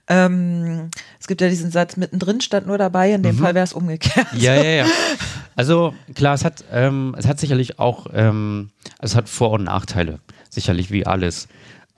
ähm, 0.08 0.90
es 1.20 1.26
gibt 1.26 1.40
ja 1.40 1.48
diesen 1.48 1.70
Satz, 1.70 1.96
mittendrin 1.96 2.40
stand 2.40 2.66
nur 2.66 2.78
dabei, 2.78 3.12
in 3.12 3.22
dem 3.22 3.36
mhm. 3.36 3.40
Fall 3.40 3.54
wäre 3.54 3.64
es 3.64 3.72
umgekehrt. 3.72 4.28
Ja, 4.34 4.54
ja, 4.54 4.84
ja. 4.84 4.86
Also 5.56 5.94
klar, 6.14 6.34
es 6.34 6.44
hat, 6.44 6.64
ähm, 6.70 7.14
es 7.18 7.26
hat 7.26 7.40
sicherlich 7.40 7.78
auch, 7.78 8.06
ähm, 8.12 8.70
es 9.00 9.16
hat 9.16 9.28
Vor- 9.28 9.52
und 9.52 9.64
Nachteile, 9.64 10.20
sicherlich 10.50 10.90
wie 10.90 11.06
alles. 11.06 11.48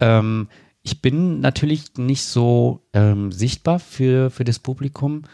Ähm, 0.00 0.48
ich 0.82 1.02
bin 1.02 1.40
natürlich 1.40 1.96
nicht 1.96 2.22
so 2.22 2.86
ähm, 2.92 3.32
sichtbar 3.32 3.80
für, 3.80 4.30
für 4.30 4.44
das 4.44 4.60
Publikum 4.60 5.24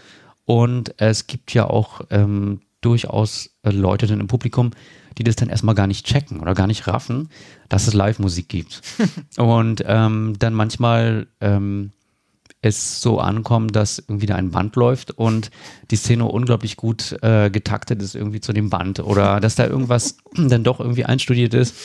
und 0.46 0.94
es 1.00 1.26
gibt 1.26 1.52
ja 1.54 1.68
auch 1.68 2.00
ähm, 2.10 2.62
durchaus 2.80 3.50
äh, 3.62 3.70
Leute 3.70 4.06
dann 4.06 4.20
im 4.20 4.26
Publikum, 4.26 4.70
die 5.18 5.24
das 5.24 5.36
dann 5.36 5.50
erstmal 5.50 5.74
gar 5.74 5.86
nicht 5.86 6.06
checken 6.06 6.40
oder 6.40 6.54
gar 6.54 6.66
nicht 6.66 6.86
raffen, 6.86 7.28
dass 7.68 7.86
es 7.86 7.94
Live-Musik 7.94 8.48
gibt. 8.48 8.80
und 9.36 9.84
ähm, 9.86 10.34
dann 10.38 10.54
manchmal 10.54 11.26
ähm, 11.40 11.92
es 12.64 13.02
so 13.02 13.20
ankommt, 13.20 13.76
dass 13.76 13.98
irgendwie 13.98 14.26
da 14.26 14.36
ein 14.36 14.50
Band 14.50 14.76
läuft 14.76 15.10
und 15.10 15.50
die 15.90 15.96
Szene 15.96 16.24
unglaublich 16.24 16.76
gut 16.76 17.16
äh, 17.22 17.50
getaktet 17.50 18.00
ist 18.00 18.14
irgendwie 18.14 18.40
zu 18.40 18.52
dem 18.52 18.70
Band 18.70 19.00
oder 19.00 19.40
dass 19.40 19.54
da 19.54 19.66
irgendwas 19.66 20.16
dann 20.36 20.64
doch 20.64 20.80
irgendwie 20.80 21.04
einstudiert 21.04 21.54
ist 21.54 21.76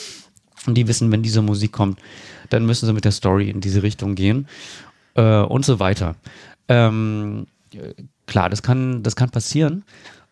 und 0.66 0.74
die 0.74 0.88
wissen, 0.88 1.12
wenn 1.12 1.22
diese 1.22 1.42
Musik 1.42 1.72
kommt, 1.72 2.00
dann 2.48 2.66
müssen 2.66 2.86
sie 2.86 2.92
mit 2.92 3.04
der 3.04 3.12
Story 3.12 3.50
in 3.50 3.60
diese 3.60 3.82
Richtung 3.82 4.14
gehen 4.14 4.48
äh, 5.14 5.40
und 5.40 5.64
so 5.64 5.80
weiter. 5.80 6.16
Ähm, 6.68 7.46
klar, 8.26 8.48
das 8.48 8.62
kann, 8.62 9.02
das 9.02 9.16
kann 9.16 9.30
passieren. 9.30 9.84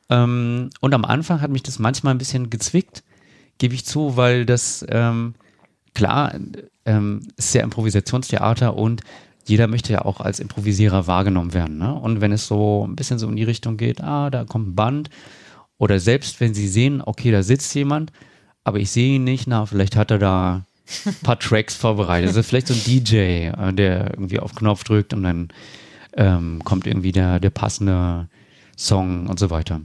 Ähm, 0.09 0.71
und 0.81 0.95
am 0.95 1.05
Anfang 1.05 1.41
hat 1.41 1.51
mich 1.51 1.63
das 1.63 1.79
manchmal 1.79 2.15
ein 2.15 2.19
bisschen 2.19 2.49
gezwickt, 2.49 3.03
gebe 3.59 3.75
ich 3.75 3.85
zu, 3.85 4.17
weil 4.17 4.47
das 4.47 4.85
ähm, 4.89 5.35
klar 5.95 6.35
ähm, 6.87 7.29
ist 7.37 7.55
ja 7.55 7.63
Improvisationstheater 7.63 8.75
und 8.75 9.03
jeder 9.49 9.67
möchte 9.67 9.93
ja 9.93 10.05
auch 10.05 10.21
als 10.21 10.41
Improvisierer 10.41 11.07
wahrgenommen 11.07 11.55
werden. 11.55 11.79
Ne? 11.79 11.95
Und 11.95 12.21
wenn 12.21 12.33
es 12.33 12.47
so 12.47 12.87
ein 12.87 12.97
bisschen 12.97 13.19
so 13.19 13.29
in 13.29 13.37
die 13.37 13.45
Richtung 13.45 13.77
geht, 13.77 14.03
ah, 14.03 14.31
da 14.31 14.45
kommt 14.45 14.69
ein 14.69 14.75
Band, 14.75 15.11
oder 15.79 16.01
selbst 16.01 16.41
wenn 16.41 16.55
sie 16.55 16.69
sehen, 16.69 17.01
okay, 17.05 17.31
da 17.31 17.43
sitzt 17.43 17.75
jemand, 17.75 18.13
aber 18.65 18.79
ich 18.79 18.91
sehe 18.91 19.15
ihn 19.15 19.25
nicht, 19.25 19.47
na, 19.47 19.65
vielleicht 19.65 19.97
hat 19.97 20.11
er 20.11 20.19
da 20.19 20.67
ein 21.07 21.15
paar 21.23 21.39
Tracks 21.39 21.75
vorbereitet. 21.75 22.29
Also 22.29 22.43
vielleicht 22.43 22.67
so 22.67 22.75
ein 22.75 22.83
DJ, 22.85 23.17
äh, 23.17 23.73
der 23.73 24.11
irgendwie 24.11 24.41
auf 24.41 24.55
Knopf 24.55 24.85
drückt 24.85 25.15
und 25.15 25.23
dann 25.23 25.49
ähm, 26.15 26.63
kommt 26.65 26.87
irgendwie 26.87 27.13
der, 27.13 27.41
der 27.41 27.51
passende 27.51 28.29
Song 28.77 29.27
und 29.29 29.39
so 29.39 29.51
weiter. 29.51 29.81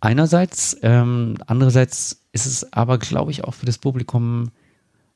Einerseits, 0.00 0.76
ähm, 0.82 1.36
andererseits 1.46 2.24
ist 2.32 2.46
es 2.46 2.72
aber, 2.72 2.98
glaube 2.98 3.30
ich, 3.30 3.44
auch 3.44 3.54
für 3.54 3.66
das 3.66 3.78
Publikum 3.78 4.50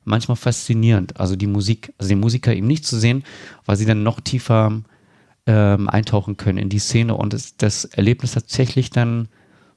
manchmal 0.07 0.37
faszinierend. 0.37 1.19
Also 1.19 1.35
die 1.35 1.47
Musik, 1.47 1.93
also 1.97 2.09
den 2.09 2.19
Musiker 2.19 2.55
eben 2.55 2.67
nicht 2.67 2.85
zu 2.85 2.97
sehen, 2.97 3.23
weil 3.65 3.77
sie 3.77 3.85
dann 3.85 4.03
noch 4.03 4.19
tiefer 4.19 4.81
ähm, 5.45 5.89
eintauchen 5.89 6.37
können 6.37 6.57
in 6.57 6.69
die 6.69 6.79
Szene 6.79 7.15
und 7.15 7.33
es, 7.33 7.57
das 7.57 7.85
Erlebnis 7.85 8.31
tatsächlich 8.31 8.89
dann 8.89 9.27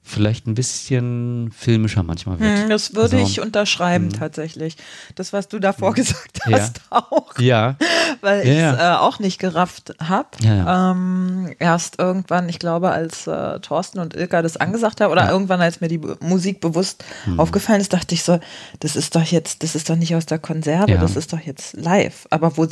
vielleicht 0.02 0.46
ein 0.46 0.54
bisschen 0.54 1.52
filmischer 1.56 2.02
manchmal 2.02 2.40
wird. 2.40 2.62
Hm, 2.62 2.68
das 2.68 2.94
würde 2.94 3.18
also, 3.18 3.28
ich 3.28 3.40
unterschreiben 3.40 4.08
mh. 4.08 4.18
tatsächlich. 4.18 4.76
Das, 5.14 5.32
was 5.32 5.48
du 5.48 5.58
davor 5.58 5.94
gesagt 5.94 6.40
hast, 6.46 6.78
ja. 6.78 6.82
auch. 7.10 7.38
Ja. 7.38 7.76
Weil 8.20 8.40
ich 8.40 8.56
es 8.56 8.78
äh, 8.78 8.96
auch 8.98 9.18
nicht 9.18 9.38
gerafft 9.38 9.94
habe. 10.02 10.28
Ja, 10.40 10.90
ähm, 10.90 11.54
erst 11.58 11.98
irgendwann, 11.98 12.48
ich 12.48 12.58
glaube, 12.58 12.90
als 12.90 13.26
äh, 13.26 13.60
Thorsten 13.60 14.00
und 14.00 14.14
Ilka 14.14 14.42
das 14.42 14.56
angesagt 14.56 15.00
haben, 15.00 15.12
oder 15.12 15.30
irgendwann, 15.30 15.60
als 15.60 15.80
mir 15.80 15.88
die 15.88 15.98
B 15.98 16.14
Musik 16.20 16.60
bewusst 16.60 17.04
hm. 17.24 17.38
aufgefallen 17.38 17.80
ist, 17.80 17.92
dachte 17.92 18.14
ich 18.14 18.24
so, 18.24 18.40
das 18.80 18.96
ist 18.96 19.14
doch 19.14 19.22
jetzt, 19.22 19.62
das 19.62 19.74
ist 19.74 19.88
doch 19.88 19.96
nicht 19.96 20.14
aus 20.14 20.26
der 20.26 20.38
Konserve, 20.38 20.98
das 20.98 21.16
ist 21.16 21.32
doch 21.32 21.40
jetzt 21.40 21.76
live. 21.76 22.26
Aber 22.30 22.56
wo, 22.56 22.66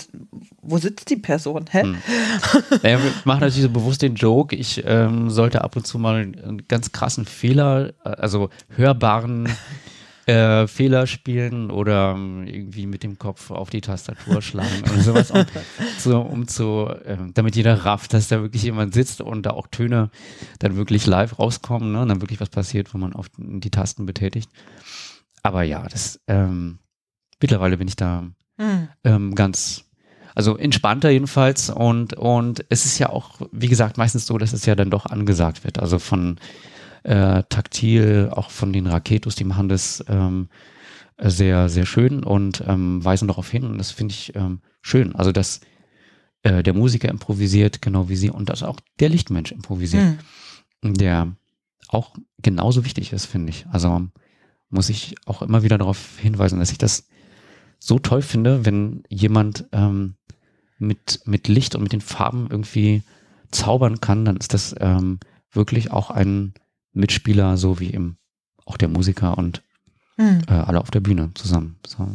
wo 0.63 0.79
sitzt 0.79 1.09
die 1.11 1.17
Person? 1.17 1.67
Hä? 1.71 1.83
Hm. 1.83 1.99
Naja, 2.83 3.03
wir 3.03 3.13
machen 3.25 3.41
natürlich 3.41 3.63
so 3.63 3.71
bewusst 3.71 4.03
den 4.03 4.17
Joke, 4.17 4.57
ich 4.57 4.83
ähm, 4.85 5.31
sollte 5.31 5.63
ab 5.63 5.77
und 5.77 5.87
zu 5.87 5.99
mal 5.99 6.17
einen 6.17 6.67
ganz 6.69 6.93
krassen 6.93 7.18
Fehler, 7.25 7.93
äh, 8.05 8.11
also 8.11 8.51
hörbaren 8.69 9.49
äh, 10.27 10.67
Fehler 10.67 11.07
spielen 11.07 11.71
oder 11.71 12.15
um, 12.15 12.47
irgendwie 12.47 12.87
mit 12.87 13.03
dem 13.03 13.19
Kopf 13.19 13.51
auf 13.51 13.71
die 13.71 13.81
Tastatur 13.81 14.43
schlagen 14.43 14.83
oder 14.83 15.01
sowas, 15.01 15.31
um, 15.31 15.45
zu, 15.99 16.19
um 16.19 16.47
zu, 16.47 16.89
äh, 17.05 17.17
damit 17.35 17.57
jeder 17.57 17.85
rafft, 17.85 18.13
dass 18.13 18.29
da 18.29 18.43
wirklich 18.43 18.63
jemand 18.63 18.95
sitzt 18.95 19.21
und 19.21 19.45
da 19.45 19.51
auch 19.51 19.67
Töne 19.69 20.11
dann 20.59 20.77
wirklich 20.77 21.07
live 21.07 21.39
rauskommen, 21.39 21.93
ne, 21.93 22.03
und 22.03 22.09
dann 22.09 22.21
wirklich 22.21 22.41
was 22.41 22.51
passiert, 22.51 22.93
wenn 22.93 23.01
man 23.01 23.15
auf 23.15 23.27
die 23.37 23.71
Tasten 23.71 24.07
betätigt. 24.07 24.51
Aber 25.43 25.63
ja, 25.63 25.87
das 25.89 26.21
ähm, 26.27 26.79
mittlerweile 27.41 27.79
bin 27.79 27.89
ich 27.89 27.97
da 27.97 28.27
hm. 28.59 28.89
ähm, 29.05 29.35
ganz 29.35 29.89
also 30.35 30.57
entspannter 30.57 31.11
jedenfalls 31.11 31.69
und, 31.69 32.15
und 32.15 32.65
es 32.69 32.85
ist 32.85 33.01
ja 33.01 33.09
auch, 33.09 33.41
wie 33.51 33.67
gesagt, 33.67 33.99
meistens 33.99 34.25
so, 34.25 34.39
dass 34.39 34.53
es 34.53 34.67
ja 34.67 34.77
dann 34.77 34.89
doch 34.89 35.07
angesagt 35.07 35.65
wird. 35.65 35.81
Also 35.81 35.99
von 35.99 36.39
äh, 37.03 37.43
taktil, 37.49 38.31
auch 38.33 38.51
von 38.51 38.73
den 38.73 38.87
Raketos, 38.87 39.35
die 39.35 39.45
machen 39.45 39.69
das 39.69 40.05
ähm, 40.09 40.49
sehr, 41.19 41.69
sehr 41.69 41.87
schön 41.87 42.23
und 42.23 42.63
ähm, 42.67 43.05
weisen 43.05 43.29
darauf 43.29 43.51
hin 43.51 43.65
und 43.65 43.79
das 43.79 43.91
finde 43.91 44.13
ich 44.13 44.35
ähm, 44.37 44.61
schön. 44.83 45.15
Also, 45.15 45.33
dass 45.33 45.61
äh, 46.43 46.63
der 46.63 46.75
Musiker 46.75 47.09
improvisiert, 47.09 47.83
genau 47.83 48.09
wie 48.09 48.17
sie, 48.17 48.31
und 48.31 48.49
dass 48.49 48.63
auch 48.63 48.81
der 49.01 49.09
Lichtmensch 49.09 49.53
improvisiert, 49.53 50.17
mhm. 50.83 50.95
der 50.95 51.37
auch 51.89 52.15
genauso 52.43 52.85
wichtig 52.85 53.13
ist, 53.13 53.27
finde 53.27 53.51
ich. 53.51 53.67
Also 53.71 54.07
muss 54.71 54.89
ich 54.89 55.17
auch 55.27 55.43
immer 55.43 55.63
wieder 55.63 55.79
darauf 55.79 56.19
hinweisen, 56.19 56.59
dass 56.59 56.71
ich 56.71 56.79
das 56.79 57.09
so 57.79 57.99
toll 57.99 58.23
finde, 58.23 58.65
wenn 58.65 59.03
jemand 59.09 59.67
ähm, 59.73 60.15
mit, 60.79 61.21
mit 61.25 61.49
Licht 61.49 61.75
und 61.75 61.83
mit 61.83 61.93
den 61.93 62.01
Farben 62.01 62.49
irgendwie 62.51 63.03
zaubern 63.51 64.01
kann, 64.01 64.25
dann 64.25 64.37
ist 64.37 64.55
das 64.55 64.75
ähm, 64.79 65.19
wirklich 65.51 65.91
auch 65.91 66.11
ein 66.11 66.55
Mitspieler, 66.93 67.57
so 67.57 67.81
wie 67.81 67.93
eben 67.93 68.19
auch 68.65 68.77
der 68.77 68.89
Musiker 68.89 69.39
und 69.39 69.63
hm. 70.17 70.43
äh, 70.49 70.53
alle 70.53 70.81
auf 70.81 70.91
der 70.91 71.01
Bühne 71.01 71.31
zusammen. 71.35 71.79
So. 71.87 72.09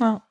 Ja. 0.00 0.22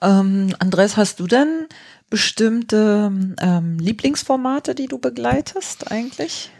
Ähm, 0.00 0.54
Andres, 0.58 0.96
hast 0.96 1.20
du 1.20 1.26
denn 1.26 1.66
bestimmte 2.10 3.10
ähm, 3.40 3.78
Lieblingsformate, 3.78 4.74
die 4.74 4.86
du 4.86 4.98
begleitest 4.98 5.90
eigentlich? 5.90 6.50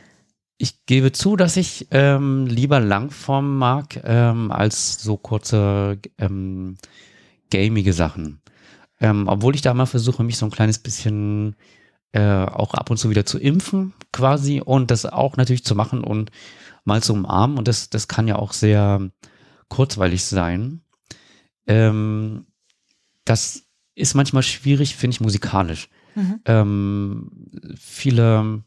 Ich 0.58 0.86
gebe 0.86 1.12
zu, 1.12 1.36
dass 1.36 1.56
ich 1.56 1.88
ähm, 1.90 2.46
lieber 2.46 2.80
Langform 2.80 3.58
mag 3.58 4.00
ähm, 4.04 4.50
als 4.52 5.02
so 5.02 5.16
kurze 5.16 5.98
ähm, 6.18 6.76
gamige 7.50 7.92
Sachen. 7.92 8.40
Ähm, 9.00 9.26
obwohl 9.26 9.54
ich 9.54 9.62
da 9.62 9.74
mal 9.74 9.86
versuche, 9.86 10.22
mich 10.22 10.38
so 10.38 10.46
ein 10.46 10.52
kleines 10.52 10.78
bisschen 10.78 11.56
äh, 12.12 12.44
auch 12.44 12.74
ab 12.74 12.90
und 12.90 12.96
zu 12.98 13.10
wieder 13.10 13.26
zu 13.26 13.38
impfen 13.38 13.94
quasi 14.12 14.60
und 14.60 14.90
das 14.90 15.06
auch 15.06 15.36
natürlich 15.36 15.64
zu 15.64 15.74
machen 15.74 16.04
und 16.04 16.30
mal 16.84 17.02
zu 17.02 17.12
umarmen 17.12 17.58
und 17.58 17.68
das, 17.68 17.90
das 17.90 18.08
kann 18.08 18.28
ja 18.28 18.36
auch 18.36 18.52
sehr 18.52 19.10
kurzweilig 19.68 20.24
sein. 20.24 20.82
Ähm, 21.66 22.46
das 23.24 23.64
ist 23.94 24.14
manchmal 24.14 24.42
schwierig, 24.42 24.96
finde 24.96 25.14
ich, 25.14 25.20
musikalisch. 25.20 25.88
Mhm. 26.14 26.40
Ähm, 26.44 27.30
viele 27.76 28.62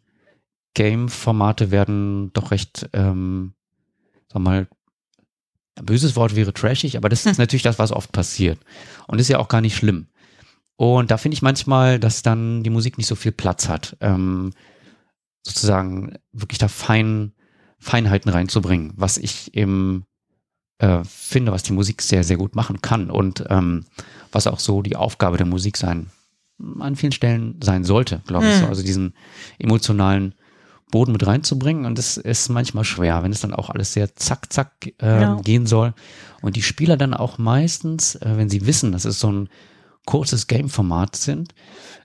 Game-Formate 0.73 1.71
werden 1.71 2.31
doch 2.33 2.51
recht, 2.51 2.89
ähm, 2.93 3.53
sag 4.31 4.41
mal, 4.41 4.67
ein 5.77 5.85
böses 5.85 6.15
Wort 6.15 6.35
wäre 6.35 6.53
trashig, 6.53 6.97
aber 6.97 7.09
das 7.09 7.25
ist 7.25 7.37
natürlich 7.39 7.63
das, 7.63 7.79
was 7.79 7.91
oft 7.91 8.11
passiert. 8.11 8.59
Und 9.07 9.19
ist 9.19 9.27
ja 9.27 9.39
auch 9.39 9.47
gar 9.47 9.61
nicht 9.61 9.75
schlimm. 9.75 10.07
Und 10.77 11.11
da 11.11 11.17
finde 11.17 11.35
ich 11.35 11.41
manchmal, 11.41 11.99
dass 11.99 12.21
dann 12.21 12.63
die 12.63 12.69
Musik 12.69 12.97
nicht 12.97 13.07
so 13.07 13.15
viel 13.15 13.31
Platz 13.31 13.69
hat, 13.69 13.95
ähm, 14.01 14.51
sozusagen 15.43 16.17
wirklich 16.33 16.57
da 16.57 16.67
fein, 16.67 17.33
Feinheiten 17.79 18.31
reinzubringen, 18.31 18.93
was 18.95 19.17
ich 19.17 19.55
eben 19.55 20.05
äh, 20.79 21.03
finde, 21.05 21.51
was 21.51 21.63
die 21.63 21.73
Musik 21.73 22.01
sehr, 22.01 22.23
sehr 22.23 22.37
gut 22.37 22.55
machen 22.55 22.81
kann 22.81 23.09
und 23.09 23.45
ähm, 23.49 23.85
was 24.31 24.47
auch 24.47 24.59
so 24.59 24.81
die 24.81 24.95
Aufgabe 24.95 25.37
der 25.37 25.45
Musik 25.45 25.77
sein, 25.77 26.09
an 26.79 26.95
vielen 26.95 27.11
Stellen 27.11 27.59
sein 27.63 27.83
sollte, 27.83 28.21
glaube 28.27 28.47
ich. 28.47 28.55
So. 28.55 28.63
Hm. 28.63 28.69
Also 28.69 28.83
diesen 28.83 29.13
emotionalen 29.59 30.35
Boden 30.91 31.11
mit 31.11 31.25
reinzubringen. 31.25 31.85
Und 31.85 31.97
das 31.97 32.17
ist 32.17 32.49
manchmal 32.49 32.83
schwer, 32.83 33.23
wenn 33.23 33.31
es 33.31 33.41
dann 33.41 33.53
auch 33.53 33.69
alles 33.69 33.93
sehr 33.93 34.15
zack, 34.15 34.51
zack 34.51 34.93
äh, 35.01 35.21
ja. 35.21 35.35
gehen 35.41 35.65
soll. 35.65 35.93
Und 36.41 36.55
die 36.55 36.61
Spieler 36.61 36.97
dann 36.97 37.13
auch 37.13 37.37
meistens, 37.37 38.15
äh, 38.15 38.37
wenn 38.37 38.49
sie 38.49 38.65
wissen, 38.65 38.91
dass 38.91 39.05
es 39.05 39.19
so 39.19 39.31
ein 39.31 39.49
kurzes 40.05 40.47
Game-Format 40.47 41.15
sind, 41.15 41.53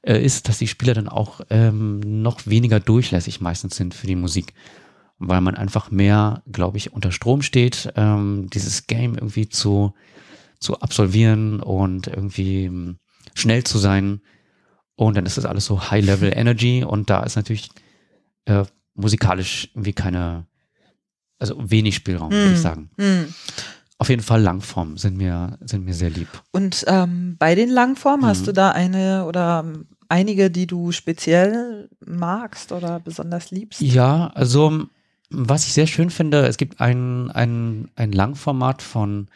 äh, 0.02 0.22
ist, 0.22 0.48
dass 0.48 0.58
die 0.58 0.68
Spieler 0.68 0.94
dann 0.94 1.08
auch 1.08 1.40
ähm, 1.50 2.00
noch 2.00 2.46
weniger 2.46 2.80
durchlässig 2.80 3.40
meistens 3.40 3.76
sind 3.76 3.94
für 3.94 4.06
die 4.06 4.16
Musik. 4.16 4.54
Weil 5.18 5.42
man 5.42 5.54
einfach 5.54 5.90
mehr, 5.90 6.42
glaube 6.50 6.78
ich, 6.78 6.92
unter 6.92 7.12
Strom 7.12 7.42
steht, 7.42 7.92
ähm, 7.96 8.48
dieses 8.52 8.86
Game 8.86 9.14
irgendwie 9.14 9.48
zu, 9.48 9.94
zu 10.58 10.80
absolvieren 10.80 11.60
und 11.60 12.06
irgendwie 12.06 12.64
ähm, 12.64 12.98
schnell 13.34 13.64
zu 13.64 13.78
sein. 13.78 14.22
Und 14.96 15.16
dann 15.16 15.26
ist 15.26 15.36
das 15.36 15.44
alles 15.44 15.66
so 15.66 15.90
High-Level 15.90 16.32
Energy 16.34 16.84
und 16.84 17.10
da 17.10 17.22
ist 17.22 17.36
natürlich 17.36 17.70
äh, 18.46 18.64
musikalisch 18.94 19.70
irgendwie 19.74 19.92
keine, 19.92 20.46
also 21.38 21.56
wenig 21.58 21.94
Spielraum, 21.94 22.28
mm. 22.28 22.32
würde 22.32 22.50
ich 22.50 22.56
hm. 22.56 22.62
sagen. 22.62 22.90
Mm. 22.96 23.34
Auf 24.00 24.08
jeden 24.08 24.22
Fall 24.22 24.40
Langform 24.40 24.96
sind 24.96 25.18
mir, 25.18 25.58
sind 25.60 25.84
mir 25.84 25.92
sehr 25.92 26.08
lieb. 26.08 26.28
Und 26.52 26.86
ähm, 26.88 27.36
bei 27.38 27.54
den 27.54 27.68
Langformen 27.68 28.22
mhm. 28.22 28.26
hast 28.28 28.46
du 28.46 28.52
da 28.52 28.70
eine 28.70 29.26
oder 29.26 29.62
einige, 30.08 30.50
die 30.50 30.66
du 30.66 30.90
speziell 30.90 31.90
magst 32.06 32.72
oder 32.72 32.98
besonders 32.98 33.50
liebst? 33.50 33.82
Ja, 33.82 34.28
also 34.28 34.86
was 35.28 35.66
ich 35.66 35.74
sehr 35.74 35.86
schön 35.86 36.08
finde, 36.08 36.46
es 36.46 36.56
gibt 36.56 36.80
ein, 36.80 37.30
ein, 37.30 37.90
ein 37.94 38.12
Langformat 38.12 38.80
von 38.80 39.28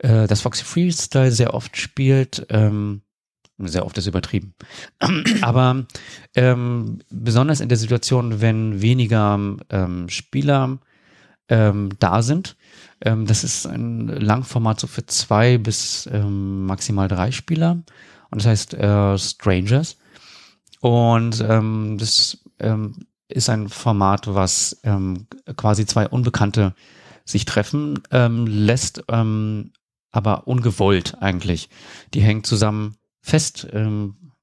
äh, 0.00 0.26
das 0.26 0.42
Foxy 0.42 0.64
Freestyle 0.64 1.32
sehr 1.32 1.54
oft 1.54 1.78
spielt. 1.78 2.46
Ähm, 2.50 3.00
sehr 3.56 3.86
oft 3.86 3.96
ist 3.96 4.06
übertrieben. 4.06 4.52
Aber 5.40 5.86
ähm, 6.36 6.98
besonders 7.08 7.60
in 7.60 7.70
der 7.70 7.78
Situation, 7.78 8.42
wenn 8.42 8.82
weniger 8.82 9.56
ähm, 9.70 10.10
Spieler 10.10 10.76
ähm, 11.48 11.88
da 11.98 12.20
sind, 12.20 12.58
ähm, 13.00 13.26
das 13.26 13.44
ist 13.44 13.66
ein 13.66 14.08
Langformat 14.08 14.80
so 14.80 14.86
für 14.86 15.06
zwei 15.06 15.58
bis 15.58 16.08
ähm, 16.12 16.66
maximal 16.66 17.08
drei 17.08 17.30
Spieler. 17.30 17.82
Und 18.30 18.42
das 18.42 18.46
heißt 18.46 18.74
äh, 18.74 19.18
Strangers. 19.18 19.96
Und 20.80 21.44
ähm, 21.46 21.96
das 21.98 22.38
ähm, 22.58 23.06
ist 23.28 23.48
ein 23.48 23.68
Format, 23.68 24.32
was 24.32 24.78
ähm, 24.84 25.26
quasi 25.56 25.86
zwei 25.86 26.08
Unbekannte 26.08 26.74
sich 27.24 27.44
treffen 27.44 28.00
ähm, 28.10 28.46
lässt, 28.46 29.04
aber 29.06 30.48
ungewollt 30.48 31.20
eigentlich. 31.20 31.68
Die 32.14 32.22
hängen 32.22 32.42
zusammen 32.42 32.96
fest, 33.20 33.68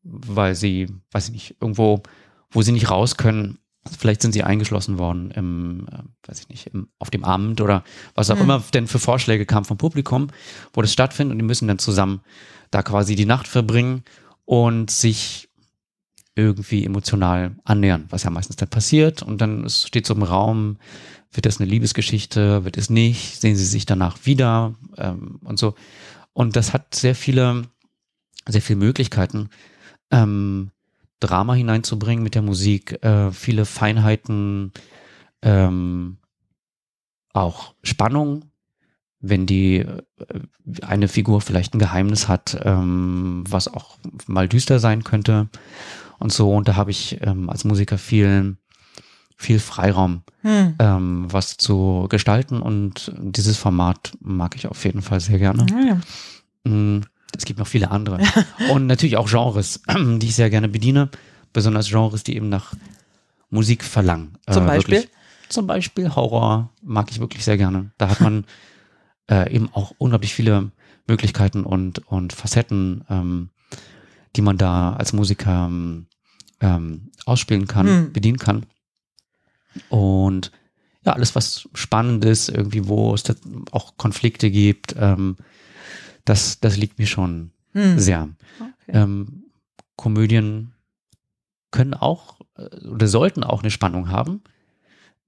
weil 0.04 0.54
sie, 0.54 0.90
weiß 1.12 1.30
ich 1.30 1.34
nicht, 1.34 1.56
irgendwo, 1.60 2.04
wo 2.52 2.62
sie 2.62 2.74
nicht 2.74 2.92
raus 2.92 3.18
können. 3.18 3.58
Vielleicht 3.88 4.22
sind 4.22 4.32
sie 4.32 4.44
eingeschlossen 4.44 4.98
worden 4.98 5.32
im, 5.32 5.88
äh, 5.92 6.28
weiß 6.28 6.40
ich 6.40 6.50
nicht, 6.50 6.68
im, 6.68 6.88
auf 6.98 7.12
dem 7.12 7.24
Abend 7.24 7.62
oder 7.62 7.84
was 8.16 8.30
auch 8.32 8.36
mhm. 8.36 8.42
immer 8.42 8.64
denn 8.74 8.88
für 8.88 9.00
Vorschläge 9.00 9.46
kam 9.46 9.64
vom 9.64 9.78
Publikum, 9.78 10.28
wo 10.74 10.82
das 10.82 10.92
stattfindet 10.92 11.34
und 11.34 11.40
die 11.40 11.46
müssen 11.46 11.68
dann 11.68 11.80
zusammen 11.80 12.22
da 12.72 12.82
quasi 12.82 13.16
die 13.16 13.26
Nacht 13.26 13.48
verbringen 13.48 14.04
und 14.46 14.90
sich 14.90 15.50
irgendwie 16.36 16.84
emotional 16.84 17.56
annähern, 17.64 18.06
was 18.10 18.24
ja 18.24 18.30
meistens 18.30 18.58
dann 18.58 18.70
passiert 18.70 19.22
und 19.22 19.40
dann 19.40 19.70
steht 19.70 20.06
so 20.06 20.14
im 20.14 20.24
Raum, 20.24 20.78
wird 21.32 21.46
das 21.46 21.60
eine 21.60 21.70
Liebesgeschichte, 21.70 22.66
wird 22.66 22.78
es 22.78 22.90
nicht, 22.90 23.40
sehen 23.40 23.56
sie 23.56 23.66
sich 23.66 23.86
danach 23.86 24.26
wieder 24.26 24.74
ähm, 24.98 25.40
und 25.44 25.60
so. 25.60 25.76
Und 26.34 26.56
das 26.56 26.74
hat 26.74 26.96
sehr 26.96 27.16
viele, 27.16 27.64
sehr 28.48 28.62
viele 28.62 28.80
Möglichkeiten, 28.80 29.50
ähm, 30.12 30.72
Drama 31.26 31.54
hineinzubringen 31.54 32.24
mit 32.24 32.36
der 32.36 32.42
Musik, 32.42 33.04
äh, 33.04 33.32
viele 33.32 33.66
Feinheiten, 33.66 34.72
ähm, 35.42 36.18
auch 37.34 37.74
Spannung, 37.84 38.46
wenn 39.20 39.46
die 39.46 39.78
äh, 39.78 39.96
eine 40.82 41.08
Figur 41.08 41.42
vielleicht 41.42 41.74
ein 41.74 41.80
Geheimnis 41.80 42.28
hat, 42.28 42.60
ähm, 42.64 43.44
was 43.48 43.68
auch 43.68 43.98
mal 44.28 44.48
düster 44.48 44.80
sein 44.80 45.04
könnte 45.04 45.50
und 46.20 46.32
so. 46.32 46.52
Und 46.52 46.68
da 46.68 46.76
habe 46.76 46.92
ich 46.92 47.22
ähm, 47.22 47.50
als 47.50 47.64
Musiker 47.64 47.98
viel, 47.98 48.58
viel 49.36 49.60
Freiraum, 49.60 50.24
hm. 50.42 50.76
ähm, 50.80 51.28
was 51.30 51.58
zu 51.58 52.08
gestalten. 52.10 52.62
Und 52.62 53.12
dieses 53.18 53.58
Format 53.58 54.14
mag 54.20 54.56
ich 54.56 54.68
auf 54.68 54.84
jeden 54.86 55.02
Fall 55.02 55.20
sehr 55.20 55.40
gerne. 55.40 55.66
Ja. 55.86 56.72
Mm, 56.72 57.02
gibt 57.56 57.60
noch 57.60 57.68
viele 57.68 57.92
andere. 57.92 58.20
und 58.72 58.86
natürlich 58.86 59.16
auch 59.18 59.30
Genres, 59.30 59.82
die 59.98 60.28
ich 60.28 60.36
sehr 60.36 60.50
gerne 60.50 60.68
bediene. 60.68 61.10
Besonders 61.54 61.90
Genres, 61.90 62.24
die 62.24 62.36
eben 62.36 62.50
nach 62.50 62.74
Musik 63.50 63.84
verlangen. 63.84 64.38
Zum 64.50 64.64
äh, 64.64 64.68
Beispiel? 64.68 64.96
Wirklich. 64.96 65.12
Zum 65.48 65.68
Beispiel 65.68 66.14
Horror 66.14 66.72
mag 66.82 67.10
ich 67.12 67.20
wirklich 67.20 67.46
sehr 67.46 67.58
gerne. 67.58 67.92
Da 67.98 68.10
hat 68.10 68.20
man 68.20 68.46
äh, 69.32 69.54
eben 69.54 69.70
auch 69.72 69.94
unglaublich 69.98 70.34
viele 70.34 70.72
Möglichkeiten 71.08 71.64
und, 71.64 72.00
und 72.08 72.34
Facetten, 72.34 73.06
ähm, 73.10 73.50
die 74.36 74.42
man 74.42 74.58
da 74.58 74.94
als 74.94 75.14
Musiker 75.14 75.68
ähm, 76.60 77.12
ausspielen 77.26 77.68
kann, 77.68 77.88
hm. 77.88 78.14
bedienen 78.14 78.38
kann. 78.38 78.66
Und 79.90 80.52
ja, 81.06 81.14
alles, 81.14 81.36
was 81.36 81.70
spannend 81.74 82.26
ist, 82.26 82.50
irgendwie, 82.50 82.88
wo 82.88 83.14
es 83.14 83.24
auch 83.72 83.96
Konflikte 83.98 84.50
gibt, 84.50 84.96
ähm, 84.98 85.38
das, 86.26 86.60
das 86.60 86.78
liegt 86.78 87.00
mir 87.00 87.08
schon 87.08 87.52
hm. 87.74 88.00
sehr. 88.00 88.30
Okay. 88.60 88.98
Ähm, 88.98 89.44
Komödien 89.96 90.74
können 91.72 91.94
auch 91.94 92.42
äh, 92.58 92.88
oder 92.88 93.08
sollten 93.08 93.44
auch 93.44 93.62
eine 93.62 93.72
Spannung 93.72 94.10
haben. 94.10 94.42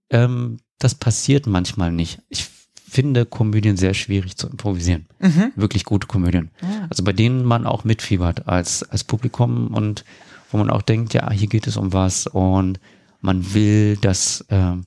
Ähm, 0.10 0.60
das 0.80 0.96
passiert 0.96 1.48
manchmal 1.48 1.92
nicht. 1.92 2.22
Ich 2.30 2.48
finde 2.90 3.26
Komödien 3.26 3.78
sehr 3.78 3.94
schwierig 3.94 4.38
zu 4.38 4.48
improvisieren. 4.48 5.08
Mhm. 5.20 5.52
Wirklich 5.56 5.84
gute 5.84 6.08
Komödien. 6.08 6.52
Ja. 6.62 6.88
Also 6.90 7.04
bei 7.04 7.14
denen 7.14 7.44
man 7.44 7.66
auch 7.66 7.84
mitfiebert 7.84 8.48
als, 8.48 8.84
als 8.84 9.04
Publikum 9.04 9.74
und 9.74 10.06
wo 10.52 10.58
man 10.58 10.70
auch 10.70 10.82
denkt, 10.82 11.14
ja, 11.14 11.30
hier 11.32 11.48
geht 11.48 11.68
es 11.68 11.76
um 11.76 11.92
was 11.92 12.28
und 12.28 12.80
man 13.20 13.54
will, 13.54 13.98
dass 13.98 14.46
ähm, 14.50 14.86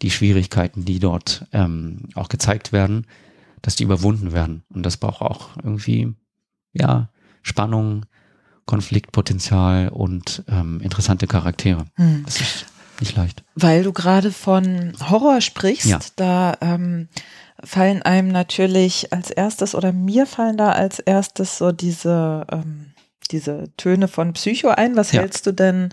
die 0.00 0.10
Schwierigkeiten, 0.10 0.84
die 0.86 0.98
dort 0.98 1.46
ähm, 1.52 2.08
auch 2.14 2.28
gezeigt 2.28 2.72
werden, 2.72 3.06
dass 3.64 3.76
die 3.76 3.84
überwunden 3.84 4.32
werden. 4.32 4.62
Und 4.68 4.84
das 4.84 4.98
braucht 4.98 5.22
auch 5.22 5.56
irgendwie, 5.56 6.14
ja, 6.74 7.08
Spannung, 7.42 8.04
Konfliktpotenzial 8.66 9.88
und 9.88 10.44
ähm, 10.48 10.80
interessante 10.82 11.26
Charaktere. 11.26 11.86
Mhm. 11.96 12.22
Das 12.26 12.40
ist 12.40 12.66
nicht 13.00 13.16
leicht. 13.16 13.42
Weil 13.54 13.82
du 13.82 13.92
gerade 13.92 14.32
von 14.32 14.92
Horror 15.08 15.40
sprichst, 15.40 15.86
ja. 15.86 15.98
da 16.16 16.56
ähm, 16.60 17.08
fallen 17.62 18.02
einem 18.02 18.28
natürlich 18.28 19.12
als 19.14 19.30
erstes 19.30 19.74
oder 19.74 19.92
mir 19.92 20.26
fallen 20.26 20.58
da 20.58 20.72
als 20.72 20.98
erstes 20.98 21.56
so 21.56 21.72
diese, 21.72 22.46
ähm, 22.52 22.92
diese 23.30 23.74
Töne 23.78 24.08
von 24.08 24.34
Psycho 24.34 24.68
ein. 24.68 24.94
Was 24.94 25.12
ja. 25.12 25.22
hältst 25.22 25.46
du 25.46 25.52
denn 25.52 25.88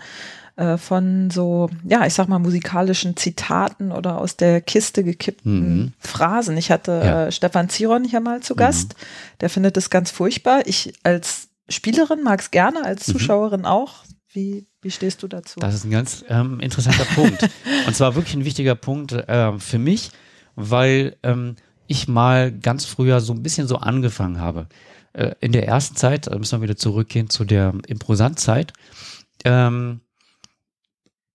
äh, 0.56 0.76
von 0.76 1.30
so, 1.30 1.70
ja, 1.84 2.06
ich 2.06 2.14
sag 2.14 2.28
mal, 2.28 2.38
musikalischen 2.38 3.16
Zitaten 3.16 3.92
oder 3.92 4.18
aus 4.18 4.36
der 4.36 4.60
Kiste 4.60 5.04
gekippten 5.04 5.76
mhm. 5.76 5.92
Phrasen? 5.98 6.56
Ich 6.56 6.70
hatte 6.70 6.92
ja. 6.92 7.26
äh, 7.26 7.32
Stefan 7.32 7.68
Ziron 7.68 8.04
hier 8.04 8.20
mal 8.20 8.40
zu 8.40 8.54
Gast. 8.54 8.94
Mhm. 8.94 9.36
Der 9.40 9.50
findet 9.50 9.76
es 9.76 9.90
ganz 9.90 10.10
furchtbar. 10.10 10.62
Ich 10.66 10.94
als 11.02 11.48
Spielerin 11.68 12.22
mag 12.22 12.40
es 12.40 12.50
gerne, 12.50 12.84
als 12.84 13.06
mhm. 13.08 13.12
Zuschauerin 13.12 13.60
mhm. 13.60 13.66
auch. 13.66 14.04
Wie, 14.34 14.66
wie 14.80 14.90
stehst 14.90 15.22
du 15.22 15.28
dazu? 15.28 15.60
Das 15.60 15.74
ist 15.74 15.84
ein 15.84 15.90
ganz 15.90 16.24
ähm, 16.28 16.58
interessanter 16.60 17.04
Punkt. 17.14 17.48
Und 17.86 17.94
zwar 17.94 18.14
wirklich 18.14 18.34
ein 18.34 18.44
wichtiger 18.44 18.74
Punkt 18.74 19.12
äh, 19.12 19.58
für 19.58 19.78
mich, 19.78 20.10
weil 20.54 21.16
ähm, 21.22 21.56
ich 21.86 22.08
mal 22.08 22.50
ganz 22.50 22.86
früher 22.86 23.20
so 23.20 23.34
ein 23.34 23.42
bisschen 23.42 23.68
so 23.68 23.76
angefangen 23.76 24.40
habe. 24.40 24.68
Äh, 25.12 25.32
in 25.40 25.52
der 25.52 25.66
ersten 25.66 25.96
Zeit, 25.96 26.26
da 26.26 26.38
müssen 26.38 26.58
wir 26.58 26.62
wieder 26.62 26.76
zurückgehen 26.76 27.28
zu 27.28 27.44
der 27.44 27.74
Improsantzeit, 27.86 28.72
ähm, 29.44 30.00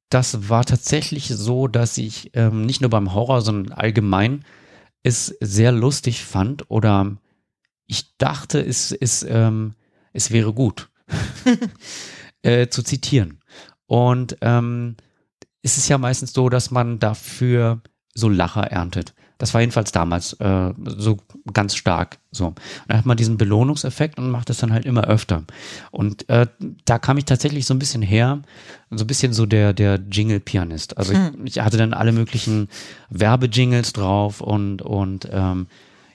das 0.09 0.49
war 0.49 0.65
tatsächlich 0.65 1.27
so, 1.27 1.67
dass 1.67 1.97
ich 1.97 2.31
ähm, 2.33 2.65
nicht 2.65 2.81
nur 2.81 2.89
beim 2.89 3.13
Horror, 3.13 3.41
sondern 3.41 3.73
allgemein 3.73 4.45
es 5.03 5.35
sehr 5.39 5.71
lustig 5.71 6.23
fand 6.25 6.69
oder 6.69 7.17
ich 7.85 8.17
dachte, 8.17 8.59
es, 8.59 8.91
es, 8.91 9.23
ähm, 9.23 9.75
es 10.13 10.31
wäre 10.31 10.53
gut. 10.53 10.89
äh, 12.41 12.67
zu 12.67 12.83
zitieren. 12.83 13.39
Und 13.85 14.37
ähm, 14.41 14.95
ist 15.61 15.77
es 15.77 15.87
ja 15.87 15.97
meistens 15.97 16.33
so, 16.33 16.49
dass 16.49 16.71
man 16.71 16.99
dafür 16.99 17.81
so 18.13 18.29
Lacher 18.29 18.63
erntet. 18.63 19.13
Das 19.37 19.53
war 19.53 19.61
jedenfalls 19.61 19.91
damals 19.91 20.33
äh, 20.33 20.73
so 20.85 21.17
ganz 21.53 21.75
stark 21.75 22.17
so. 22.31 22.47
Und 22.47 22.59
dann 22.87 22.97
hat 22.97 23.05
man 23.05 23.17
diesen 23.17 23.37
Belohnungseffekt 23.37 24.17
und 24.17 24.31
macht 24.31 24.49
das 24.49 24.57
dann 24.57 24.73
halt 24.73 24.85
immer 24.85 25.05
öfter. 25.05 25.43
Und 25.91 26.27
äh, 26.29 26.47
da 26.85 26.99
kam 26.99 27.17
ich 27.17 27.25
tatsächlich 27.25 27.65
so 27.65 27.73
ein 27.73 27.79
bisschen 27.79 28.01
her, 28.01 28.41
so 28.89 29.03
ein 29.03 29.07
bisschen 29.07 29.33
so 29.33 29.45
der, 29.45 29.73
der 29.73 29.99
Jingle-Pianist. 30.11 30.97
Also 30.97 31.13
hm. 31.13 31.45
ich, 31.45 31.57
ich, 31.57 31.63
hatte 31.63 31.77
dann 31.77 31.93
alle 31.93 32.11
möglichen 32.11 32.69
Werbejingles 33.09 33.93
drauf 33.93 34.41
und, 34.41 34.81
und 34.81 35.27
ähm, 35.31 35.67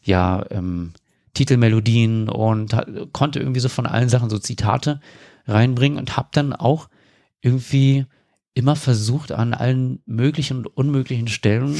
ja, 0.02 0.44
ähm, 0.50 0.92
Titelmelodien 1.34 2.28
und 2.28 2.76
konnte 3.12 3.38
irgendwie 3.38 3.60
so 3.60 3.68
von 3.68 3.86
allen 3.86 4.08
Sachen 4.08 4.28
so 4.28 4.38
Zitate 4.38 5.00
reinbringen 5.46 5.98
und 5.98 6.16
habe 6.16 6.28
dann 6.32 6.52
auch 6.52 6.88
irgendwie 7.40 8.06
immer 8.54 8.76
versucht, 8.76 9.32
an 9.32 9.54
allen 9.54 10.02
möglichen 10.04 10.58
und 10.58 10.66
unmöglichen 10.66 11.28
Stellen 11.28 11.74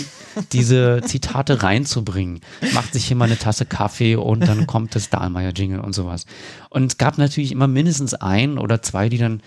diese 0.53 1.03
Zitate 1.05 1.63
reinzubringen. 1.63 2.41
Macht 2.73 2.95
sich 2.95 3.05
hier 3.05 3.17
mal 3.17 3.27
eine 3.27 3.39
Tasse 3.39 3.67
Kaffee 3.67 4.17
und 4.17 4.41
dann 4.41 4.67
kommt 4.67 4.95
das 4.95 5.11
Dahlmeier-Jingle 5.11 5.81
und 5.81 5.95
sowas. 5.95 6.25
Und 6.71 6.87
es 6.87 6.99
gab 6.99 7.19
natürlich 7.19 7.53
immer 7.53 7.69
mindestens 7.69 8.15
ein 8.15 8.59
oder 8.59 8.81
zwei, 8.81 9.11
die 9.11 9.19
dann 9.19 9.43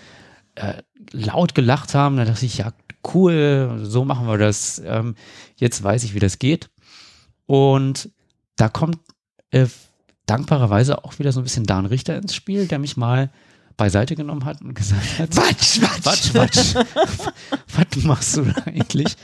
äh, 0.54 0.74
laut 1.10 1.54
gelacht 1.54 1.94
haben. 1.94 2.16
Da 2.16 2.24
dachte 2.24 2.46
ich, 2.46 2.58
ja, 2.58 2.72
cool, 3.12 3.80
so 3.82 4.04
machen 4.04 4.28
wir 4.28 4.38
das. 4.38 4.80
Ähm, 4.84 5.16
jetzt 5.56 5.82
weiß 5.82 6.04
ich, 6.04 6.14
wie 6.14 6.20
das 6.20 6.38
geht. 6.38 6.70
Und 7.46 8.10
da 8.54 8.68
kommt 8.68 8.98
äh, 9.50 9.66
dankbarerweise 10.26 11.04
auch 11.04 11.18
wieder 11.18 11.32
so 11.32 11.40
ein 11.40 11.44
bisschen 11.44 11.66
Dan 11.66 11.86
Richter 11.86 12.16
ins 12.16 12.34
Spiel, 12.34 12.66
der 12.66 12.78
mich 12.78 12.96
mal 12.96 13.30
beiseite 13.76 14.16
genommen 14.16 14.44
hat 14.44 14.62
und 14.62 14.74
gesagt 14.74 15.18
hat, 15.18 15.36
Watsch, 15.36 15.80
Watsch, 15.80 16.34
Watsch, 16.34 16.74
was 17.94 18.04
machst 18.04 18.36
du 18.36 18.44
da 18.44 18.62
eigentlich? 18.64 19.16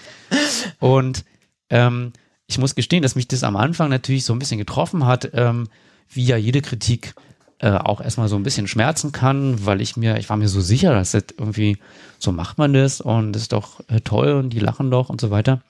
Und 0.79 1.25
ähm, 1.71 2.13
ich 2.47 2.59
muss 2.59 2.75
gestehen, 2.75 3.03
dass 3.03 3.15
mich 3.15 3.29
das 3.29 3.45
am 3.45 3.57
Anfang 3.57 3.89
natürlich 3.89 4.25
so 4.25 4.33
ein 4.35 4.39
bisschen 4.39 4.59
getroffen 4.59 5.07
hat, 5.07 5.31
ähm, 5.33 5.69
wie 6.11 6.25
ja 6.25 6.37
jede 6.37 6.61
Kritik 6.61 7.15
äh, 7.59 7.71
auch 7.71 8.01
erstmal 8.01 8.29
so 8.29 8.37
ein 8.37 8.43
bisschen 8.43 8.67
schmerzen 8.67 9.13
kann, 9.13 9.65
weil 9.65 9.81
ich 9.81 9.97
mir, 9.97 10.19
ich 10.19 10.29
war 10.29 10.37
mir 10.37 10.49
so 10.49 10.61
sicher, 10.61 10.93
dass 10.93 11.13
das 11.13 11.25
irgendwie, 11.39 11.79
so 12.19 12.33
macht 12.33 12.59
man 12.59 12.73
das 12.75 13.01
und 13.01 13.33
das 13.33 13.43
ist 13.43 13.53
doch 13.53 13.81
äh, 13.89 14.01
toll 14.01 14.33
und 14.33 14.51
die 14.51 14.59
lachen 14.59 14.91
doch 14.91 15.09
und 15.09 15.21
so 15.21 15.31
weiter. 15.31 15.63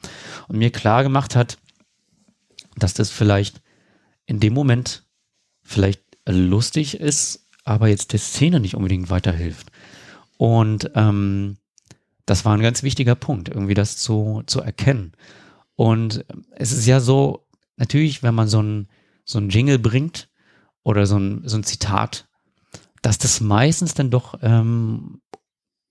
Und 0.49 0.59
mir 0.59 0.71
klar 0.71 1.03
gemacht 1.03 1.37
hat, 1.37 1.59
dass 2.77 2.95
das 2.95 3.11
vielleicht 3.11 3.61
in 4.27 4.41
dem 4.41 4.55
Moment 4.55 5.05
vielleicht 5.63 6.03
lustig 6.27 6.99
ist, 6.99 7.42
aber 7.65 7.89
jetzt 7.89 8.13
der 8.13 8.21
Szene 8.21 8.61
nicht 8.61 8.75
unbedingt 8.75 9.11
weiterhilft. 9.11 9.71
Und 10.37 10.91
ähm, 10.95 11.57
das 12.27 12.45
war 12.45 12.55
ein 12.57 12.63
ganz 12.63 12.83
wichtiger 12.83 13.15
Punkt, 13.15 13.49
irgendwie 13.49 13.75
das 13.75 13.97
zu, 13.97 14.43
zu 14.47 14.61
erkennen. 14.61 15.13
Und 15.77 16.25
es 16.53 16.73
ist 16.73 16.87
ja 16.87 17.01
so, 17.01 17.47
natürlich, 17.77 18.23
wenn 18.23 18.35
man 18.35 18.49
so 18.49 18.61
ein, 18.61 18.89
so 19.25 19.39
ein 19.39 19.51
Jingle 19.51 19.79
bringt 19.79 20.29
oder 20.83 21.07
so 21.07 21.17
ein, 21.17 21.43
so 21.45 21.57
ein 21.57 21.65
Zitat, 21.65 22.29
dass 23.03 23.19
das 23.19 23.41
meistens 23.41 23.95
dann 23.95 24.11
doch 24.11 24.39
ähm, 24.43 25.21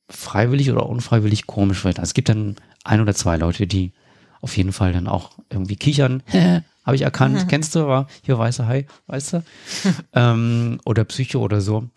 freiwillig 0.10 0.72
oder 0.72 0.88
unfreiwillig 0.88 1.48
komisch 1.48 1.84
wird. 1.84 2.00
Also 2.00 2.10
es 2.10 2.14
gibt 2.14 2.30
dann 2.30 2.56
ein 2.84 3.02
oder 3.02 3.14
zwei 3.14 3.38
Leute, 3.38 3.68
die 3.68 3.94
auf 4.42 4.58
jeden 4.58 4.74
Fall 4.74 4.94
dann 4.94 5.08
auch 5.08 5.38
irgendwie 5.50 5.76
kichern. 5.76 6.24
Habe 6.84 6.96
ich 6.96 7.04
erkannt, 7.04 7.36
mhm. 7.36 7.48
kennst 7.48 7.76
du, 7.76 7.88
war 7.88 8.08
hier 8.24 8.38
weißer 8.38 8.68
Hai, 8.68 8.88
weißt 9.08 9.34
du? 9.34 9.44
ähm, 10.14 10.80
oder 10.86 11.04
Psycho 11.04 11.40
oder 11.40 11.62
so. 11.62 11.90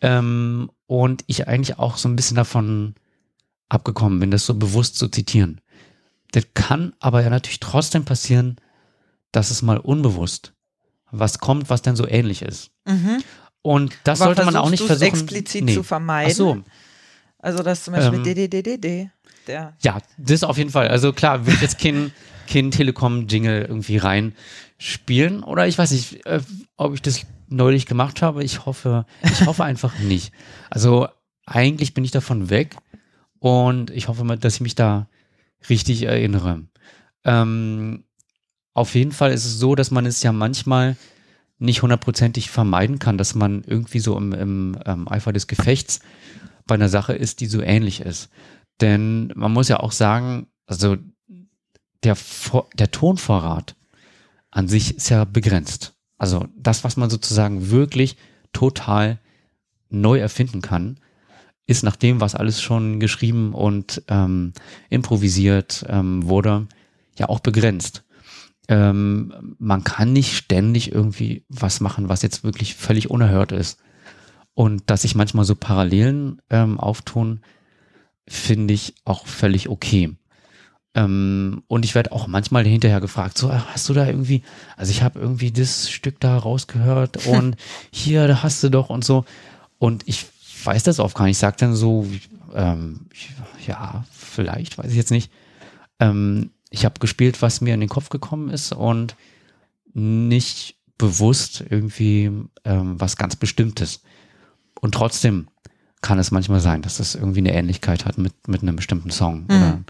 Ähm, 0.00 0.70
und 0.86 1.24
ich 1.26 1.48
eigentlich 1.48 1.78
auch 1.78 1.96
so 1.96 2.08
ein 2.08 2.16
bisschen 2.16 2.36
davon 2.36 2.94
abgekommen 3.68 4.20
bin, 4.20 4.30
das 4.30 4.46
so 4.46 4.54
bewusst 4.54 4.96
zu 4.96 5.08
zitieren. 5.08 5.60
Das 6.32 6.44
kann 6.54 6.94
aber 6.98 7.22
ja 7.22 7.30
natürlich 7.30 7.60
trotzdem 7.60 8.04
passieren, 8.04 8.56
dass 9.32 9.50
es 9.50 9.62
mal 9.62 9.78
unbewusst 9.78 10.52
was 11.12 11.38
kommt, 11.38 11.70
was 11.70 11.82
denn 11.82 11.94
so 11.94 12.08
ähnlich 12.08 12.42
ist. 12.42 12.70
Mhm. 12.86 13.22
Und 13.60 13.96
das 14.02 14.20
aber 14.20 14.34
sollte 14.34 14.44
man 14.46 14.56
auch 14.56 14.70
nicht 14.70 14.82
versuchen. 14.82 15.06
explizit 15.06 15.64
nee. 15.64 15.74
zu 15.74 15.84
vermeiden. 15.84 16.32
Ach 16.32 16.36
so. 16.36 16.62
Also 17.38 17.62
das 17.62 17.84
zum 17.84 17.94
Beispiel 17.94 18.18
ähm, 18.18 18.24
DDDDD. 18.24 19.10
Ja, 19.82 19.98
das 20.16 20.42
auf 20.42 20.56
jeden 20.56 20.70
Fall. 20.70 20.88
Also 20.88 21.12
klar, 21.12 21.46
will 21.46 21.54
ich 21.54 21.60
jetzt 21.60 21.78
kein, 21.78 21.94
kein 21.94 22.12
Telekom-Jingle 22.46 23.62
irgendwie 23.62 23.96
reinspielen 23.98 25.42
oder 25.42 25.66
ich 25.66 25.78
weiß 25.78 25.90
nicht, 25.92 26.26
äh, 26.26 26.40
ob 26.76 26.94
ich 26.94 27.02
das 27.02 27.24
neulich 27.48 27.86
gemacht 27.86 28.22
habe. 28.22 28.42
Ich 28.42 28.66
hoffe, 28.66 29.06
ich 29.22 29.46
hoffe 29.46 29.64
einfach 29.64 29.98
nicht. 30.00 30.32
Also 30.70 31.08
eigentlich 31.46 31.94
bin 31.94 32.04
ich 32.04 32.10
davon 32.10 32.50
weg 32.50 32.76
und 33.38 33.90
ich 33.90 34.08
hoffe 34.08 34.24
mal, 34.24 34.38
dass 34.38 34.56
ich 34.56 34.60
mich 34.60 34.74
da 34.74 35.08
richtig 35.68 36.02
erinnere. 36.02 36.62
Ähm, 37.24 38.04
auf 38.74 38.94
jeden 38.94 39.12
Fall 39.12 39.32
ist 39.32 39.44
es 39.44 39.58
so, 39.58 39.74
dass 39.74 39.90
man 39.90 40.06
es 40.06 40.22
ja 40.22 40.32
manchmal 40.32 40.96
nicht 41.58 41.82
hundertprozentig 41.82 42.50
vermeiden 42.50 42.98
kann, 42.98 43.18
dass 43.18 43.34
man 43.34 43.62
irgendwie 43.64 44.00
so 44.00 44.16
im, 44.16 44.32
im 44.32 44.78
ähm, 44.84 45.08
Eifer 45.08 45.32
des 45.32 45.46
Gefechts 45.46 46.00
bei 46.66 46.74
einer 46.74 46.88
Sache 46.88 47.12
ist, 47.12 47.40
die 47.40 47.46
so 47.46 47.60
ähnlich 47.60 48.00
ist. 48.00 48.30
Denn 48.80 49.32
man 49.36 49.52
muss 49.52 49.68
ja 49.68 49.78
auch 49.78 49.92
sagen, 49.92 50.48
also 50.66 50.96
der, 52.04 52.16
der 52.74 52.90
Tonvorrat 52.90 53.76
an 54.50 54.68
sich 54.68 54.96
ist 54.96 55.08
ja 55.08 55.24
begrenzt. 55.24 55.94
Also 56.18 56.46
das, 56.56 56.84
was 56.84 56.96
man 56.96 57.10
sozusagen 57.10 57.70
wirklich 57.70 58.16
total 58.52 59.18
neu 59.88 60.18
erfinden 60.18 60.62
kann, 60.62 60.98
ist 61.66 61.82
nach 61.82 61.96
dem, 61.96 62.20
was 62.20 62.34
alles 62.34 62.60
schon 62.60 63.00
geschrieben 63.00 63.54
und 63.54 64.02
ähm, 64.08 64.52
improvisiert 64.90 65.84
ähm, 65.88 66.28
wurde, 66.28 66.66
ja 67.18 67.28
auch 67.28 67.40
begrenzt. 67.40 68.04
Ähm, 68.68 69.56
man 69.58 69.84
kann 69.84 70.12
nicht 70.12 70.36
ständig 70.36 70.92
irgendwie 70.92 71.44
was 71.48 71.80
machen, 71.80 72.08
was 72.08 72.22
jetzt 72.22 72.44
wirklich 72.44 72.74
völlig 72.74 73.10
unerhört 73.10 73.52
ist. 73.52 73.78
Und 74.54 74.90
dass 74.90 75.02
sich 75.02 75.14
manchmal 75.14 75.44
so 75.44 75.54
Parallelen 75.54 76.40
ähm, 76.50 76.78
auftun, 76.78 77.40
finde 78.28 78.74
ich 78.74 78.94
auch 79.04 79.26
völlig 79.26 79.68
okay. 79.68 80.14
Ähm, 80.94 81.62
und 81.68 81.84
ich 81.84 81.94
werde 81.94 82.12
auch 82.12 82.26
manchmal 82.26 82.66
hinterher 82.66 83.00
gefragt, 83.00 83.38
so 83.38 83.52
hast 83.52 83.88
du 83.88 83.94
da 83.94 84.06
irgendwie, 84.06 84.42
also 84.76 84.90
ich 84.90 85.02
habe 85.02 85.18
irgendwie 85.18 85.50
das 85.50 85.90
Stück 85.90 86.20
da 86.20 86.36
rausgehört 86.36 87.26
und 87.26 87.56
hier, 87.90 88.28
da 88.28 88.42
hast 88.42 88.62
du 88.62 88.68
doch 88.68 88.90
und 88.90 89.04
so. 89.04 89.24
Und 89.78 90.06
ich 90.06 90.26
weiß 90.64 90.82
das 90.82 91.00
oft 91.00 91.16
gar 91.16 91.24
nicht. 91.24 91.36
Ich 91.36 91.38
sage 91.38 91.56
dann 91.58 91.74
so, 91.74 92.06
ähm, 92.54 93.06
ja, 93.66 94.04
vielleicht, 94.12 94.78
weiß 94.78 94.90
ich 94.90 94.96
jetzt 94.96 95.10
nicht. 95.10 95.32
Ähm, 95.98 96.50
ich 96.70 96.84
habe 96.84 97.00
gespielt, 97.00 97.42
was 97.42 97.60
mir 97.60 97.74
in 97.74 97.80
den 97.80 97.88
Kopf 97.88 98.08
gekommen 98.08 98.50
ist 98.50 98.72
und 98.72 99.16
nicht 99.94 100.76
bewusst 100.98 101.64
irgendwie 101.68 102.30
ähm, 102.64 103.00
was 103.00 103.16
ganz 103.16 103.36
Bestimmtes. 103.36 104.02
Und 104.80 104.94
trotzdem 104.94 105.48
kann 106.00 106.18
es 106.18 106.30
manchmal 106.30 106.60
sein, 106.60 106.82
dass 106.82 106.98
das 106.98 107.14
irgendwie 107.14 107.40
eine 107.40 107.54
Ähnlichkeit 107.54 108.04
hat 108.04 108.18
mit, 108.18 108.48
mit 108.48 108.62
einem 108.62 108.76
bestimmten 108.76 109.10
Song 109.10 109.42
mhm. 109.42 109.46
oder, 109.46 109.80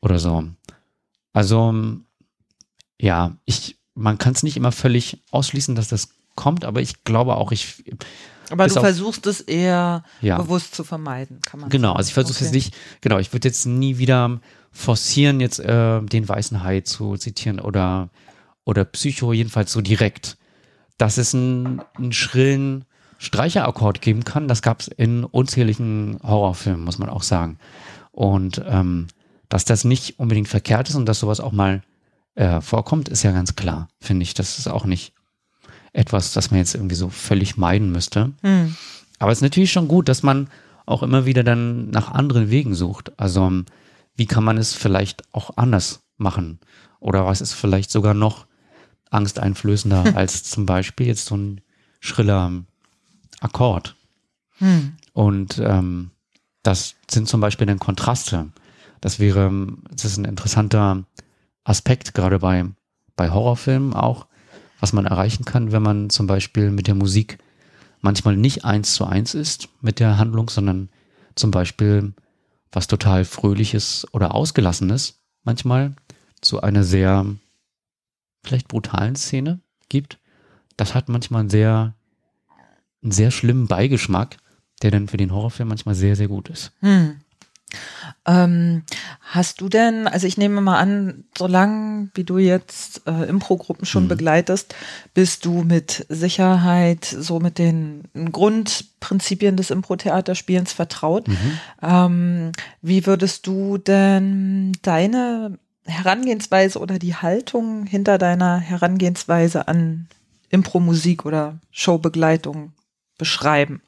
oder 0.00 0.18
so. 0.18 0.44
Also, 1.32 1.74
ja, 3.00 3.36
ich, 3.44 3.78
man 3.94 4.18
kann 4.18 4.32
es 4.32 4.42
nicht 4.42 4.56
immer 4.56 4.72
völlig 4.72 5.22
ausschließen, 5.30 5.74
dass 5.74 5.88
das 5.88 6.10
kommt, 6.34 6.64
aber 6.64 6.80
ich 6.80 7.04
glaube 7.04 7.36
auch, 7.36 7.52
ich. 7.52 7.84
Aber 8.50 8.66
du 8.66 8.74
versuchst 8.80 9.26
es 9.26 9.40
eher 9.40 10.02
ja. 10.20 10.38
bewusst 10.38 10.74
zu 10.74 10.82
vermeiden, 10.82 11.40
kann 11.40 11.60
man 11.60 11.70
Genau, 11.70 11.88
sagen. 11.88 11.98
also 11.98 12.08
ich 12.08 12.14
versuche 12.14 12.36
okay. 12.36 12.46
es 12.46 12.52
nicht, 12.52 12.74
genau, 13.00 13.18
ich 13.18 13.32
würde 13.32 13.46
jetzt 13.46 13.64
nie 13.66 13.98
wieder 13.98 14.40
forcieren, 14.72 15.40
jetzt 15.40 15.60
äh, 15.60 16.00
den 16.02 16.28
weißen 16.28 16.62
Hai 16.64 16.80
zu 16.80 17.16
zitieren 17.16 17.60
oder, 17.60 18.08
oder 18.64 18.84
Psycho, 18.84 19.32
jedenfalls 19.32 19.72
so 19.72 19.80
direkt. 19.80 20.36
Dass 20.98 21.16
es 21.16 21.34
einen, 21.34 21.80
einen 21.96 22.12
schrillen 22.12 22.84
Streicherakkord 23.20 24.00
geben 24.00 24.24
kann. 24.24 24.48
Das 24.48 24.62
gab 24.62 24.80
es 24.80 24.88
in 24.88 25.24
unzähligen 25.24 26.18
Horrorfilmen, 26.22 26.84
muss 26.84 26.98
man 26.98 27.08
auch 27.08 27.22
sagen. 27.22 27.58
Und 28.12 28.62
ähm, 28.66 29.06
dass 29.50 29.66
das 29.66 29.84
nicht 29.84 30.18
unbedingt 30.18 30.48
verkehrt 30.48 30.88
ist 30.88 30.94
und 30.94 31.04
dass 31.04 31.20
sowas 31.20 31.40
auch 31.40 31.52
mal 31.52 31.82
äh, 32.36 32.62
vorkommt, 32.62 33.10
ist 33.10 33.24
ja 33.24 33.32
ganz 33.32 33.56
klar, 33.56 33.88
finde 34.00 34.22
ich. 34.22 34.32
Das 34.32 34.58
ist 34.58 34.68
auch 34.68 34.86
nicht 34.86 35.12
etwas, 35.92 36.32
das 36.32 36.50
man 36.50 36.58
jetzt 36.58 36.74
irgendwie 36.74 36.94
so 36.94 37.10
völlig 37.10 37.58
meiden 37.58 37.92
müsste. 37.92 38.32
Hm. 38.40 38.76
Aber 39.18 39.32
es 39.32 39.38
ist 39.38 39.42
natürlich 39.42 39.72
schon 39.72 39.88
gut, 39.88 40.08
dass 40.08 40.22
man 40.22 40.48
auch 40.86 41.02
immer 41.02 41.26
wieder 41.26 41.44
dann 41.44 41.90
nach 41.90 42.10
anderen 42.10 42.48
Wegen 42.48 42.74
sucht. 42.74 43.12
Also 43.18 43.52
wie 44.16 44.26
kann 44.26 44.44
man 44.44 44.56
es 44.56 44.72
vielleicht 44.72 45.22
auch 45.34 45.56
anders 45.56 46.00
machen? 46.16 46.60
Oder 47.00 47.26
was 47.26 47.40
ist 47.40 47.52
vielleicht 47.52 47.90
sogar 47.90 48.14
noch 48.14 48.46
angsteinflößender 49.10 50.12
als 50.16 50.44
zum 50.44 50.64
Beispiel 50.64 51.08
jetzt 51.08 51.26
so 51.26 51.36
ein 51.36 51.60
schriller 51.98 52.52
Akkord. 53.40 53.96
Hm. 54.58 54.94
Und 55.12 55.58
ähm, 55.58 56.12
das 56.62 56.94
sind 57.10 57.28
zum 57.28 57.40
Beispiel 57.40 57.66
dann 57.66 57.78
Kontraste. 57.78 58.48
Das 59.00 59.18
wäre, 59.18 59.50
das 59.90 60.04
ist 60.04 60.16
ein 60.16 60.24
interessanter 60.24 61.04
Aspekt, 61.64 62.14
gerade 62.14 62.38
bei, 62.38 62.64
bei 63.16 63.30
Horrorfilmen 63.30 63.94
auch, 63.94 64.26
was 64.80 64.92
man 64.92 65.06
erreichen 65.06 65.44
kann, 65.44 65.72
wenn 65.72 65.82
man 65.82 66.10
zum 66.10 66.26
Beispiel 66.26 66.70
mit 66.70 66.86
der 66.86 66.94
Musik 66.94 67.38
manchmal 68.00 68.36
nicht 68.36 68.64
eins 68.64 68.94
zu 68.94 69.04
eins 69.04 69.34
ist 69.34 69.68
mit 69.80 70.00
der 70.00 70.18
Handlung, 70.18 70.48
sondern 70.48 70.88
zum 71.34 71.50
Beispiel 71.50 72.14
was 72.72 72.86
total 72.86 73.24
Fröhliches 73.24 74.06
oder 74.12 74.34
Ausgelassenes 74.34 75.20
manchmal 75.44 75.94
zu 76.40 76.62
einer 76.62 76.84
sehr 76.84 77.26
vielleicht 78.42 78.68
brutalen 78.68 79.16
Szene 79.16 79.60
gibt. 79.88 80.18
Das 80.76 80.94
hat 80.94 81.08
manchmal 81.08 81.40
einen 81.40 81.50
sehr 81.50 81.94
einen 83.02 83.12
sehr 83.12 83.30
schlimmen 83.30 83.66
Beigeschmack, 83.66 84.36
der 84.82 84.90
dann 84.90 85.08
für 85.08 85.16
den 85.16 85.32
Horrorfilm 85.32 85.68
manchmal 85.68 85.94
sehr, 85.94 86.16
sehr 86.16 86.28
gut 86.28 86.48
ist. 86.48 86.72
Hm. 86.80 87.20
Ähm, 88.26 88.82
hast 89.20 89.60
du 89.60 89.68
denn, 89.68 90.06
also 90.06 90.26
ich 90.26 90.36
nehme 90.36 90.60
mal 90.60 90.78
an, 90.78 91.24
solange 91.36 92.10
wie 92.14 92.24
du 92.24 92.38
jetzt 92.38 93.02
äh, 93.06 93.28
Impro-Gruppen 93.28 93.86
schon 93.86 94.04
mhm. 94.04 94.08
begleitest, 94.08 94.74
bist 95.14 95.44
du 95.44 95.62
mit 95.62 96.06
Sicherheit 96.08 97.04
so 97.04 97.40
mit 97.40 97.58
den 97.58 98.02
Grundprinzipien 98.32 99.56
des 99.56 99.70
Impro-Theaterspielens 99.70 100.72
vertraut. 100.72 101.28
Mhm. 101.28 101.58
Ähm, 101.82 102.52
wie 102.82 103.06
würdest 103.06 103.46
du 103.46 103.78
denn 103.78 104.72
deine 104.82 105.58
Herangehensweise 105.86 106.78
oder 106.78 106.98
die 106.98 107.14
Haltung 107.14 107.86
hinter 107.86 108.18
deiner 108.18 108.58
Herangehensweise 108.58 109.66
an 109.66 110.08
Impro-Musik 110.50 111.24
oder 111.24 111.58
Showbegleitung 111.70 112.72
beschreiben. 113.18 113.82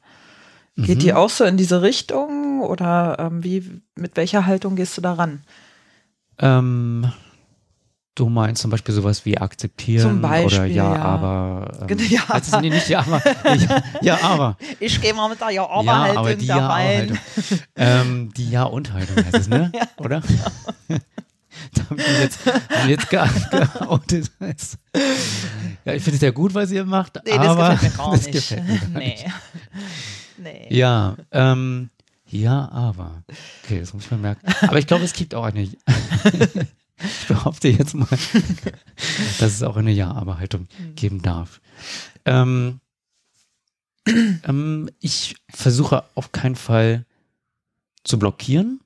Geht 0.75 0.97
mhm. 0.97 1.01
die 1.01 1.13
auch 1.13 1.29
so 1.29 1.43
in 1.43 1.57
diese 1.57 1.81
Richtung 1.81 2.61
oder 2.61 3.17
ähm, 3.19 3.43
wie, 3.43 3.81
mit 3.95 4.17
welcher 4.17 4.45
Haltung 4.45 4.75
gehst 4.75 4.97
du 4.97 5.01
daran? 5.01 5.43
Ähm, 6.39 7.11
du 8.15 8.27
meinst 8.27 8.63
zum 8.63 8.71
Beispiel 8.71 8.95
sowas 8.95 9.23
wie 9.25 9.37
akzeptieren 9.37 10.21
Beispiel, 10.21 10.59
oder 10.59 10.65
ja, 10.65 10.95
ja. 10.95 11.01
aber. 11.01 11.43
Ähm, 11.89 11.99
ja. 12.09 12.21
Also, 12.27 12.59
nee, 12.59 12.69
nicht 12.69 12.89
ja, 12.89 12.99
aber. 12.99 13.21
ja, 13.55 13.83
ja, 14.01 14.21
aber. 14.21 14.57
Ich 14.79 14.99
gehe 14.99 15.13
mal 15.13 15.29
mit 15.29 15.41
der 15.41 15.51
Ja, 15.51 15.69
aber 15.69 15.85
ja, 15.85 16.17
aber 16.17 16.35
die 16.35 16.47
da 16.47 16.67
rein. 16.67 17.19
ähm, 17.75 18.31
die 18.35 18.49
Ja 18.49 18.63
und 18.63 18.93
Haltung 18.93 19.17
heißt 19.17 19.35
es, 19.35 19.47
ne? 19.47 19.71
ja, 19.75 19.81
oder? 19.97 20.21
Genau. 20.21 20.99
da 21.75 21.89
haben 21.89 21.97
wir 21.97 22.21
jetzt, 22.21 22.39
haben 22.45 22.89
jetzt 22.89 23.09
geoutet. 23.09 24.31
Ja, 25.85 25.93
ich 25.93 26.03
finde 26.03 26.15
es 26.15 26.21
ja 26.21 26.31
gut, 26.31 26.55
was 26.55 26.71
ihr 26.71 26.85
macht, 26.85 27.19
nee, 27.25 27.37
das 27.37 27.47
aber 27.47 27.69
gefällt 27.71 27.91
mir 27.91 27.97
gar 27.97 28.11
das 28.11 28.25
nicht. 28.25 28.33
Gefällt 28.33 28.67
mir 28.67 28.79
gar 28.79 28.89
nee. 28.99 29.09
Nicht. 29.09 29.25
Nee. 30.37 30.67
Ja, 30.69 31.15
ähm, 31.31 31.89
ja, 32.27 32.69
aber. 32.71 33.23
Okay, 33.63 33.79
das 33.79 33.93
muss 33.93 34.05
ich 34.05 34.11
mal 34.11 34.17
merken. 34.17 34.47
Aber 34.61 34.79
ich 34.79 34.87
glaube, 34.87 35.05
es 35.05 35.13
gibt 35.13 35.35
auch 35.35 35.43
eine. 35.43 35.63
ich 36.97 37.27
behaupte 37.27 37.67
jetzt 37.67 37.93
mal, 37.93 38.07
dass 39.39 39.53
es 39.53 39.63
auch 39.63 39.77
eine 39.77 39.91
Ja-Aber-Haltung 39.91 40.67
mhm. 40.79 40.95
geben 40.95 41.21
darf. 41.21 41.61
Ähm, 42.25 42.79
ähm, 44.07 44.89
ich 44.99 45.35
versuche 45.49 46.05
auf 46.15 46.31
keinen 46.31 46.55
Fall 46.55 47.05
zu 48.03 48.17
blockieren. 48.19 48.81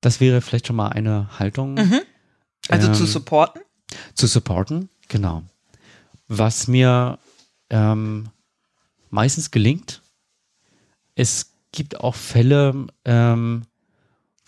Das 0.00 0.20
wäre 0.20 0.40
vielleicht 0.40 0.68
schon 0.68 0.76
mal 0.76 0.88
eine 0.88 1.38
Haltung. 1.38 1.74
Mhm. 1.74 2.00
Also 2.68 2.88
ähm, 2.88 2.94
zu 2.94 3.06
supporten? 3.06 3.62
Zu 4.14 4.26
supporten, 4.26 4.88
genau. 5.08 5.42
Was 6.28 6.68
mir 6.68 7.18
ähm, 7.70 8.28
meistens 9.10 9.50
gelingt, 9.50 10.02
es 11.16 11.56
gibt 11.72 12.00
auch 12.00 12.14
Fälle, 12.14 12.86
ähm, 13.04 13.62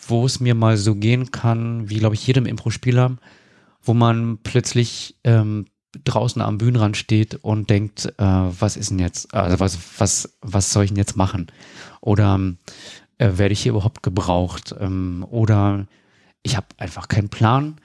wo 0.06 0.24
es 0.24 0.38
mir 0.38 0.54
mal 0.54 0.76
so 0.76 0.94
gehen 0.94 1.32
kann, 1.32 1.90
wie 1.90 1.98
glaube 1.98 2.14
ich 2.14 2.26
jedem 2.26 2.46
Impro-Spieler, 2.46 3.16
wo 3.82 3.94
man 3.94 4.38
plötzlich 4.44 5.16
ähm, 5.24 5.66
draußen 6.04 6.40
am 6.40 6.58
Bühnenrand 6.58 6.96
steht 6.96 7.34
und 7.36 7.70
denkt, 7.70 8.06
äh, 8.18 8.24
was 8.24 8.76
ist 8.76 8.90
denn 8.90 9.00
jetzt, 9.00 9.34
also 9.34 9.58
was, 9.58 9.78
was, 9.98 10.38
was 10.40 10.72
soll 10.72 10.84
ich 10.84 10.90
denn 10.90 10.98
jetzt 10.98 11.16
machen? 11.16 11.48
Oder 12.00 12.38
äh, 13.16 13.32
werde 13.34 13.52
ich 13.52 13.62
hier 13.62 13.72
überhaupt 13.72 14.02
gebraucht? 14.02 14.74
Ähm, 14.78 15.26
oder 15.28 15.86
ich 16.42 16.56
habe 16.56 16.66
einfach 16.76 17.08
keinen 17.08 17.30
Plan 17.30 17.80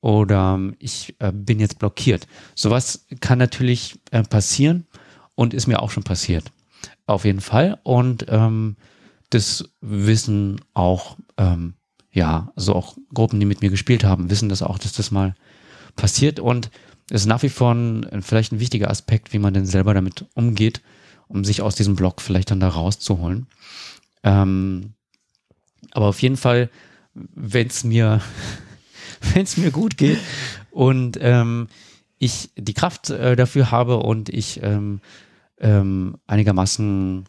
oder 0.00 0.60
ich 0.78 1.14
äh, 1.20 1.32
bin 1.32 1.60
jetzt 1.60 1.78
blockiert. 1.78 2.26
Sowas 2.54 3.06
kann 3.20 3.38
natürlich 3.38 3.98
äh, 4.10 4.22
passieren 4.22 4.86
und 5.34 5.54
ist 5.54 5.66
mir 5.66 5.80
auch 5.80 5.90
schon 5.90 6.04
passiert. 6.04 6.52
Auf 7.06 7.24
jeden 7.24 7.40
Fall. 7.40 7.78
Und 7.82 8.26
ähm, 8.28 8.76
das 9.30 9.68
wissen 9.80 10.60
auch, 10.74 11.16
ähm, 11.36 11.74
ja, 12.12 12.52
also 12.56 12.74
auch 12.74 12.96
Gruppen, 13.12 13.40
die 13.40 13.46
mit 13.46 13.62
mir 13.62 13.70
gespielt 13.70 14.04
haben, 14.04 14.30
wissen 14.30 14.48
das 14.48 14.62
auch, 14.62 14.78
dass 14.78 14.92
das 14.92 15.10
mal 15.10 15.34
passiert. 15.96 16.40
Und 16.40 16.70
es 17.10 17.22
ist 17.22 17.26
nach 17.26 17.42
wie 17.42 17.48
vor 17.48 17.74
ein, 17.74 18.22
vielleicht 18.22 18.52
ein 18.52 18.60
wichtiger 18.60 18.90
Aspekt, 18.90 19.32
wie 19.32 19.38
man 19.38 19.54
denn 19.54 19.66
selber 19.66 19.94
damit 19.94 20.26
umgeht, 20.34 20.82
um 21.28 21.44
sich 21.44 21.62
aus 21.62 21.74
diesem 21.74 21.96
Block 21.96 22.20
vielleicht 22.20 22.50
dann 22.50 22.60
da 22.60 22.68
rauszuholen. 22.68 23.46
Ähm, 24.22 24.94
aber 25.90 26.06
auf 26.06 26.22
jeden 26.22 26.36
Fall, 26.36 26.70
wenn 27.14 27.66
es 27.66 27.84
mir, 27.84 28.20
mir 29.56 29.70
gut 29.70 29.96
geht 29.96 30.18
und 30.70 31.18
ähm, 31.20 31.68
ich 32.18 32.50
die 32.56 32.74
Kraft 32.74 33.10
äh, 33.10 33.36
dafür 33.36 33.70
habe 33.70 33.98
und 33.98 34.28
ich 34.28 34.62
ähm, 34.62 35.00
ähm, 35.64 36.18
einigermaßen 36.26 37.24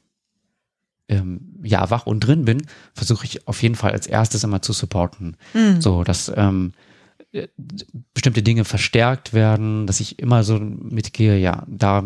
ähm, 1.08 1.56
ja 1.64 1.90
wach 1.90 2.06
und 2.06 2.20
drin 2.20 2.46
bin, 2.46 2.66
versuche 2.94 3.26
ich 3.26 3.48
auf 3.48 3.64
jeden 3.64 3.76
Fall 3.76 3.92
als 3.92 4.08
erstes 4.08 4.44
immer 4.44 4.62
zu 4.62 4.74
supporten. 4.74 5.38
Mhm. 5.54 5.82
So, 5.82 6.04
dass 6.04 6.32
ähm, 6.36 6.74
äh, 7.32 7.48
bestimmte 8.14 8.44
Dinge 8.44 8.66
verstärkt 8.66 9.34
werden, 9.34 9.88
dass 9.88 10.02
ich 10.02 10.20
immer 10.20 10.44
so 10.44 10.60
mitgehe, 10.60 11.38
ja, 11.38 11.64
da, 11.68 12.04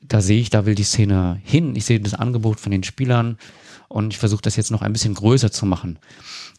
da 0.00 0.20
sehe 0.20 0.40
ich, 0.40 0.50
da 0.50 0.64
will 0.64 0.74
die 0.74 0.84
Szene 0.84 1.40
hin. 1.44 1.76
Ich 1.76 1.84
sehe 1.84 2.00
das 2.00 2.14
Angebot 2.14 2.58
von 2.58 2.72
den 2.72 2.82
Spielern 2.82 3.36
und 3.88 4.12
ich 4.12 4.18
versuche 4.18 4.42
das 4.42 4.56
jetzt 4.56 4.70
noch 4.70 4.82
ein 4.82 4.92
bisschen 4.92 5.14
größer 5.14 5.52
zu 5.52 5.66
machen. 5.66 5.98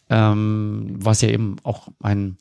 Ähm, 0.08 0.94
was 0.98 1.22
ja 1.22 1.28
eben 1.30 1.56
auch 1.64 1.88
ein, 2.00 2.38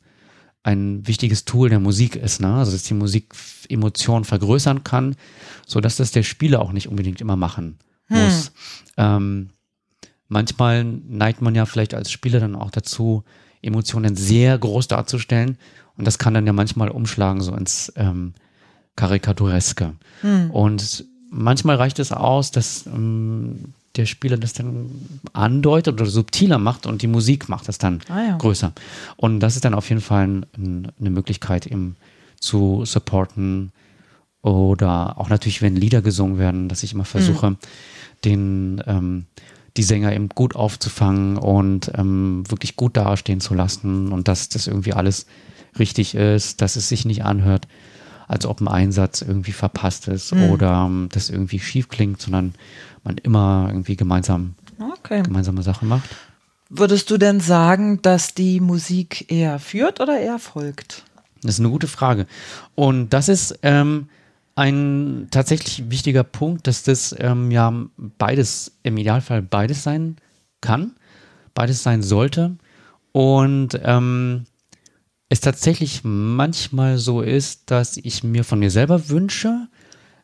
ein 0.65 1.05
wichtiges 1.05 1.45
Tool 1.45 1.69
der 1.69 1.79
Musik 1.79 2.15
ist, 2.15 2.41
ne? 2.41 2.55
Also 2.55 2.71
dass 2.71 2.81
die 2.81 2.95
Musik 2.95 3.35
Emotionen 3.69 4.25
vergrößern 4.25 4.83
kann, 4.83 5.15
so 5.67 5.79
dass 5.79 5.97
das 5.97 6.09
der 6.11 6.23
Spieler 6.23 6.59
auch 6.59 6.71
nicht 6.71 6.87
unbedingt 6.87 7.21
immer 7.21 7.35
machen 7.35 7.77
hm. 8.07 8.17
muss. 8.17 8.51
Ähm, 8.97 9.49
manchmal 10.27 10.83
neigt 10.83 11.43
man 11.43 11.53
ja 11.53 11.67
vielleicht 11.67 11.93
als 11.93 12.11
Spieler 12.11 12.39
dann 12.39 12.55
auch 12.55 12.71
dazu, 12.71 13.23
Emotionen 13.61 14.15
sehr 14.15 14.57
groß 14.57 14.87
darzustellen. 14.87 15.59
Und 15.97 16.05
das 16.05 16.17
kann 16.17 16.33
dann 16.33 16.47
ja 16.47 16.53
manchmal 16.53 16.89
umschlagen, 16.89 17.41
so 17.41 17.53
ins 17.53 17.93
ähm, 17.95 18.33
Karikatureske. 18.95 19.93
Hm. 20.21 20.49
Und 20.49 21.05
manchmal 21.29 21.75
reicht 21.75 21.99
es 21.99 22.11
aus, 22.11 22.49
dass 22.49 22.87
ähm, 22.87 23.75
der 23.97 24.05
Spieler 24.05 24.37
das 24.37 24.53
dann 24.53 24.89
andeutet 25.33 25.93
oder 25.93 26.05
subtiler 26.05 26.57
macht 26.57 26.85
und 26.85 27.01
die 27.01 27.07
Musik 27.07 27.49
macht 27.49 27.67
das 27.67 27.77
dann 27.77 28.01
ah, 28.09 28.21
ja. 28.29 28.37
größer. 28.37 28.73
Und 29.17 29.39
das 29.39 29.55
ist 29.55 29.65
dann 29.65 29.73
auf 29.73 29.89
jeden 29.89 30.01
Fall 30.01 30.23
ein, 30.23 30.91
eine 30.99 31.09
Möglichkeit, 31.09 31.67
eben 31.67 31.95
zu 32.39 32.83
supporten. 32.85 33.71
Oder 34.41 35.17
auch 35.17 35.29
natürlich, 35.29 35.61
wenn 35.61 35.75
Lieder 35.75 36.01
gesungen 36.01 36.37
werden, 36.37 36.69
dass 36.69 36.83
ich 36.83 36.93
immer 36.93 37.05
versuche, 37.05 37.47
hm. 37.47 37.57
den 38.23 38.83
ähm, 38.85 39.25
die 39.77 39.83
Sänger 39.83 40.13
eben 40.13 40.29
gut 40.29 40.55
aufzufangen 40.55 41.37
und 41.37 41.91
ähm, 41.95 42.43
wirklich 42.47 42.75
gut 42.75 42.95
dastehen 42.95 43.41
zu 43.41 43.53
lassen 43.53 44.11
und 44.11 44.27
dass 44.27 44.49
das 44.49 44.67
irgendwie 44.67 44.93
alles 44.93 45.25
richtig 45.77 46.15
ist, 46.15 46.61
dass 46.61 46.77
es 46.77 46.87
sich 46.87 47.05
nicht 47.05 47.25
anhört, 47.25 47.67
als 48.27 48.45
ob 48.45 48.61
ein 48.61 48.67
Einsatz 48.67 49.21
irgendwie 49.21 49.51
verpasst 49.51 50.07
ist 50.07 50.33
mhm. 50.33 50.49
oder 50.51 50.85
ähm, 50.87 51.09
das 51.11 51.29
irgendwie 51.29 51.59
schief 51.59 51.89
klingt, 51.89 52.21
sondern 52.21 52.55
man 53.05 53.17
immer 53.19 53.67
irgendwie 53.69 53.95
gemeinsam 53.95 54.55
okay. 54.79 55.23
gemeinsame 55.23 55.63
Sachen 55.63 55.87
macht. 55.87 56.09
Würdest 56.69 57.09
du 57.11 57.17
denn 57.17 57.39
sagen, 57.39 58.01
dass 58.01 58.33
die 58.33 58.59
Musik 58.59 59.31
eher 59.31 59.59
führt 59.59 60.01
oder 60.01 60.19
eher 60.19 60.39
folgt? 60.39 61.03
Das 61.41 61.55
ist 61.55 61.59
eine 61.59 61.69
gute 61.69 61.87
Frage. 61.87 62.25
Und 62.73 63.09
das 63.09 63.29
ist 63.29 63.59
ähm, 63.61 64.09
ein 64.55 65.27
tatsächlich 65.29 65.89
wichtiger 65.91 66.23
Punkt, 66.23 66.65
dass 66.67 66.83
das 66.83 67.15
ähm, 67.19 67.51
ja 67.51 67.71
beides, 67.97 68.71
im 68.83 68.97
Idealfall 68.97 69.43
beides 69.43 69.83
sein 69.83 70.15
kann, 70.61 70.95
beides 71.53 71.83
sein 71.83 72.01
sollte. 72.01 72.55
Und 73.11 73.79
ähm, 73.83 74.45
es 75.29 75.41
tatsächlich 75.41 76.01
manchmal 76.03 76.97
so 76.97 77.21
ist, 77.21 77.69
dass 77.69 77.97
ich 77.97 78.23
mir 78.23 78.43
von 78.43 78.59
mir 78.59 78.71
selber 78.71 79.09
wünsche, 79.09 79.67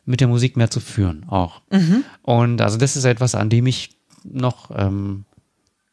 mit 0.04 0.20
der 0.20 0.28
Musik 0.28 0.56
mehr 0.56 0.70
zu 0.70 0.80
führen 0.80 1.24
auch. 1.28 1.62
Mhm. 1.70 2.04
Und 2.22 2.60
also 2.60 2.78
das 2.78 2.96
ist 2.96 3.04
etwas, 3.04 3.34
an 3.34 3.50
dem 3.50 3.66
ich 3.66 3.96
noch 4.24 4.70
ähm, 4.74 5.24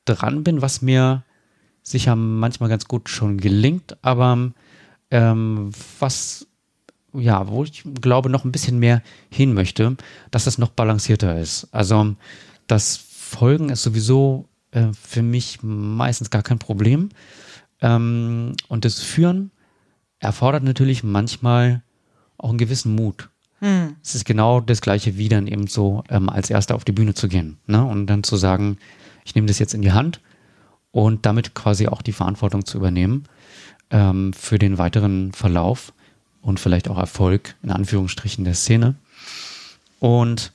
dran 0.06 0.44
bin, 0.44 0.62
was 0.62 0.82
mir 0.82 1.24
sicher 1.84 2.16
manchmal 2.16 2.70
ganz 2.70 2.86
gut 2.86 3.10
schon 3.10 3.38
gelingt, 3.38 3.98
aber 4.02 4.52
ähm, 5.12 5.72
was 6.00 6.48
ja, 7.14 7.48
wo 7.48 7.64
ich 7.64 7.84
glaube, 8.02 8.30
noch 8.30 8.46
ein 8.46 8.52
bisschen 8.52 8.80
mehr 8.80 9.02
hin 9.32 9.54
möchte, 9.54 9.98
dass 10.32 10.44
das 10.44 10.58
noch 10.58 10.70
balancierter 10.70 11.40
ist. 11.40 11.68
Also 11.72 12.16
das 12.68 12.98
Folgen 12.98 13.70
ist 13.70 13.84
sowieso 13.84 14.48
äh, 14.72 14.88
für 14.94 15.24
mich 15.24 15.60
meistens 15.62 16.30
gar 16.30 16.44
kein 16.44 16.60
Problem. 16.60 17.10
Ähm, 17.82 18.56
und 18.68 18.86
das 18.86 19.02
Führen 19.02 19.52
erfordert 20.20 20.64
natürlich 20.64 21.04
manchmal 21.04 21.84
auch 22.38 22.50
einen 22.50 22.58
gewissen 22.58 22.94
Mut. 22.96 23.30
Hm. 23.60 23.96
Es 24.04 24.16
ist 24.16 24.26
genau 24.26 24.60
das 24.62 24.82
gleiche 24.82 25.18
wie 25.18 25.30
dann 25.30 25.48
eben 25.48 25.68
so 25.68 26.04
ähm, 26.10 26.30
als 26.30 26.50
Erster 26.50 26.76
auf 26.76 26.86
die 26.86 26.92
Bühne 26.92 27.14
zu 27.14 27.28
gehen 27.28 27.58
ne? 27.68 27.84
und 27.84 28.08
dann 28.08 28.24
zu 28.24 28.38
sagen, 28.38 28.78
ich 29.26 29.36
nehme 29.36 29.48
das 29.48 29.60
jetzt 29.60 29.74
in 29.74 29.82
die 29.82 29.92
Hand 29.92 30.22
und 30.92 31.26
damit 31.26 31.54
quasi 31.54 31.88
auch 31.88 32.02
die 32.02 32.14
Verantwortung 32.14 32.66
zu 32.66 32.78
übernehmen 32.78 33.26
ähm, 33.92 34.34
für 34.34 34.60
den 34.60 34.78
weiteren 34.78 35.34
Verlauf 35.34 35.94
und 36.42 36.60
vielleicht 36.60 36.90
auch 36.90 36.98
Erfolg 36.98 37.56
in 37.64 37.72
Anführungsstrichen 37.72 38.46
der 38.46 38.56
Szene. 38.56 38.96
Und 40.00 40.54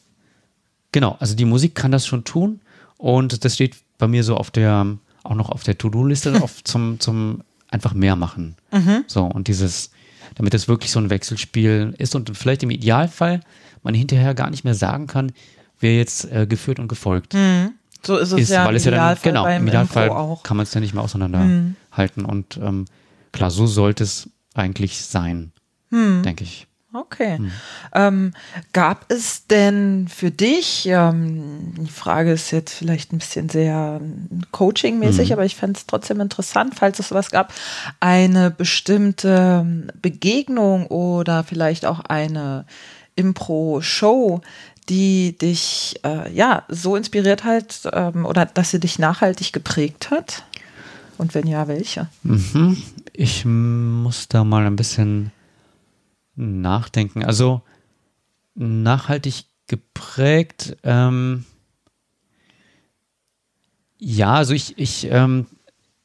genau, 0.92 1.16
also 1.20 1.34
die 1.34 1.44
Musik 1.44 1.74
kann 1.74 1.92
das 1.92 2.06
schon 2.06 2.24
tun 2.24 2.60
und 2.96 3.44
das 3.44 3.54
steht 3.54 3.76
bei 3.98 4.08
mir 4.08 4.24
so 4.24 4.36
auf 4.36 4.50
der, 4.50 4.96
auch 5.22 5.34
noch 5.34 5.50
auf 5.50 5.62
der 5.62 5.76
To-Do-Liste 5.76 6.42
zum, 6.64 7.00
zum 7.00 7.42
einfach 7.68 7.92
mehr 7.92 8.16
machen. 8.16 8.56
Mhm. 8.72 9.04
So, 9.06 9.24
und 9.24 9.48
dieses, 9.48 9.90
damit 10.34 10.54
das 10.54 10.68
wirklich 10.68 10.90
so 10.90 11.00
ein 11.00 11.10
Wechselspiel 11.10 11.94
ist 11.98 12.14
und 12.14 12.36
vielleicht 12.36 12.62
im 12.62 12.70
Idealfall 12.70 13.40
man 13.82 13.94
hinterher 13.94 14.34
gar 14.34 14.50
nicht 14.50 14.64
mehr 14.64 14.74
sagen 14.74 15.06
kann, 15.06 15.32
wer 15.78 15.96
jetzt 15.96 16.30
äh, 16.30 16.46
geführt 16.46 16.78
und 16.78 16.88
gefolgt. 16.88 17.34
Mhm. 17.34 17.72
So 18.02 18.16
ist 18.16 18.32
es 18.32 18.40
ist, 18.40 18.50
ja 18.50 18.66
weil 18.66 18.76
es 18.76 18.84
ja 18.84 18.90
dann, 18.90 19.18
genau, 19.22 19.46
im 19.46 19.66
Idealfall 19.66 20.10
auch. 20.10 20.42
kann 20.42 20.56
man 20.56 20.64
es 20.64 20.74
ja 20.74 20.80
nicht 20.80 20.94
mehr 20.94 21.02
auseinanderhalten. 21.02 21.76
Mhm. 22.22 22.24
Und 22.26 22.58
ähm, 22.58 22.84
klar, 23.32 23.50
so 23.50 23.66
sollte 23.66 24.04
es 24.04 24.28
eigentlich 24.54 25.00
sein 25.00 25.52
hm. 25.94 26.22
denke 26.24 26.44
ich. 26.44 26.66
Okay. 26.94 27.38
Hm. 27.38 27.50
Ähm, 27.92 28.32
gab 28.72 29.10
es 29.10 29.48
denn 29.48 30.06
für 30.08 30.30
dich, 30.30 30.86
ähm, 30.86 31.74
die 31.76 31.90
Frage 31.90 32.32
ist 32.32 32.52
jetzt 32.52 32.72
vielleicht 32.72 33.12
ein 33.12 33.18
bisschen 33.18 33.48
sehr 33.48 34.00
coaching-mäßig, 34.52 35.30
hm. 35.30 35.32
aber 35.32 35.44
ich 35.44 35.56
fände 35.56 35.76
es 35.76 35.86
trotzdem 35.86 36.20
interessant, 36.20 36.74
falls 36.76 37.00
es 37.00 37.08
sowas 37.08 37.32
gab, 37.32 37.52
eine 37.98 38.52
bestimmte 38.52 39.66
Begegnung 40.00 40.86
oder 40.86 41.42
vielleicht 41.42 41.84
auch 41.84 41.98
eine 42.00 42.64
Impro-Show, 43.16 44.40
die 44.88 45.36
dich 45.36 45.98
äh, 46.04 46.32
ja 46.32 46.62
so 46.68 46.94
inspiriert 46.94 47.42
hat 47.42 47.88
ähm, 47.92 48.24
oder 48.24 48.46
dass 48.46 48.70
sie 48.70 48.78
dich 48.78 49.00
nachhaltig 49.00 49.52
geprägt 49.52 50.10
hat? 50.10 50.44
Und 51.18 51.34
wenn 51.34 51.46
ja, 51.46 51.66
welche? 51.66 52.08
Mhm. 52.22 52.76
Ich 53.12 53.44
muss 53.44 54.28
da 54.28 54.44
mal 54.44 54.66
ein 54.66 54.76
bisschen 54.76 55.32
nachdenken. 56.36 57.24
Also 57.24 57.62
nachhaltig 58.54 59.46
geprägt. 59.66 60.76
Ähm, 60.82 61.44
ja, 63.98 64.34
also 64.34 64.54
ich, 64.54 64.78
ich, 64.78 65.08
ähm, 65.10 65.46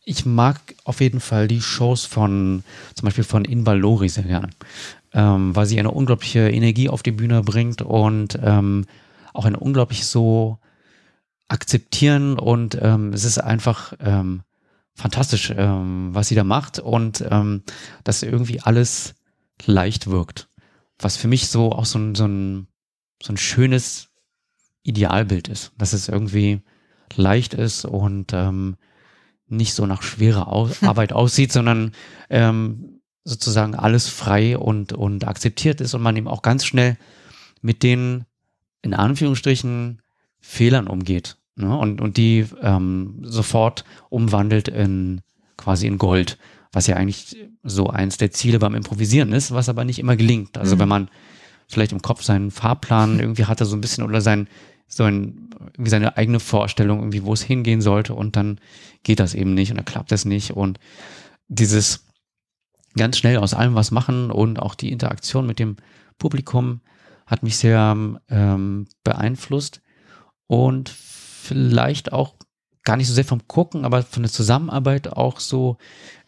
ich 0.03 0.25
mag 0.25 0.59
auf 0.85 1.01
jeden 1.01 1.19
Fall 1.19 1.47
die 1.47 1.61
Shows 1.61 2.05
von, 2.05 2.63
zum 2.95 3.05
Beispiel 3.05 3.23
von 3.23 3.45
Inbal 3.45 3.79
Lori 3.79 4.09
sehr 4.09 4.23
gerne, 4.23 4.49
ähm, 5.13 5.55
weil 5.55 5.65
sie 5.65 5.79
eine 5.79 5.91
unglaubliche 5.91 6.49
Energie 6.49 6.89
auf 6.89 7.03
die 7.03 7.11
Bühne 7.11 7.41
bringt 7.41 7.81
und 7.81 8.39
ähm, 8.41 8.85
auch 9.33 9.45
eine 9.45 9.59
unglaublich 9.59 10.05
so 10.05 10.59
akzeptieren 11.47 12.37
und 12.37 12.77
ähm, 12.81 13.11
es 13.13 13.23
ist 13.23 13.39
einfach 13.39 13.93
ähm, 13.99 14.43
fantastisch, 14.93 15.53
was 15.55 16.27
sie 16.27 16.35
da 16.35 16.43
macht 16.43 16.79
und 16.79 17.23
ähm, 17.29 17.63
dass 18.03 18.21
irgendwie 18.21 18.59
alles 18.59 19.15
leicht 19.65 20.07
wirkt. 20.07 20.49
Was 20.99 21.17
für 21.17 21.27
mich 21.27 21.47
so 21.47 21.71
auch 21.71 21.85
so 21.85 21.99
ein, 21.99 22.15
so 22.15 22.25
ein, 22.25 22.67
so 23.21 23.33
ein 23.33 23.37
schönes 23.37 24.09
Idealbild 24.83 25.47
ist. 25.47 25.71
Dass 25.77 25.93
es 25.93 26.09
irgendwie 26.09 26.61
leicht 27.15 27.53
ist 27.53 27.85
und 27.85 28.33
ähm, 28.33 28.77
nicht 29.47 29.73
so 29.73 29.85
nach 29.85 30.01
schwerer 30.01 30.51
Au 30.51 30.69
Arbeit 30.81 31.13
aussieht, 31.13 31.51
sondern 31.51 31.93
ähm, 32.29 33.01
sozusagen 33.23 33.75
alles 33.75 34.07
frei 34.07 34.57
und, 34.57 34.93
und 34.93 35.27
akzeptiert 35.27 35.81
ist 35.81 35.93
und 35.93 36.01
man 36.01 36.15
eben 36.15 36.27
auch 36.27 36.41
ganz 36.41 36.65
schnell 36.65 36.97
mit 37.61 37.83
den 37.83 38.25
in 38.81 38.93
Anführungsstrichen 38.93 40.01
Fehlern 40.39 40.87
umgeht 40.87 41.37
ne? 41.55 41.77
und, 41.77 42.01
und 42.01 42.17
die 42.17 42.45
ähm, 42.61 43.19
sofort 43.23 43.83
umwandelt 44.09 44.67
in 44.67 45.21
quasi 45.57 45.87
in 45.87 45.97
Gold, 45.97 46.37
was 46.71 46.87
ja 46.87 46.95
eigentlich 46.95 47.35
so 47.63 47.87
eins 47.87 48.17
der 48.17 48.31
Ziele 48.31 48.59
beim 48.59 48.75
Improvisieren 48.75 49.33
ist, 49.33 49.51
was 49.51 49.69
aber 49.69 49.85
nicht 49.85 49.99
immer 49.99 50.15
gelingt. 50.15 50.57
Also 50.57 50.75
mhm. 50.75 50.79
wenn 50.79 50.89
man 50.89 51.09
vielleicht 51.67 51.91
im 51.91 52.01
Kopf 52.01 52.23
seinen 52.23 52.51
Fahrplan 52.51 53.19
irgendwie 53.19 53.45
hatte, 53.45 53.65
so 53.65 53.75
ein 53.75 53.81
bisschen 53.81 54.03
oder 54.03 54.21
sein, 54.21 54.47
so 54.87 55.03
ein, 55.03 55.49
irgendwie 55.73 55.91
seine 55.91 56.17
eigene 56.17 56.39
Vorstellung, 56.39 56.99
irgendwie, 56.99 57.23
wo 57.23 57.33
es 57.33 57.43
hingehen 57.43 57.81
sollte 57.81 58.13
und 58.13 58.35
dann 58.35 58.59
geht 59.03 59.19
das 59.19 59.35
eben 59.35 59.53
nicht 59.53 59.71
und 59.71 59.77
dann 59.77 59.85
klappt 59.85 60.11
es 60.11 60.25
nicht 60.25 60.51
und 60.51 60.79
dieses 61.47 62.05
ganz 62.97 63.17
schnell 63.17 63.37
aus 63.37 63.53
allem 63.53 63.75
was 63.75 63.91
machen 63.91 64.31
und 64.31 64.59
auch 64.59 64.75
die 64.75 64.91
Interaktion 64.91 65.45
mit 65.45 65.59
dem 65.59 65.77
Publikum 66.17 66.81
hat 67.27 67.43
mich 67.43 67.57
sehr 67.57 67.95
ähm, 68.29 68.87
beeinflusst 69.03 69.81
und 70.47 70.89
vielleicht 70.89 72.11
auch 72.11 72.33
gar 72.83 72.97
nicht 72.97 73.07
so 73.07 73.13
sehr 73.13 73.25
vom 73.25 73.47
Gucken, 73.47 73.85
aber 73.85 74.03
von 74.03 74.23
der 74.23 74.31
Zusammenarbeit 74.31 75.13
auch 75.13 75.39
so 75.39 75.77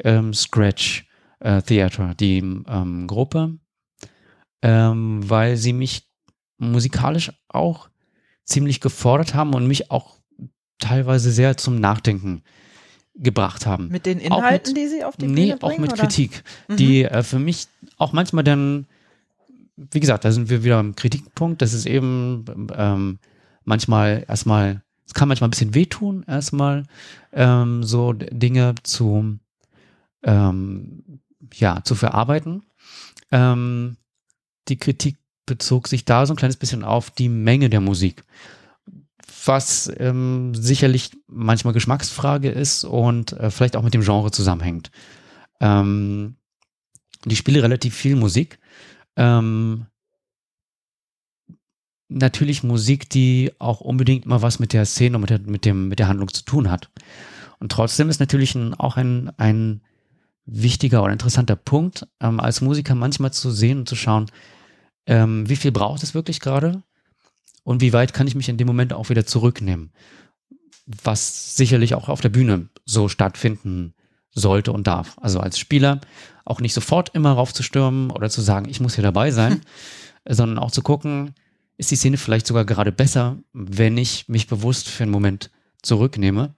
ähm, 0.04 0.34
Scratch 0.34 1.08
äh, 1.39 1.62
Theater, 1.62 2.14
die 2.16 2.38
ähm, 2.39 3.08
Gruppe, 3.08 3.58
ähm, 4.62 5.30
weil 5.30 5.58
sie 5.58 5.74
mich 5.74 6.08
musikalisch 6.58 7.32
auch 7.49 7.89
ziemlich 8.45 8.80
gefordert 8.80 9.34
haben 9.34 9.54
und 9.54 9.68
mich 9.68 9.91
auch 9.91 10.20
teilweise 10.80 11.32
sehr 11.32 11.58
zum 11.58 11.80
Nachdenken 11.80 12.43
gebracht 13.16 13.66
haben. 13.66 13.89
Mit 13.89 14.06
den 14.06 14.20
Inhalten, 14.20 14.74
mit, 14.74 14.82
die 14.82 14.88
sie 14.88 15.04
auf 15.04 15.16
die 15.18 15.26
Bühne 15.26 15.36
nee, 15.36 15.56
bringen? 15.56 15.60
Nee, 15.60 15.76
auch 15.76 15.78
mit 15.80 15.93
oder? 15.93 16.02
Kritik, 16.04 16.43
mhm. 16.68 16.78
die 16.78 17.04
äh, 17.04 17.24
für 17.24 17.39
mich 17.39 17.68
auch 17.97 18.14
manchmal 18.14 18.43
dann, 18.43 18.88
wie 19.76 19.99
gesagt, 19.99 20.26
da 20.26 20.32
sind 20.32 20.49
wir 20.49 20.64
wieder 20.64 20.78
am 20.78 20.95
Kritikpunkt, 20.95 21.62
das 21.62 21.74
ist 21.74 21.86
eben 21.86 22.45
ähm, 22.76 23.20
manchmal 23.64 24.26
erstmal, 24.28 24.84
es 25.12 25.14
kann 25.14 25.28
manchmal 25.28 25.49
ein 25.49 25.51
bisschen 25.51 25.76
wehtun, 25.76 26.24
erstmal 26.26 26.86
ähm, 27.34 27.84
so 27.84 28.14
Dinge 28.14 28.76
zu, 28.84 29.38
ähm, 30.24 31.20
ja, 31.53 31.84
zu 31.84 31.95
verarbeiten. 31.95 32.64
Ähm, 33.30 33.97
die 34.70 34.78
Kritik 34.78 35.18
bezog 35.45 35.89
sich 35.89 36.05
da 36.05 36.26
so 36.26 36.32
ein 36.32 36.38
kleines 36.38 36.55
bisschen 36.55 36.86
auf 36.86 37.12
die 37.12 37.28
Menge 37.28 37.70
der 37.70 37.82
Musik 37.82 38.24
was 39.45 39.91
ähm, 39.97 40.53
sicherlich 40.53 41.12
manchmal 41.28 41.74
Geschmacksfrage 41.74 42.49
ist 42.49 42.84
und 42.84 43.34
äh, 43.34 43.49
vielleicht 43.49 43.76
auch 43.76 43.82
mit 43.82 43.93
dem 43.93 44.03
Genre 44.03 44.32
zusammenhängt. 44.32 44.91
Ähm, 45.59 46.36
die 47.26 47.36
spiele 47.36 47.64
relativ 47.64 47.95
viel 47.95 48.16
Musik. 48.16 48.59
Ähm, 49.16 49.88
natürlich 52.12 52.64
Musik, 52.64 53.09
die 53.09 53.51
auch 53.59 53.82
unbedingt 53.82 54.26
mal 54.26 54.41
was 54.41 54.59
mit 54.59 54.74
der 54.74 54.86
Szene 54.86 55.18
und 55.18 55.22
mit 55.22 55.30
der, 55.30 55.39
mit 55.39 55.66
dem, 55.66 55.88
mit 55.88 55.99
der 55.99 56.07
Handlung 56.07 56.32
zu 56.34 56.43
tun 56.43 56.70
hat. 56.70 56.89
Und 57.59 57.72
trotzdem 57.72 58.09
ist 58.09 58.20
natürlich 58.20 58.55
ein, 58.55 58.74
auch 58.74 58.97
ein, 58.97 59.32
ein 59.38 59.82
wichtiger 60.45 61.03
oder 61.03 61.14
interessanter 61.14 61.55
Punkt, 61.55 62.07
ähm, 62.20 62.39
als 62.39 62.62
Musiker 62.62 62.95
manchmal 62.95 63.32
zu 63.32 63.51
sehen 63.51 63.80
und 63.80 63.89
zu 63.89 63.95
schauen, 63.95 64.28
ähm, 65.05 65.47
wie 65.47 65.55
viel 65.55 65.72
braucht 65.72 66.03
es 66.03 66.14
wirklich 66.14 66.39
gerade 66.39 66.84
und 67.64 67.82
wie 67.82 67.93
weit 67.93 68.14
kann 68.14 68.28
ich 68.28 68.36
mich 68.36 68.49
in 68.49 68.57
dem 68.57 68.68
Moment 68.68 68.93
auch 68.93 69.09
wieder 69.09 69.26
zurücknehmen. 69.26 69.91
Was 71.03 71.55
sicherlich 71.55 71.95
auch 71.95 72.09
auf 72.09 72.22
der 72.22 72.30
Bühne 72.30 72.70
so 72.86 73.07
stattfinden 73.07 73.93
sollte 74.34 74.72
und 74.72 74.88
darf. 74.88 75.18
Also 75.22 75.39
als 75.39 75.59
Spieler 75.59 76.01
auch 76.45 76.59
nicht 76.59 76.74
sofort 76.74 77.09
immer 77.14 77.34
raufzustürmen 77.34 78.12
oder 78.12 78.30
zu 78.30 78.41
sagen, 78.41 78.68
ich 78.68 78.80
muss 78.80 78.95
hier 78.95 79.03
dabei 79.03 79.32
sein, 79.32 79.62
sondern 80.28 80.59
auch 80.59 80.72
zu 80.72 80.82
gucken, 80.82 81.34
ist 81.82 81.90
die 81.90 81.96
Szene 81.96 82.18
vielleicht 82.18 82.46
sogar 82.46 82.64
gerade 82.64 82.92
besser, 82.92 83.40
wenn 83.54 83.98
ich 83.98 84.30
mich 84.30 84.46
bewusst 84.46 84.88
für 84.88 85.02
einen 85.02 85.12
Moment 85.12 85.50
zurücknehme 85.82 86.54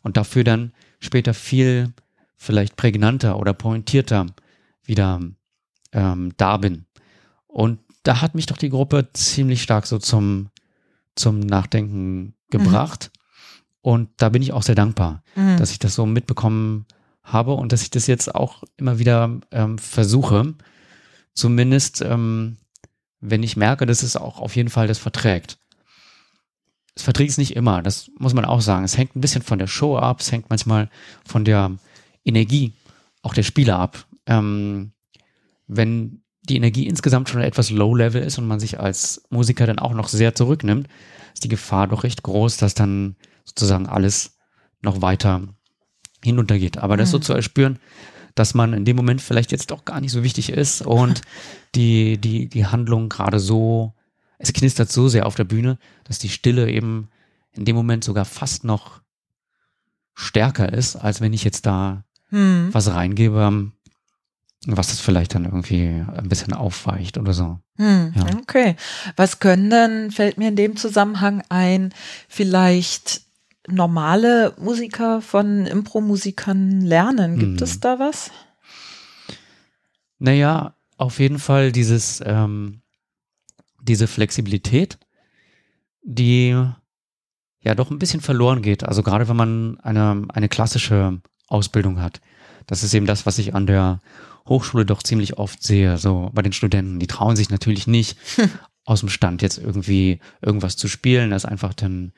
und 0.00 0.16
dafür 0.16 0.44
dann 0.44 0.72
später 0.98 1.34
viel 1.34 1.92
vielleicht 2.38 2.74
prägnanter 2.76 3.38
oder 3.38 3.52
pointierter 3.52 4.26
wieder 4.82 5.20
ähm, 5.92 6.32
da 6.38 6.56
bin. 6.56 6.86
Und 7.48 7.80
da 8.02 8.22
hat 8.22 8.34
mich 8.34 8.46
doch 8.46 8.56
die 8.56 8.70
Gruppe 8.70 9.10
ziemlich 9.12 9.62
stark 9.62 9.86
so 9.86 9.98
zum, 9.98 10.48
zum 11.16 11.40
Nachdenken 11.40 12.34
gebracht. 12.48 13.10
Mhm. 13.12 13.20
Und 13.82 14.08
da 14.16 14.30
bin 14.30 14.40
ich 14.40 14.54
auch 14.54 14.62
sehr 14.62 14.74
dankbar, 14.74 15.22
mhm. 15.36 15.58
dass 15.58 15.70
ich 15.70 15.80
das 15.80 15.94
so 15.94 16.06
mitbekommen 16.06 16.86
habe 17.22 17.52
und 17.52 17.72
dass 17.72 17.82
ich 17.82 17.90
das 17.90 18.06
jetzt 18.06 18.34
auch 18.34 18.64
immer 18.78 18.98
wieder 18.98 19.38
ähm, 19.50 19.76
versuche, 19.76 20.54
zumindest 21.34 22.00
ähm, 22.00 22.56
wenn 23.22 23.42
ich 23.42 23.56
merke, 23.56 23.86
dass 23.86 24.02
es 24.02 24.16
auch 24.16 24.40
auf 24.40 24.56
jeden 24.56 24.68
Fall 24.68 24.88
das 24.88 24.98
verträgt. 24.98 25.58
Es 26.94 27.04
verträgt 27.04 27.30
es 27.30 27.38
nicht 27.38 27.56
immer, 27.56 27.80
das 27.80 28.10
muss 28.18 28.34
man 28.34 28.44
auch 28.44 28.60
sagen. 28.60 28.84
Es 28.84 28.98
hängt 28.98 29.16
ein 29.16 29.22
bisschen 29.22 29.40
von 29.40 29.58
der 29.58 29.68
Show 29.68 29.96
ab, 29.96 30.20
es 30.20 30.30
hängt 30.30 30.50
manchmal 30.50 30.90
von 31.24 31.44
der 31.46 31.70
Energie 32.24 32.74
auch 33.22 33.32
der 33.32 33.44
Spieler 33.44 33.78
ab. 33.78 34.06
Ähm, 34.26 34.92
wenn 35.68 36.22
die 36.42 36.56
Energie 36.56 36.86
insgesamt 36.86 37.28
schon 37.28 37.40
etwas 37.40 37.70
low-level 37.70 38.20
ist 38.20 38.36
und 38.36 38.46
man 38.46 38.60
sich 38.60 38.80
als 38.80 39.22
Musiker 39.30 39.66
dann 39.66 39.78
auch 39.78 39.94
noch 39.94 40.08
sehr 40.08 40.34
zurücknimmt, 40.34 40.88
ist 41.32 41.44
die 41.44 41.48
Gefahr 41.48 41.86
doch 41.86 42.04
recht 42.04 42.24
groß, 42.24 42.56
dass 42.56 42.74
dann 42.74 43.16
sozusagen 43.44 43.86
alles 43.86 44.36
noch 44.82 45.00
weiter 45.00 45.42
hinuntergeht. 46.22 46.78
Aber 46.78 46.94
mhm. 46.94 46.98
das 46.98 47.12
so 47.12 47.18
mhm. 47.18 47.22
zu 47.22 47.32
erspüren, 47.32 47.78
dass 48.34 48.54
man 48.54 48.72
in 48.72 48.84
dem 48.84 48.96
Moment 48.96 49.20
vielleicht 49.20 49.52
jetzt 49.52 49.70
doch 49.70 49.84
gar 49.84 50.00
nicht 50.00 50.12
so 50.12 50.22
wichtig 50.22 50.50
ist 50.50 50.82
und 50.82 51.22
die, 51.74 52.18
die, 52.18 52.48
die 52.48 52.66
Handlung 52.66 53.08
gerade 53.08 53.40
so, 53.40 53.94
es 54.38 54.52
knistert 54.52 54.90
so 54.90 55.08
sehr 55.08 55.26
auf 55.26 55.34
der 55.34 55.44
Bühne, 55.44 55.78
dass 56.04 56.18
die 56.18 56.28
Stille 56.28 56.70
eben 56.70 57.08
in 57.52 57.64
dem 57.64 57.76
Moment 57.76 58.04
sogar 58.04 58.24
fast 58.24 58.64
noch 58.64 59.02
stärker 60.14 60.72
ist, 60.72 60.96
als 60.96 61.20
wenn 61.20 61.32
ich 61.32 61.44
jetzt 61.44 61.66
da 61.66 62.04
hm. 62.28 62.68
was 62.72 62.92
reingebe, 62.92 63.72
was 64.66 64.88
das 64.88 65.00
vielleicht 65.00 65.34
dann 65.34 65.44
irgendwie 65.44 65.86
ein 65.86 66.28
bisschen 66.28 66.52
aufweicht 66.52 67.18
oder 67.18 67.32
so. 67.32 67.58
Hm, 67.76 68.12
ja. 68.14 68.26
Okay. 68.40 68.76
Was 69.16 69.40
können 69.40 69.70
denn, 69.70 70.10
fällt 70.10 70.38
mir 70.38 70.48
in 70.48 70.56
dem 70.56 70.76
Zusammenhang 70.76 71.42
ein, 71.48 71.92
vielleicht 72.28 73.21
normale 73.68 74.54
Musiker 74.58 75.20
von 75.20 75.66
Impro-Musikern 75.66 76.80
lernen? 76.80 77.38
Gibt 77.38 77.60
hm. 77.60 77.64
es 77.64 77.80
da 77.80 77.98
was? 77.98 78.30
Naja, 80.18 80.74
auf 80.98 81.18
jeden 81.18 81.38
Fall 81.38 81.72
dieses, 81.72 82.22
ähm, 82.24 82.82
diese 83.80 84.06
Flexibilität, 84.06 84.98
die 86.02 86.56
ja 87.60 87.74
doch 87.74 87.90
ein 87.90 87.98
bisschen 87.98 88.20
verloren 88.20 88.62
geht. 88.62 88.84
Also 88.84 89.02
gerade 89.02 89.28
wenn 89.28 89.36
man 89.36 89.80
eine, 89.80 90.24
eine 90.28 90.48
klassische 90.48 91.20
Ausbildung 91.48 92.00
hat. 92.00 92.20
Das 92.66 92.82
ist 92.82 92.94
eben 92.94 93.06
das, 93.06 93.26
was 93.26 93.38
ich 93.38 93.54
an 93.54 93.66
der 93.66 94.00
Hochschule 94.48 94.84
doch 94.84 95.02
ziemlich 95.02 95.38
oft 95.38 95.62
sehe, 95.62 95.98
so 95.98 96.30
bei 96.32 96.42
den 96.42 96.52
Studenten. 96.52 96.98
Die 96.98 97.06
trauen 97.06 97.36
sich 97.36 97.50
natürlich 97.50 97.86
nicht 97.86 98.16
aus 98.84 99.00
dem 99.00 99.08
Stand 99.08 99.42
jetzt 99.42 99.58
irgendwie 99.58 100.20
irgendwas 100.40 100.76
zu 100.76 100.88
spielen. 100.88 101.30
Da 101.30 101.36
ist 101.36 101.44
einfach 101.44 101.74
dann 101.74 102.12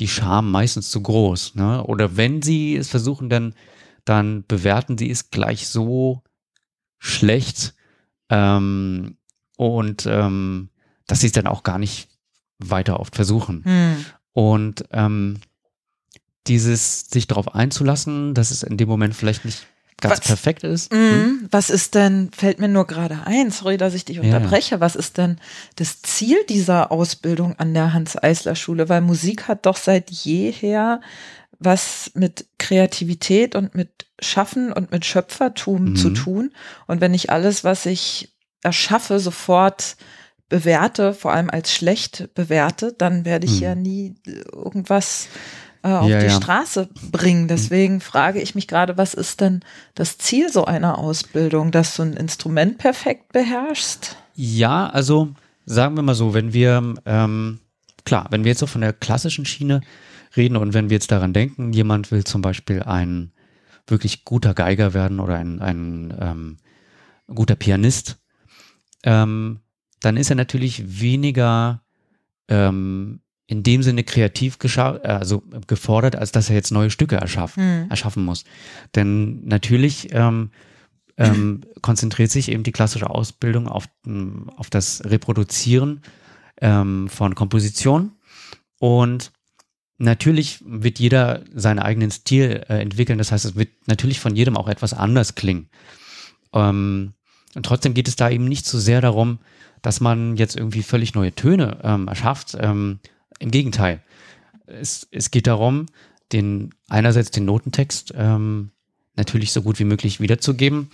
die 0.00 0.08
Scham 0.08 0.50
meistens 0.50 0.90
zu 0.90 1.02
groß. 1.02 1.54
Ne? 1.54 1.82
Oder 1.84 2.16
wenn 2.16 2.42
sie 2.42 2.76
es 2.76 2.88
versuchen, 2.88 3.28
dann, 3.28 3.54
dann 4.04 4.44
bewerten 4.46 4.98
sie 4.98 5.10
es 5.10 5.30
gleich 5.30 5.68
so 5.68 6.22
schlecht 6.98 7.74
ähm, 8.28 9.16
und 9.56 10.06
ähm, 10.06 10.70
dass 11.06 11.20
sie 11.20 11.26
es 11.26 11.32
dann 11.32 11.46
auch 11.46 11.62
gar 11.62 11.78
nicht 11.78 12.08
weiter 12.58 13.00
oft 13.00 13.16
versuchen. 13.16 13.64
Hm. 13.64 14.04
Und 14.32 14.84
ähm, 14.92 15.40
dieses 16.46 17.08
sich 17.08 17.26
darauf 17.26 17.54
einzulassen, 17.54 18.34
dass 18.34 18.50
es 18.50 18.62
in 18.62 18.76
dem 18.76 18.88
Moment 18.88 19.14
vielleicht 19.14 19.44
nicht 19.44 19.66
ganz 20.00 20.18
was, 20.18 20.26
perfekt 20.26 20.64
ist. 20.64 20.92
Mh, 20.92 20.98
hm? 20.98 21.48
Was 21.50 21.70
ist 21.70 21.94
denn, 21.94 22.30
fällt 22.36 22.60
mir 22.60 22.68
nur 22.68 22.86
gerade 22.86 23.20
ein, 23.24 23.50
sorry, 23.50 23.76
dass 23.76 23.94
ich 23.94 24.04
dich 24.04 24.20
unterbreche, 24.20 24.76
ja. 24.76 24.80
was 24.80 24.96
ist 24.96 25.18
denn 25.18 25.38
das 25.76 26.02
Ziel 26.02 26.38
dieser 26.48 26.92
Ausbildung 26.92 27.58
an 27.58 27.74
der 27.74 27.92
Hans-Eisler-Schule? 27.92 28.88
Weil 28.88 29.00
Musik 29.00 29.48
hat 29.48 29.66
doch 29.66 29.76
seit 29.76 30.10
jeher 30.10 31.00
was 31.60 32.12
mit 32.14 32.46
Kreativität 32.58 33.56
und 33.56 33.74
mit 33.74 34.06
Schaffen 34.20 34.72
und 34.72 34.92
mit 34.92 35.04
Schöpfertum 35.04 35.90
mhm. 35.90 35.96
zu 35.96 36.10
tun. 36.10 36.52
Und 36.86 37.00
wenn 37.00 37.14
ich 37.14 37.30
alles, 37.30 37.64
was 37.64 37.86
ich 37.86 38.32
erschaffe, 38.62 39.18
sofort 39.18 39.96
bewerte, 40.48 41.12
vor 41.14 41.32
allem 41.32 41.50
als 41.50 41.72
schlecht 41.72 42.30
bewerte, 42.34 42.94
dann 42.96 43.24
werde 43.24 43.46
ich 43.46 43.56
mhm. 43.56 43.62
ja 43.62 43.74
nie 43.74 44.14
irgendwas 44.52 45.28
äh, 45.88 45.98
auf 45.98 46.08
ja, 46.08 46.20
die 46.20 46.26
ja. 46.26 46.32
Straße 46.32 46.88
bringen. 47.10 47.48
Deswegen 47.48 48.00
frage 48.00 48.40
ich 48.40 48.54
mich 48.54 48.68
gerade, 48.68 48.96
was 48.96 49.14
ist 49.14 49.40
denn 49.40 49.60
das 49.94 50.18
Ziel 50.18 50.50
so 50.50 50.64
einer 50.64 50.98
Ausbildung, 50.98 51.70
dass 51.70 51.96
du 51.96 52.02
ein 52.02 52.14
Instrument 52.14 52.78
perfekt 52.78 53.32
beherrschst? 53.32 54.16
Ja, 54.34 54.88
also 54.88 55.30
sagen 55.66 55.96
wir 55.96 56.02
mal 56.02 56.14
so, 56.14 56.34
wenn 56.34 56.52
wir, 56.52 56.94
ähm, 57.06 57.60
klar, 58.04 58.26
wenn 58.30 58.44
wir 58.44 58.50
jetzt 58.50 58.60
so 58.60 58.66
von 58.66 58.80
der 58.80 58.92
klassischen 58.92 59.44
Schiene 59.44 59.80
reden. 60.36 60.56
Und 60.56 60.74
wenn 60.74 60.90
wir 60.90 60.96
jetzt 60.96 61.10
daran 61.10 61.32
denken, 61.32 61.72
jemand 61.72 62.10
will 62.10 62.24
zum 62.24 62.42
Beispiel 62.42 62.82
ein 62.82 63.32
wirklich 63.86 64.24
guter 64.24 64.54
Geiger 64.54 64.94
werden 64.94 65.20
oder 65.20 65.36
ein, 65.36 65.60
ein 65.60 66.14
ähm, 66.20 66.56
guter 67.26 67.56
Pianist, 67.56 68.18
ähm, 69.04 69.60
dann 70.00 70.16
ist 70.16 70.30
er 70.30 70.36
natürlich 70.36 71.00
weniger 71.00 71.82
ähm, 72.48 73.20
in 73.48 73.62
dem 73.62 73.82
Sinne 73.82 74.04
kreativ 74.04 74.58
also 74.76 75.42
gefordert, 75.66 76.14
als 76.14 76.32
dass 76.32 76.50
er 76.50 76.54
jetzt 76.54 76.70
neue 76.70 76.90
Stücke 76.90 77.16
erschaffen, 77.16 77.62
hm. 77.62 77.90
erschaffen 77.90 78.24
muss. 78.24 78.44
Denn 78.94 79.42
natürlich 79.46 80.08
ähm, 80.12 80.50
ähm, 81.16 81.62
konzentriert 81.82 82.30
sich 82.30 82.50
eben 82.50 82.62
die 82.62 82.72
klassische 82.72 83.08
Ausbildung 83.08 83.66
auf, 83.66 83.88
auf 84.56 84.68
das 84.68 85.02
Reproduzieren 85.04 86.02
ähm, 86.60 87.08
von 87.08 87.34
Komposition 87.34 88.12
und 88.78 89.32
natürlich 89.96 90.62
wird 90.66 90.98
jeder 90.98 91.42
seinen 91.54 91.78
eigenen 91.78 92.10
Stil 92.10 92.64
äh, 92.68 92.80
entwickeln. 92.80 93.18
Das 93.18 93.32
heißt, 93.32 93.46
es 93.46 93.56
wird 93.56 93.70
natürlich 93.86 94.20
von 94.20 94.36
jedem 94.36 94.58
auch 94.58 94.68
etwas 94.68 94.92
anders 94.92 95.34
klingen. 95.34 95.70
Ähm, 96.52 97.14
und 97.54 97.64
trotzdem 97.64 97.94
geht 97.94 98.08
es 98.08 98.16
da 98.16 98.28
eben 98.28 98.44
nicht 98.44 98.66
so 98.66 98.78
sehr 98.78 99.00
darum, 99.00 99.38
dass 99.80 100.00
man 100.00 100.36
jetzt 100.36 100.54
irgendwie 100.54 100.82
völlig 100.82 101.14
neue 101.14 101.34
Töne 101.34 101.78
ähm, 101.82 102.08
erschafft. 102.08 102.56
Ähm, 102.60 103.00
Im 103.38 103.50
Gegenteil. 103.50 104.02
Es, 104.66 105.06
es 105.10 105.30
geht 105.30 105.46
darum, 105.46 105.86
den 106.32 106.74
einerseits 106.88 107.30
den 107.30 107.44
Notentext 107.44 108.12
ähm, 108.16 108.70
natürlich 109.16 109.52
so 109.52 109.62
gut 109.62 109.78
wie 109.78 109.84
möglich 109.84 110.20
wiederzugeben, 110.20 110.88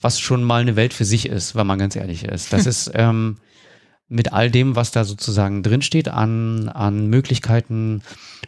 was 0.00 0.20
schon 0.20 0.42
mal 0.42 0.60
eine 0.60 0.76
Welt 0.76 0.92
für 0.92 1.04
sich 1.04 1.26
ist, 1.26 1.54
wenn 1.54 1.66
man 1.66 1.78
ganz 1.78 1.96
ehrlich 1.96 2.24
ist. 2.24 2.52
Das 2.52 2.66
ist 2.66 2.90
ähm, 2.94 3.36
mit 4.08 4.32
all 4.32 4.50
dem, 4.50 4.76
was 4.76 4.90
da 4.90 5.04
sozusagen 5.04 5.62
drinsteht 5.62 6.08
an, 6.08 6.68
an 6.68 7.06
Möglichkeiten 7.06 8.02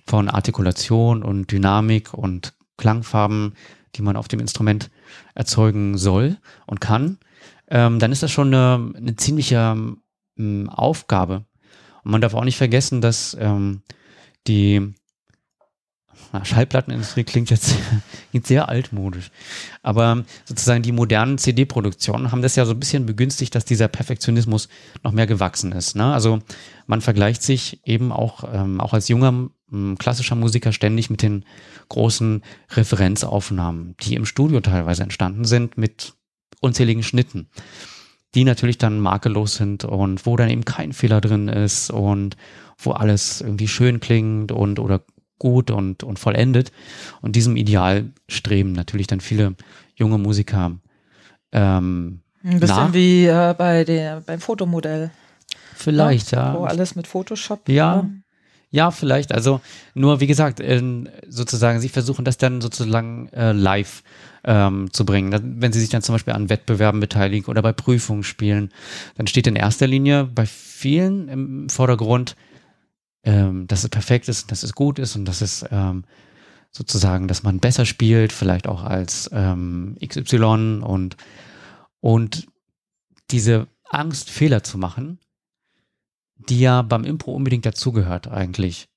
von 0.07 0.29
Artikulation 0.29 1.23
und 1.23 1.51
Dynamik 1.51 2.13
und 2.13 2.55
Klangfarben, 2.77 3.55
die 3.95 4.03
man 4.03 4.17
auf 4.17 4.29
dem 4.29 4.41
Instrument 4.41 4.91
erzeugen 5.35 5.97
soll 5.99 6.39
und 6.67 6.81
kann, 6.81 7.19
ähm, 7.69 7.99
dann 7.99 8.13
ist 8.13 8.23
das 8.23 8.31
schon 8.31 8.53
eine, 8.53 8.93
eine 8.97 9.17
ziemliche 9.17 9.77
ähm, 10.39 10.69
Aufgabe. 10.69 11.45
Und 12.05 12.11
man 12.11 12.21
darf 12.21 12.35
auch 12.35 12.45
nicht 12.45 12.57
vergessen, 12.57 13.01
dass 13.01 13.37
ähm, 13.39 13.83
die 14.47 14.95
Schallplattenindustrie 16.43 17.25
klingt 17.25 17.51
jetzt, 17.51 17.75
klingt 18.31 18.47
sehr 18.47 18.69
altmodisch. 18.69 19.31
Aber 19.83 20.25
sozusagen 20.45 20.83
die 20.83 20.93
modernen 20.93 21.39
CD-Produktionen 21.39 22.33
haben 22.33 22.43
das 22.43 22.57
ja 22.57 22.65
so 22.65 22.73
ein 22.73 22.81
bisschen 22.81 23.07
begünstigt, 23.07 23.55
dass 23.55 23.65
dieser 23.65 23.89
Perfektionismus 23.89 24.69
noch 25.03 25.13
mehr 25.13 25.27
gewachsen 25.27 25.73
ist. 25.73 25.95
Ne? 25.95 26.13
Also 26.13 26.41
man 26.87 27.01
vergleicht 27.01 27.43
sich 27.43 27.81
eben 27.85 28.13
auch, 28.13 28.45
ähm, 28.53 28.81
auch 28.81 28.95
als 28.95 29.09
junger 29.09 29.51
ähm, 29.73 29.97
klassischer 29.99 30.35
Musiker 30.35 30.73
ständig 30.73 31.11
mit 31.11 31.23
den 31.23 31.45
großen 31.89 32.43
Referenzaufnahmen, 32.71 33.95
die 34.01 34.15
im 34.15 34.25
Studio 34.25 34.61
teilweise 34.61 35.03
entstanden 35.03 35.45
sind 35.45 35.77
mit 35.77 36.15
unzähligen 36.61 37.03
Schnitten 37.03 37.49
die 38.35 38.45
natürlich 38.45 38.79
dann 38.79 39.01
makellos 39.01 39.57
sind 39.57 39.85
und 39.85 40.25
wo 40.27 40.37
dann 40.37 40.51
eben 40.51 40.65
kein 40.65 40.93
Fehler 40.93 41.21
drin 41.21 41.49
ist 41.49 41.91
und 41.91 42.37
wo 42.79 42.93
alles 42.93 43.41
irgendwie 43.41 43.69
schön 43.69 44.01
klingt 44.01 44.53
und 44.53 44.79
oder 44.79 45.03
gut 45.39 45.71
und, 45.71 46.05
und 46.05 46.19
vollendet. 46.19 46.73
Und 47.21 47.37
diesem 47.37 47.57
Ideal 47.57 48.11
streben 48.29 48.73
natürlich 48.73 49.07
dann 49.07 49.21
viele 49.21 49.55
junge 49.97 50.19
Musiker 50.19 50.73
ähm, 51.53 52.21
Ein 52.43 52.61
bisschen 52.61 52.77
nach. 52.77 52.93
wie 52.95 53.27
äh, 53.27 53.55
bei 53.57 53.85
der, 53.85 54.21
beim 54.21 54.41
Fotomodell. 54.41 55.11
Vielleicht, 55.75 56.31
ja. 56.31 56.55
Wo 56.55 56.65
alles 56.65 56.95
mit 56.95 57.07
Photoshop. 57.07 57.69
Ja. 57.69 58.01
Ähm, 58.01 58.23
ja, 58.71 58.91
vielleicht. 58.91 59.33
Also 59.33 59.61
nur, 59.95 60.21
wie 60.21 60.27
gesagt, 60.27 60.63
sozusagen, 61.29 61.81
sie 61.81 61.91
versuchen 61.91 62.25
das 62.25 62.39
dann 62.39 62.63
sozusagen 62.63 63.29
äh, 63.29 63.53
live 63.53 64.03
ähm, 64.45 64.93
zu 64.93 65.05
bringen. 65.05 65.61
Wenn 65.61 65.73
sie 65.73 65.81
sich 65.81 65.91
dann 65.91 66.03
zum 66.03 66.15
Beispiel 66.15 66.35
an 66.35 66.49
Wettbewerben 66.49 67.01
beteiligen 67.01 67.47
oder 67.49 67.63
bei 67.63 67.73
Prüfungen 67.73 68.25
spielen, 68.25 68.71
dann 69.17 69.27
steht 69.27 69.47
in 69.47 69.57
erster 69.57 69.87
Linie 69.87 70.25
bei 70.25 70.47
vielen 70.47 71.29
im 71.29 71.69
Vordergrund 71.69 72.37
ähm, 73.25 73.67
dass 73.67 73.85
es 73.85 73.91
perfekt 73.91 74.29
ist, 74.29 74.51
dass 74.51 74.63
es 74.63 74.73
gut 74.73 74.99
ist 74.99 75.17
und 75.17 75.25
dass 75.25 75.41
es 75.41 75.65
ähm, 75.71 76.05
sozusagen, 76.71 77.29
dass 77.29 77.43
man 77.43 77.61
besser 77.61 77.87
spielt, 77.87 78.33
vielleicht 78.33 78.67
auch 78.67 78.83
als 78.83 79.31
ähm, 79.33 79.97
XY 80.05 80.81
und, 80.83 81.17
und 82.01 82.47
diese 83.31 83.69
Angst, 83.89 84.31
Fehler 84.31 84.63
zu 84.63 84.79
machen, 84.79 85.19
die 86.49 86.61
ja 86.61 86.83
beim 86.83 87.05
Impro 87.05 87.33
unbedingt 87.33 87.67
dazugehört 87.67 88.29
eigentlich. 88.29 88.89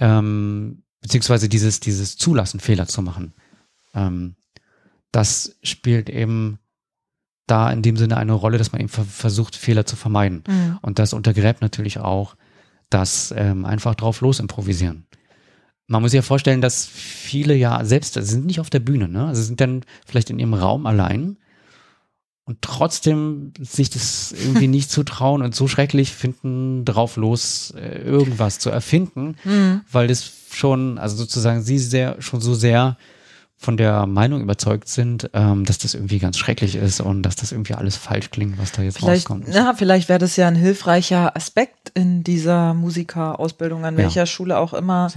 Ähm, 0.00 0.82
beziehungsweise 1.00 1.48
dieses, 1.48 1.80
dieses 1.80 2.16
Zulassen, 2.16 2.58
Fehler 2.58 2.88
zu 2.88 3.02
machen. 3.02 3.34
Ähm, 3.94 4.34
das 5.12 5.56
spielt 5.62 6.10
eben 6.10 6.58
da 7.46 7.70
in 7.72 7.82
dem 7.82 7.96
Sinne 7.96 8.16
eine 8.16 8.32
Rolle, 8.32 8.58
dass 8.58 8.72
man 8.72 8.80
eben 8.80 8.90
versucht, 8.90 9.56
Fehler 9.56 9.86
zu 9.86 9.96
vermeiden. 9.96 10.44
Mhm. 10.46 10.78
Und 10.82 10.98
das 10.98 11.12
untergräbt 11.12 11.62
natürlich 11.62 11.98
auch 11.98 12.36
das 12.90 13.34
ähm, 13.36 13.64
einfach 13.64 13.94
drauf 13.94 14.20
los 14.20 14.40
improvisieren. 14.40 15.06
Man 15.86 16.02
muss 16.02 16.10
sich 16.10 16.18
ja 16.18 16.22
vorstellen, 16.22 16.60
dass 16.60 16.86
viele 16.86 17.54
ja 17.54 17.84
selbst 17.84 18.14
sind 18.14 18.44
nicht 18.44 18.60
auf 18.60 18.70
der 18.70 18.80
Bühne, 18.80 19.08
ne? 19.08 19.26
Also 19.26 19.42
sind 19.42 19.60
dann 19.60 19.82
vielleicht 20.06 20.28
in 20.28 20.38
ihrem 20.38 20.52
Raum 20.52 20.86
allein 20.86 21.38
und 22.44 22.60
trotzdem 22.60 23.52
sich 23.58 23.88
das 23.88 24.32
irgendwie 24.32 24.68
nicht 24.68 24.90
zutrauen 24.90 25.42
und 25.42 25.54
so 25.54 25.66
schrecklich 25.66 26.12
finden, 26.12 26.84
drauf 26.84 27.16
los 27.16 27.72
äh, 27.76 28.02
irgendwas 28.02 28.58
zu 28.58 28.68
erfinden, 28.68 29.36
mhm. 29.44 29.80
weil 29.90 30.08
das 30.08 30.30
schon, 30.50 30.98
also 30.98 31.16
sozusagen 31.16 31.62
sie 31.62 31.78
sehr, 31.78 32.20
schon 32.20 32.42
so 32.42 32.54
sehr 32.54 32.98
von 33.60 33.76
der 33.76 34.06
Meinung 34.06 34.40
überzeugt 34.40 34.88
sind, 34.88 35.30
ähm, 35.34 35.64
dass 35.64 35.78
das 35.78 35.94
irgendwie 35.94 36.20
ganz 36.20 36.38
schrecklich 36.38 36.76
ist 36.76 37.00
und 37.00 37.24
dass 37.24 37.34
das 37.34 37.50
irgendwie 37.50 37.74
alles 37.74 37.96
falsch 37.96 38.30
klingt, 38.30 38.56
was 38.56 38.70
da 38.70 38.82
jetzt 38.82 38.98
vielleicht, 38.98 39.28
rauskommt. 39.28 39.48
Ja, 39.52 39.74
vielleicht 39.74 40.08
wäre 40.08 40.20
das 40.20 40.36
ja 40.36 40.46
ein 40.46 40.54
hilfreicher 40.54 41.34
Aspekt 41.36 41.90
in 41.94 42.22
dieser 42.22 42.72
Musikerausbildung, 42.74 43.84
an 43.84 43.94
ja. 43.94 44.04
welcher 44.04 44.26
Schule 44.26 44.58
auch 44.58 44.74
immer, 44.74 45.08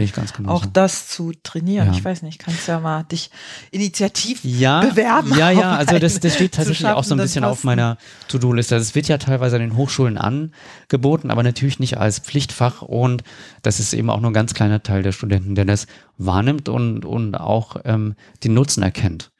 auch 0.47 0.65
das 0.65 1.07
zu 1.07 1.33
trainieren. 1.43 1.89
Ja. 1.89 1.93
Ich 1.93 2.03
weiß 2.03 2.23
nicht, 2.23 2.39
kannst 2.39 2.67
ja 2.67 2.79
mal 2.79 3.03
dich 3.03 3.29
initiativ 3.69 4.39
ja, 4.43 4.81
bewerben. 4.81 5.35
Ja, 5.37 5.51
ja, 5.51 5.75
also 5.75 5.99
das, 5.99 6.19
das 6.19 6.33
steht 6.33 6.55
tatsächlich 6.55 6.87
auch 6.87 7.03
so 7.03 7.13
ein 7.13 7.19
bisschen 7.19 7.43
auf 7.43 7.63
meiner 7.63 7.97
To-Do-Liste. 8.27 8.75
Es 8.75 8.95
wird 8.95 9.07
ja 9.07 9.19
teilweise 9.19 9.57
an 9.57 9.61
den 9.61 9.77
Hochschulen 9.77 10.17
angeboten, 10.17 11.29
aber 11.29 11.43
natürlich 11.43 11.79
nicht 11.79 11.99
als 11.99 12.17
Pflichtfach 12.17 12.81
und 12.81 13.23
das 13.61 13.79
ist 13.79 13.93
eben 13.93 14.09
auch 14.09 14.19
nur 14.19 14.31
ein 14.31 14.33
ganz 14.33 14.55
kleiner 14.55 14.81
Teil 14.81 15.03
der 15.03 15.11
Studenten, 15.11 15.53
der 15.53 15.65
das 15.65 15.85
wahrnimmt 16.25 16.69
und, 16.69 17.05
und 17.05 17.35
auch 17.35 17.77
ähm, 17.85 18.15
den 18.43 18.53
Nutzen 18.53 18.83
erkennt. 18.83 19.31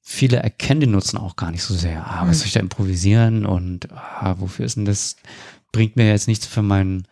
Viele 0.00 0.38
erkennen 0.38 0.80
den 0.80 0.90
Nutzen 0.92 1.18
auch 1.18 1.36
gar 1.36 1.50
nicht 1.50 1.62
so 1.62 1.74
sehr. 1.74 2.06
Ah, 2.06 2.26
was 2.26 2.38
soll 2.38 2.46
ich 2.46 2.54
da 2.54 2.60
improvisieren 2.60 3.44
und 3.46 3.92
ah, 3.92 4.36
wofür 4.38 4.64
ist 4.64 4.76
denn 4.76 4.84
das? 4.86 5.16
Bringt 5.72 5.96
mir 5.96 6.08
jetzt 6.08 6.26
nichts 6.26 6.46
für 6.46 6.62
mein 6.62 7.06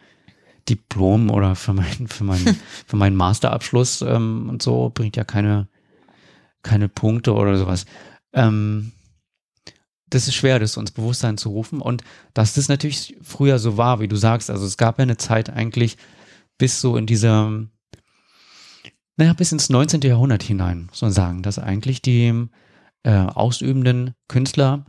Diplom 0.69 1.31
oder 1.31 1.55
für, 1.55 1.75
mein, 1.75 2.09
für, 2.09 2.25
mein, 2.25 2.41
für 2.87 2.97
meinen 2.97 3.17
Masterabschluss 3.17 4.03
ähm, 4.03 4.49
und 4.49 4.63
so, 4.63 4.91
bringt 4.93 5.17
ja 5.17 5.25
keine, 5.25 5.69
keine 6.63 6.89
Punkte 6.89 7.35
oder 7.35 7.57
sowas. 7.57 7.87
Ähm, 8.33 8.93
das 10.11 10.27
ist 10.27 10.35
schwer, 10.35 10.59
das 10.59 10.77
uns 10.77 10.91
Bewusstsein 10.91 11.37
zu 11.39 11.51
rufen. 11.51 11.81
Und 11.81 12.03
dass 12.35 12.55
das 12.55 12.69
natürlich 12.69 13.17
früher 13.23 13.59
so 13.59 13.77
war, 13.77 14.01
wie 14.01 14.09
du 14.09 14.17
sagst, 14.17 14.51
also 14.51 14.65
es 14.65 14.77
gab 14.77 14.99
ja 14.99 15.03
eine 15.03 15.19
Zeit 15.19 15.51
eigentlich 15.51 15.99
bis 16.57 16.81
so 16.81 16.97
in 16.97 17.07
dieser 17.07 17.67
naja, 19.19 19.33
bis 19.33 19.53
ins 19.53 19.69
19. 19.69 20.01
Jahrhundert 20.03 20.45
hinein, 20.45 20.87
muss 20.89 21.03
man 21.03 21.13
sagen, 21.13 21.43
dass 21.43 21.59
eigentlich 21.59 22.01
die 22.01 22.47
äh, 23.03 23.11
ausübenden 23.13 24.15
Künstler 24.29 24.87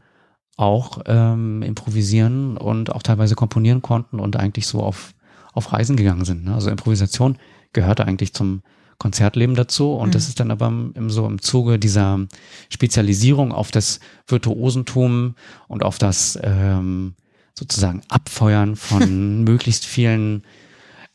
auch 0.56 1.02
ähm, 1.08 1.64
improvisieren 1.64 2.56
und 2.56 2.92
auch 2.92 3.02
teilweise 3.02 3.36
komponieren 3.36 3.82
konnten 3.82 4.20
und 4.20 4.36
eigentlich 4.36 4.68
so 4.68 4.82
auf, 4.84 5.14
auf 5.54 5.74
Reisen 5.74 5.96
gegangen 5.96 6.26
sind. 6.26 6.46
Ne? 6.46 6.54
Also 6.54 6.70
Improvisation 6.70 7.38
gehörte 7.74 8.06
eigentlich 8.06 8.34
zum 8.34 8.62
Konzertleben 9.00 9.56
dazu 9.56 9.94
und 9.94 10.10
mhm. 10.10 10.12
das 10.12 10.28
ist 10.28 10.40
dann 10.40 10.52
aber 10.52 10.68
im, 10.68 11.10
so 11.10 11.26
im 11.26 11.42
Zuge 11.42 11.80
dieser 11.80 12.28
Spezialisierung 12.70 13.52
auf 13.52 13.72
das 13.72 14.00
Virtuosentum 14.28 15.36
und 15.68 15.84
auf 15.84 15.98
das 15.98 16.38
ähm, 16.44 17.16
sozusagen 17.58 18.04
Abfeuern 18.10 18.76
von 18.76 19.44
möglichst 19.44 19.86
vielen 19.86 20.44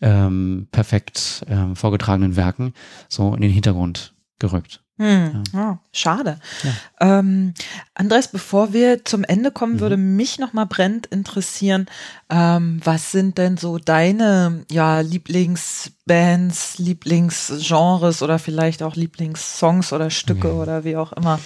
ähm, 0.04 0.68
perfekt 0.70 1.44
ähm, 1.48 1.74
vorgetragenen 1.74 2.36
Werken 2.36 2.74
so 3.08 3.34
in 3.34 3.40
den 3.40 3.50
Hintergrund 3.50 4.12
gerückt. 4.38 4.82
Hm. 4.98 5.42
Ja. 5.52 5.72
Oh, 5.72 5.78
schade. 5.92 6.38
Ja. 6.62 7.18
Ähm, 7.18 7.54
Andres, 7.94 8.28
bevor 8.28 8.72
wir 8.72 9.04
zum 9.04 9.24
Ende 9.24 9.50
kommen, 9.50 9.74
mhm. 9.74 9.80
würde 9.80 9.96
mich 9.96 10.38
noch 10.38 10.52
mal 10.52 10.66
brennend 10.66 11.06
interessieren, 11.06 11.86
ähm, 12.30 12.80
was 12.84 13.10
sind 13.10 13.38
denn 13.38 13.56
so 13.56 13.78
deine 13.78 14.64
ja, 14.70 15.00
Lieblingsbands, 15.00 16.78
Lieblingsgenres 16.78 18.22
oder 18.22 18.38
vielleicht 18.38 18.84
auch 18.84 18.94
Lieblingssongs 18.94 19.92
oder 19.92 20.10
Stücke 20.10 20.52
okay. 20.52 20.60
oder 20.60 20.84
wie 20.84 20.96
auch 20.96 21.12
immer? 21.12 21.40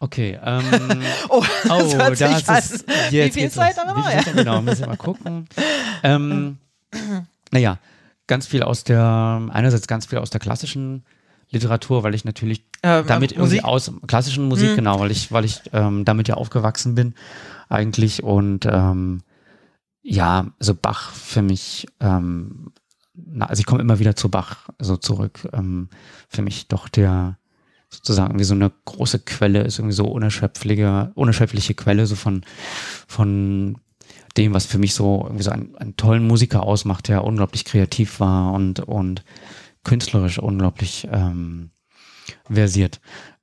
Okay, 0.00 0.38
ähm, 0.44 1.02
oh, 1.28 1.42
oh 1.70 1.96
das 1.96 2.20
ist 2.70 2.84
jetzt 3.10 3.36
Wie 3.36 3.40
viel 3.40 3.50
Zeit 3.50 3.78
haben 3.78 3.88
wir 3.88 3.94
noch? 3.94 4.34
Genau, 4.34 4.62
müssen 4.62 4.80
wir 4.80 4.88
mal 4.88 4.96
gucken. 4.96 5.48
ähm, 6.02 6.58
naja, 7.50 7.78
ganz 8.26 8.46
viel 8.46 8.62
aus 8.62 8.84
der, 8.84 9.48
einerseits 9.50 9.86
ganz 9.86 10.06
viel 10.06 10.18
aus 10.18 10.30
der 10.30 10.40
klassischen 10.40 11.04
Literatur, 11.50 12.02
weil 12.02 12.14
ich 12.14 12.24
natürlich 12.24 12.64
ähm, 12.82 13.06
damit 13.06 13.32
irgendwie 13.32 13.62
aus 13.62 13.90
klassischen 14.06 14.48
Musik, 14.48 14.70
hm. 14.70 14.76
genau, 14.76 15.00
weil 15.00 15.10
ich, 15.10 15.32
weil 15.32 15.44
ich 15.44 15.62
ähm, 15.72 16.04
damit 16.04 16.28
ja 16.28 16.34
aufgewachsen 16.34 16.94
bin 16.94 17.14
eigentlich 17.68 18.22
und 18.22 18.66
ähm, 18.66 19.22
ja, 20.02 20.46
also 20.58 20.74
Bach 20.74 21.12
für 21.12 21.42
mich, 21.42 21.86
ähm, 22.00 22.72
na, 23.14 23.46
also 23.46 23.60
ich 23.60 23.66
komme 23.66 23.82
immer 23.82 23.98
wieder 23.98 24.16
zu 24.16 24.30
Bach 24.30 24.68
so 24.78 24.96
zurück. 24.96 25.48
Ähm, 25.52 25.88
für 26.28 26.42
mich 26.42 26.68
doch 26.68 26.88
der 26.88 27.36
sozusagen 27.90 28.38
wie 28.38 28.44
so 28.44 28.54
eine 28.54 28.70
große 28.84 29.20
Quelle 29.20 29.62
ist, 29.62 29.78
irgendwie 29.78 29.94
so 29.94 30.06
unerschöpfliche, 30.06 31.10
unerschöpfliche 31.14 31.74
Quelle 31.74 32.06
so 32.06 32.16
von, 32.16 32.42
von 33.06 33.78
dem, 34.36 34.54
was 34.54 34.66
für 34.66 34.78
mich 34.78 34.94
so 34.94 35.22
irgendwie 35.24 35.42
so 35.42 35.50
einen, 35.50 35.76
einen 35.76 35.96
tollen 35.96 36.26
Musiker 36.26 36.62
ausmacht, 36.62 37.08
der 37.08 37.24
unglaublich 37.24 37.64
kreativ 37.64 38.20
war 38.20 38.52
und, 38.52 38.80
und 38.80 39.24
künstlerisch 39.84 40.38
unglaublich 40.38 41.08
ähm, 41.10 41.70
versiert. 42.50 43.00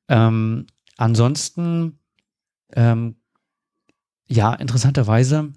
Ähm, 0.08 0.68
ansonsten, 0.98 2.00
ähm, 2.74 3.16
ja, 4.28 4.54
interessanterweise 4.54 5.54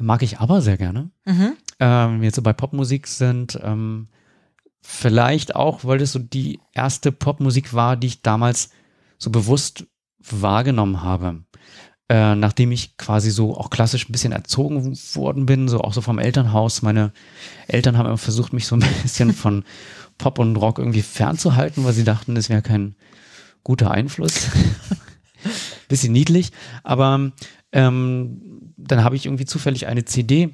mag 0.00 0.22
ich 0.22 0.38
aber 0.38 0.60
sehr 0.62 0.76
gerne. 0.76 1.10
Mhm. 1.24 1.56
Ähm, 1.80 2.22
jetzt 2.22 2.36
so 2.36 2.42
bei 2.42 2.52
Popmusik 2.52 3.06
sind, 3.06 3.58
ähm, 3.62 4.08
vielleicht 4.80 5.54
auch, 5.54 5.84
weil 5.84 5.98
das 5.98 6.12
so 6.12 6.18
die 6.18 6.60
erste 6.72 7.12
Popmusik 7.12 7.72
war, 7.72 7.96
die 7.96 8.08
ich 8.08 8.22
damals 8.22 8.70
so 9.18 9.30
bewusst 9.30 9.86
wahrgenommen 10.18 11.02
habe. 11.02 11.44
Äh, 12.12 12.34
nachdem 12.34 12.72
ich 12.72 12.98
quasi 12.98 13.30
so 13.30 13.56
auch 13.56 13.70
klassisch 13.70 14.06
ein 14.06 14.12
bisschen 14.12 14.32
erzogen 14.32 14.98
worden 15.14 15.46
bin, 15.46 15.66
so 15.66 15.80
auch 15.80 15.94
so 15.94 16.02
vom 16.02 16.18
Elternhaus. 16.18 16.82
Meine 16.82 17.10
Eltern 17.68 17.96
haben 17.96 18.04
immer 18.04 18.18
versucht, 18.18 18.52
mich 18.52 18.66
so 18.66 18.76
ein 18.76 18.84
bisschen 19.02 19.32
von 19.32 19.64
Pop 20.18 20.38
und 20.38 20.56
Rock 20.56 20.78
irgendwie 20.78 21.00
fernzuhalten, 21.00 21.84
weil 21.84 21.94
sie 21.94 22.04
dachten, 22.04 22.34
das 22.34 22.50
wäre 22.50 22.60
kein 22.60 22.96
guter 23.64 23.90
Einfluss. 23.92 24.50
bisschen 25.88 26.12
niedlich, 26.12 26.52
aber 26.82 27.32
ähm, 27.72 28.42
dann 28.76 29.04
habe 29.04 29.16
ich 29.16 29.24
irgendwie 29.24 29.46
zufällig 29.46 29.86
eine 29.86 30.04
CD 30.04 30.50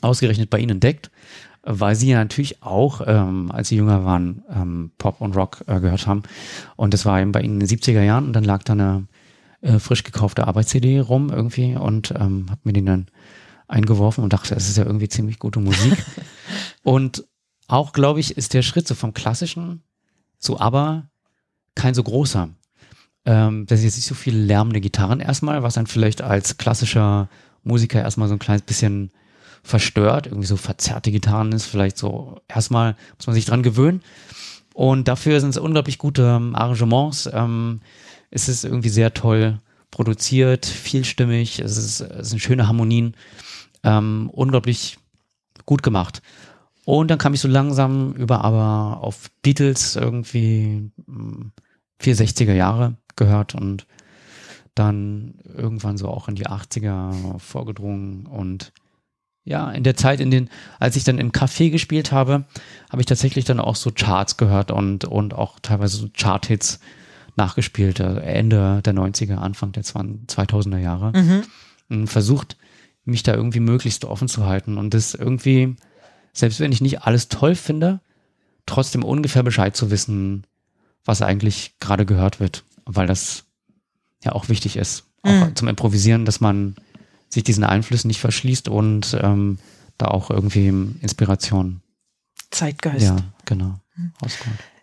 ausgerechnet 0.00 0.48
bei 0.48 0.58
ihnen 0.58 0.70
entdeckt, 0.70 1.10
weil 1.64 1.96
sie 1.96 2.08
ja 2.08 2.16
natürlich 2.16 2.62
auch, 2.62 3.02
ähm, 3.06 3.52
als 3.52 3.68
sie 3.68 3.76
jünger 3.76 4.06
waren, 4.06 4.42
ähm, 4.50 4.90
Pop 4.96 5.20
und 5.20 5.36
Rock 5.36 5.64
äh, 5.66 5.80
gehört 5.80 6.06
haben. 6.06 6.22
Und 6.76 6.94
das 6.94 7.04
war 7.04 7.20
eben 7.20 7.32
bei 7.32 7.42
ihnen 7.42 7.60
in 7.60 7.66
den 7.66 7.78
70er 7.78 8.02
Jahren 8.02 8.24
und 8.24 8.32
dann 8.32 8.44
lag 8.44 8.62
da 8.62 8.72
eine 8.72 9.06
äh, 9.66 9.78
frisch 9.78 10.04
gekaufte 10.04 10.46
Arbeits-CD 10.46 11.00
rum 11.00 11.30
irgendwie 11.30 11.74
und 11.74 12.12
ähm, 12.12 12.46
habe 12.50 12.60
mir 12.64 12.72
den 12.72 12.86
dann 12.86 13.06
eingeworfen 13.68 14.22
und 14.22 14.32
dachte, 14.32 14.54
es 14.54 14.68
ist 14.68 14.76
ja 14.76 14.84
irgendwie 14.84 15.08
ziemlich 15.08 15.38
gute 15.38 15.58
Musik. 15.58 15.96
und 16.82 17.24
auch, 17.66 17.92
glaube 17.92 18.20
ich, 18.20 18.36
ist 18.36 18.54
der 18.54 18.62
Schritt 18.62 18.86
so 18.86 18.94
vom 18.94 19.12
Klassischen 19.12 19.82
zu 20.38 20.60
aber 20.60 21.08
kein 21.74 21.94
so 21.94 22.02
großer. 22.02 22.48
Ähm, 23.24 23.66
das 23.66 23.80
ist 23.80 23.84
jetzt 23.84 23.96
nicht 23.96 24.06
so 24.06 24.14
viel 24.14 24.36
lärmende 24.36 24.80
Gitarren 24.80 25.20
erstmal, 25.20 25.62
was 25.62 25.74
dann 25.74 25.88
vielleicht 25.88 26.22
als 26.22 26.58
klassischer 26.58 27.28
Musiker 27.64 28.00
erstmal 28.00 28.28
so 28.28 28.34
ein 28.34 28.38
kleines 28.38 28.62
bisschen 28.62 29.10
verstört, 29.64 30.26
irgendwie 30.26 30.46
so 30.46 30.56
verzerrte 30.56 31.10
Gitarren 31.10 31.50
ist, 31.50 31.66
vielleicht 31.66 31.98
so 31.98 32.40
erstmal 32.46 32.94
muss 33.16 33.26
man 33.26 33.34
sich 33.34 33.46
dran 33.46 33.64
gewöhnen. 33.64 34.00
Und 34.74 35.08
dafür 35.08 35.40
sind 35.40 35.50
es 35.50 35.56
unglaublich 35.56 35.98
gute 35.98 36.36
ähm, 36.36 36.54
Arrangements. 36.54 37.28
Ähm, 37.32 37.80
es 38.36 38.48
ist 38.48 38.64
irgendwie 38.64 38.90
sehr 38.90 39.14
toll 39.14 39.60
produziert, 39.90 40.66
vielstimmig, 40.66 41.58
es, 41.58 41.78
ist, 41.78 42.00
es 42.00 42.30
sind 42.30 42.38
schöne 42.40 42.68
Harmonien, 42.68 43.16
ähm, 43.82 44.30
unglaublich 44.30 44.98
gut 45.64 45.82
gemacht. 45.82 46.20
Und 46.84 47.10
dann 47.10 47.18
kam 47.18 47.34
ich 47.34 47.40
so 47.40 47.48
langsam 47.48 48.12
über 48.12 48.44
aber 48.44 48.98
auf 49.02 49.30
Beatles 49.42 49.96
irgendwie 49.96 50.90
460er 52.00 52.48
hm, 52.48 52.56
Jahre 52.56 52.96
gehört 53.16 53.54
und 53.54 53.86
dann 54.74 55.36
irgendwann 55.56 55.96
so 55.96 56.08
auch 56.08 56.28
in 56.28 56.34
die 56.34 56.46
80er 56.46 57.38
vorgedrungen. 57.38 58.26
Und 58.26 58.72
ja, 59.44 59.70
in 59.70 59.82
der 59.82 59.96
Zeit, 59.96 60.20
in 60.20 60.30
den, 60.30 60.50
als 60.78 60.96
ich 60.96 61.04
dann 61.04 61.18
im 61.18 61.32
Café 61.32 61.70
gespielt 61.70 62.12
habe, 62.12 62.44
habe 62.90 63.00
ich 63.00 63.06
tatsächlich 63.06 63.46
dann 63.46 63.60
auch 63.60 63.76
so 63.76 63.90
Charts 63.90 64.36
gehört 64.36 64.70
und, 64.70 65.06
und 65.06 65.32
auch 65.32 65.58
teilweise 65.60 65.96
so 65.96 66.08
Chart-Hits 66.12 66.80
nachgespielt, 67.36 68.00
also 68.00 68.18
Ende 68.20 68.82
der 68.82 68.94
90er, 68.94 69.36
Anfang 69.36 69.72
der 69.72 69.84
2000er 69.84 70.78
Jahre. 70.78 71.12
Mhm. 71.14 71.42
Und 71.88 72.06
versucht, 72.08 72.56
mich 73.04 73.22
da 73.22 73.34
irgendwie 73.34 73.60
möglichst 73.60 74.04
offen 74.04 74.28
zu 74.28 74.46
halten 74.46 74.78
und 74.78 74.92
das 74.92 75.14
irgendwie, 75.14 75.76
selbst 76.32 76.58
wenn 76.60 76.72
ich 76.72 76.80
nicht 76.80 77.02
alles 77.02 77.28
toll 77.28 77.54
finde, 77.54 78.00
trotzdem 78.66 79.04
ungefähr 79.04 79.44
Bescheid 79.44 79.76
zu 79.76 79.90
wissen, 79.90 80.44
was 81.04 81.22
eigentlich 81.22 81.78
gerade 81.78 82.04
gehört 82.04 82.40
wird, 82.40 82.64
weil 82.84 83.06
das 83.06 83.44
ja 84.24 84.32
auch 84.32 84.48
wichtig 84.48 84.76
ist, 84.76 85.04
auch 85.22 85.30
mhm. 85.30 85.54
zum 85.54 85.68
Improvisieren, 85.68 86.24
dass 86.24 86.40
man 86.40 86.74
sich 87.28 87.44
diesen 87.44 87.64
Einflüssen 87.64 88.08
nicht 88.08 88.20
verschließt 88.20 88.68
und 88.68 89.16
ähm, 89.20 89.58
da 89.98 90.06
auch 90.08 90.30
irgendwie 90.30 90.68
Inspiration. 90.68 91.80
Zeitgeist. 92.50 93.04
Ja, 93.04 93.16
genau. 93.44 93.78
Mhm. 93.94 94.12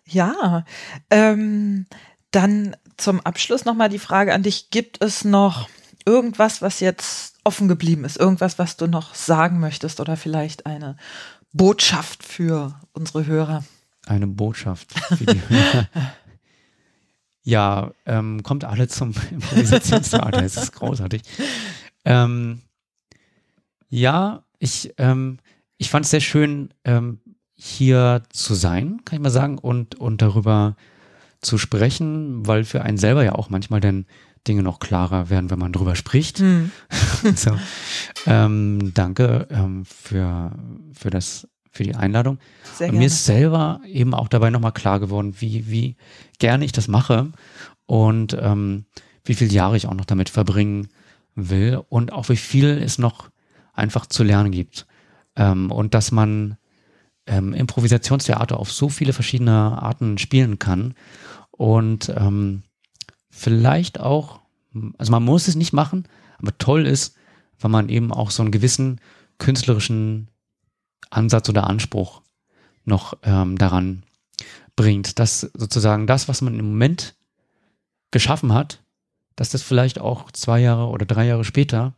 Ja, 0.06 0.64
ähm, 1.10 1.86
dann 2.34 2.76
zum 2.96 3.20
Abschluss 3.20 3.64
nochmal 3.64 3.88
die 3.88 3.98
Frage 3.98 4.34
an 4.34 4.42
dich. 4.42 4.70
Gibt 4.70 5.02
es 5.02 5.24
noch 5.24 5.68
irgendwas, 6.04 6.62
was 6.62 6.80
jetzt 6.80 7.36
offen 7.44 7.68
geblieben 7.68 8.04
ist? 8.04 8.16
Irgendwas, 8.16 8.58
was 8.58 8.76
du 8.76 8.86
noch 8.86 9.14
sagen 9.14 9.60
möchtest 9.60 10.00
oder 10.00 10.16
vielleicht 10.16 10.66
eine 10.66 10.96
Botschaft 11.52 12.22
für 12.22 12.78
unsere 12.92 13.26
Hörer? 13.26 13.64
Eine 14.06 14.26
Botschaft 14.26 14.92
für 14.98 15.26
die 15.26 15.40
Hörer. 15.48 15.88
ja, 17.42 17.90
ähm, 18.06 18.42
kommt 18.42 18.64
alle 18.64 18.88
zum 18.88 19.14
Improvisationstheater. 19.30 20.42
es 20.42 20.56
ist 20.56 20.72
großartig. 20.72 21.22
Ähm, 22.04 22.62
ja, 23.88 24.42
ich, 24.58 24.92
ähm, 24.98 25.38
ich 25.78 25.90
fand 25.90 26.04
es 26.04 26.10
sehr 26.10 26.20
schön, 26.20 26.74
ähm, 26.84 27.20
hier 27.54 28.22
zu 28.30 28.54
sein, 28.54 29.00
kann 29.04 29.16
ich 29.16 29.22
mal 29.22 29.30
sagen, 29.30 29.58
und, 29.58 29.94
und 29.94 30.20
darüber 30.20 30.76
zu 31.44 31.58
sprechen, 31.58 32.46
weil 32.46 32.64
für 32.64 32.82
einen 32.82 32.98
selber 32.98 33.24
ja 33.24 33.34
auch 33.34 33.50
manchmal 33.50 33.80
dann 33.80 34.06
Dinge 34.46 34.62
noch 34.62 34.78
klarer 34.78 35.30
werden, 35.30 35.50
wenn 35.50 35.58
man 35.58 35.72
drüber 35.72 35.96
spricht. 35.96 36.40
Mhm. 36.40 36.70
so, 37.34 37.58
ähm, 38.26 38.92
danke 38.94 39.46
ähm, 39.50 39.84
für, 39.84 40.52
für 40.92 41.10
das, 41.10 41.48
für 41.70 41.82
die 41.82 41.94
Einladung. 41.94 42.38
Sehr 42.74 42.90
und 42.90 42.98
mir 42.98 43.06
ist 43.06 43.24
selber 43.24 43.80
eben 43.86 44.14
auch 44.14 44.28
dabei 44.28 44.50
nochmal 44.50 44.72
klar 44.72 45.00
geworden, 45.00 45.34
wie, 45.38 45.70
wie 45.70 45.96
gerne 46.38 46.64
ich 46.64 46.72
das 46.72 46.88
mache 46.88 47.32
und 47.86 48.36
ähm, 48.38 48.84
wie 49.24 49.34
viele 49.34 49.52
Jahre 49.52 49.76
ich 49.76 49.86
auch 49.86 49.94
noch 49.94 50.04
damit 50.04 50.28
verbringen 50.28 50.88
will 51.34 51.82
und 51.88 52.12
auch 52.12 52.28
wie 52.28 52.36
viel 52.36 52.68
es 52.82 52.98
noch 52.98 53.30
einfach 53.72 54.06
zu 54.06 54.22
lernen 54.22 54.52
gibt. 54.52 54.86
Ähm, 55.36 55.70
und 55.70 55.94
dass 55.94 56.12
man 56.12 56.56
ähm, 57.26 57.54
Improvisationstheater 57.54 58.58
auf 58.58 58.70
so 58.70 58.88
viele 58.88 59.12
verschiedene 59.12 59.82
Arten 59.82 60.18
spielen 60.18 60.58
kann 60.58 60.94
und 61.56 62.12
ähm, 62.16 62.62
vielleicht 63.30 64.00
auch, 64.00 64.40
also 64.98 65.10
man 65.10 65.24
muss 65.24 65.48
es 65.48 65.54
nicht 65.54 65.72
machen, 65.72 66.08
aber 66.38 66.56
toll 66.58 66.86
ist, 66.86 67.16
wenn 67.58 67.70
man 67.70 67.88
eben 67.88 68.12
auch 68.12 68.30
so 68.30 68.42
einen 68.42 68.52
gewissen 68.52 69.00
künstlerischen 69.38 70.28
Ansatz 71.10 71.48
oder 71.48 71.68
Anspruch 71.68 72.22
noch 72.84 73.14
ähm, 73.22 73.56
daran 73.56 74.04
bringt, 74.76 75.18
dass 75.18 75.40
sozusagen 75.40 76.06
das, 76.06 76.28
was 76.28 76.42
man 76.42 76.58
im 76.58 76.66
Moment 76.66 77.14
geschaffen 78.10 78.52
hat, 78.52 78.82
dass 79.36 79.50
das 79.50 79.62
vielleicht 79.62 80.00
auch 80.00 80.30
zwei 80.32 80.60
Jahre 80.60 80.88
oder 80.88 81.06
drei 81.06 81.26
Jahre 81.26 81.44
später 81.44 81.94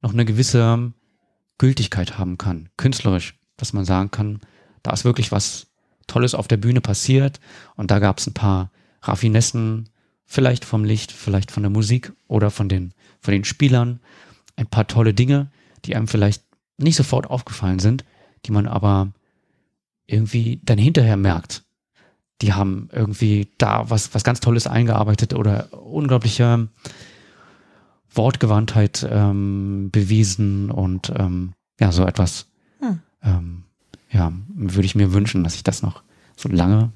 noch 0.00 0.12
eine 0.12 0.24
gewisse 0.24 0.92
Gültigkeit 1.58 2.18
haben 2.18 2.38
kann, 2.38 2.68
künstlerisch, 2.76 3.38
dass 3.56 3.72
man 3.72 3.84
sagen 3.84 4.10
kann, 4.10 4.40
da 4.82 4.92
ist 4.92 5.04
wirklich 5.04 5.32
was 5.32 5.67
Tolles 6.08 6.34
auf 6.34 6.48
der 6.48 6.56
Bühne 6.56 6.80
passiert 6.80 7.38
und 7.76 7.92
da 7.92 8.00
gab 8.00 8.18
es 8.18 8.26
ein 8.26 8.34
paar 8.34 8.72
Raffinessen, 9.02 9.88
vielleicht 10.24 10.64
vom 10.64 10.84
Licht, 10.84 11.12
vielleicht 11.12 11.52
von 11.52 11.62
der 11.62 11.70
Musik 11.70 12.12
oder 12.26 12.50
von 12.50 12.68
den, 12.68 12.92
von 13.20 13.32
den 13.32 13.44
Spielern, 13.44 14.00
ein 14.56 14.66
paar 14.66 14.88
tolle 14.88 15.14
Dinge, 15.14 15.50
die 15.84 15.94
einem 15.94 16.08
vielleicht 16.08 16.42
nicht 16.76 16.96
sofort 16.96 17.30
aufgefallen 17.30 17.78
sind, 17.78 18.04
die 18.44 18.52
man 18.52 18.66
aber 18.66 19.12
irgendwie 20.06 20.60
dann 20.64 20.78
hinterher 20.78 21.16
merkt, 21.16 21.64
die 22.40 22.52
haben 22.52 22.88
irgendwie 22.92 23.48
da 23.58 23.90
was, 23.90 24.14
was 24.14 24.24
ganz 24.24 24.40
Tolles 24.40 24.66
eingearbeitet 24.66 25.34
oder 25.34 25.72
unglaubliche 25.72 26.68
Wortgewandtheit 28.12 29.06
ähm, 29.10 29.90
bewiesen 29.90 30.70
und 30.70 31.12
ähm, 31.16 31.52
ja, 31.80 31.92
so 31.92 32.06
etwas. 32.06 32.46
Hm. 32.80 33.00
Ähm, 33.22 33.64
ja, 34.10 34.32
würde 34.54 34.86
ich 34.86 34.94
mir 34.94 35.12
wünschen, 35.12 35.44
dass 35.44 35.54
ich 35.54 35.64
das 35.64 35.82
noch 35.82 36.02
so 36.36 36.48
lange 36.48 36.90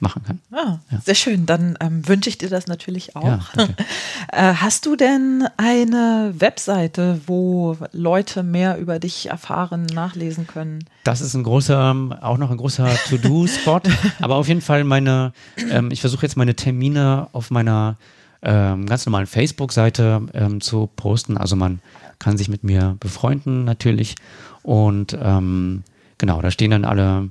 machen 0.00 0.22
kann. 0.24 0.40
Ah, 0.50 0.78
ja. 0.90 1.00
Sehr 1.04 1.14
schön. 1.14 1.46
Dann 1.46 1.76
ähm, 1.80 2.06
wünsche 2.08 2.28
ich 2.28 2.38
dir 2.38 2.48
das 2.48 2.66
natürlich 2.66 3.16
auch. 3.16 3.24
Ja, 3.56 3.68
äh, 4.32 4.54
hast 4.54 4.86
du 4.86 4.96
denn 4.96 5.46
eine 5.56 6.34
Webseite, 6.36 7.20
wo 7.26 7.76
Leute 7.92 8.42
mehr 8.42 8.78
über 8.78 8.98
dich 8.98 9.28
erfahren, 9.28 9.84
nachlesen 9.86 10.46
können? 10.46 10.84
Das 11.04 11.20
ist 11.20 11.34
ein 11.34 11.42
großer, 11.42 12.18
auch 12.20 12.38
noch 12.38 12.50
ein 12.50 12.56
großer 12.56 12.88
To-Do-Spot. 13.08 13.80
aber 14.20 14.36
auf 14.36 14.48
jeden 14.48 14.62
Fall 14.62 14.84
meine, 14.84 15.32
ähm, 15.70 15.90
ich 15.90 16.00
versuche 16.00 16.22
jetzt 16.22 16.36
meine 16.36 16.56
Termine 16.56 17.28
auf 17.32 17.50
meiner 17.50 17.96
ähm, 18.42 18.86
ganz 18.86 19.04
normalen 19.04 19.26
Facebook-Seite 19.26 20.22
ähm, 20.32 20.60
zu 20.60 20.88
posten. 20.96 21.36
Also 21.36 21.56
man 21.56 21.80
kann 22.18 22.38
sich 22.38 22.48
mit 22.48 22.64
mir 22.64 22.96
befreunden 23.00 23.64
natürlich. 23.64 24.14
Und 24.62 25.16
ähm, 25.20 25.84
genau, 26.20 26.40
da 26.40 26.52
stehen 26.52 26.70
dann 26.70 26.84
alle 26.84 27.30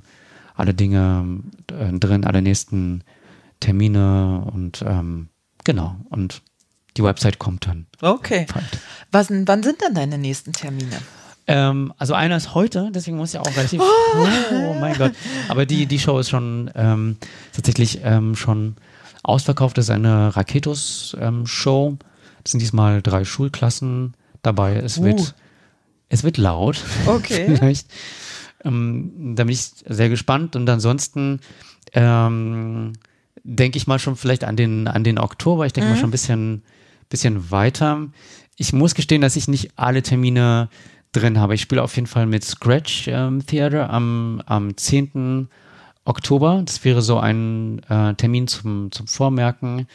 alle 0.60 0.74
Dinge 0.74 1.40
äh, 1.72 1.98
drin, 1.98 2.24
alle 2.24 2.42
nächsten 2.42 3.02
Termine 3.60 4.46
und 4.52 4.84
ähm, 4.86 5.28
genau. 5.64 5.96
Und 6.10 6.42
die 6.96 7.02
Website 7.02 7.38
kommt 7.38 7.66
dann. 7.66 7.86
Okay. 8.02 8.46
Was, 9.10 9.30
wann 9.30 9.62
sind 9.62 9.80
denn 9.80 9.94
deine 9.94 10.18
nächsten 10.18 10.52
Termine? 10.52 10.98
Ähm, 11.46 11.94
also 11.96 12.14
einer 12.14 12.36
ist 12.36 12.54
heute, 12.54 12.90
deswegen 12.94 13.16
muss 13.16 13.32
ich 13.32 13.40
auch 13.40 13.56
relativ. 13.56 13.80
Oh, 13.80 14.26
oh 14.52 14.74
mein 14.78 14.96
Gott. 14.98 15.12
Aber 15.48 15.64
die, 15.64 15.86
die 15.86 15.98
Show 15.98 16.18
ist 16.18 16.28
schon 16.28 16.70
ähm, 16.74 17.16
tatsächlich 17.54 18.00
ähm, 18.04 18.36
schon 18.36 18.76
ausverkauft. 19.22 19.78
Das 19.78 19.86
ist 19.86 19.90
eine 19.90 20.36
Raketos-Show. 20.36 21.88
Ähm, 21.88 21.98
das 22.44 22.52
sind 22.52 22.60
diesmal 22.60 23.00
drei 23.02 23.24
Schulklassen 23.24 24.14
dabei. 24.42 24.76
Es 24.76 24.98
uh. 24.98 25.04
wird 25.04 25.34
es 26.10 26.24
wird 26.24 26.36
laut. 26.36 26.82
Okay. 27.06 27.46
Vielleicht. 27.56 27.86
Ähm, 28.64 29.34
da 29.36 29.44
bin 29.44 29.52
ich 29.52 29.70
sehr 29.86 30.08
gespannt 30.08 30.56
und 30.56 30.68
ansonsten 30.68 31.40
ähm, 31.92 32.92
denke 33.42 33.78
ich 33.78 33.86
mal 33.86 33.98
schon 33.98 34.16
vielleicht 34.16 34.44
an 34.44 34.56
den, 34.56 34.86
an 34.88 35.04
den 35.04 35.18
Oktober. 35.18 35.66
Ich 35.66 35.72
denke 35.72 35.88
mhm. 35.88 35.94
mal 35.94 36.00
schon 36.00 36.08
ein 36.08 36.12
bisschen, 36.12 36.62
bisschen 37.08 37.50
weiter. 37.50 38.08
Ich 38.56 38.72
muss 38.72 38.94
gestehen, 38.94 39.22
dass 39.22 39.36
ich 39.36 39.48
nicht 39.48 39.72
alle 39.76 40.02
Termine 40.02 40.68
drin 41.12 41.38
habe. 41.38 41.54
Ich 41.54 41.62
spiele 41.62 41.82
auf 41.82 41.96
jeden 41.96 42.06
Fall 42.06 42.26
mit 42.26 42.44
Scratch 42.44 43.08
ähm, 43.08 43.44
Theater 43.44 43.90
am, 43.90 44.42
am 44.46 44.76
10. 44.76 45.48
Oktober. 46.04 46.62
Das 46.64 46.84
wäre 46.84 47.02
so 47.02 47.18
ein 47.18 47.80
äh, 47.88 48.14
Termin 48.14 48.46
zum, 48.46 48.92
zum 48.92 49.06
Vormerken. 49.06 49.86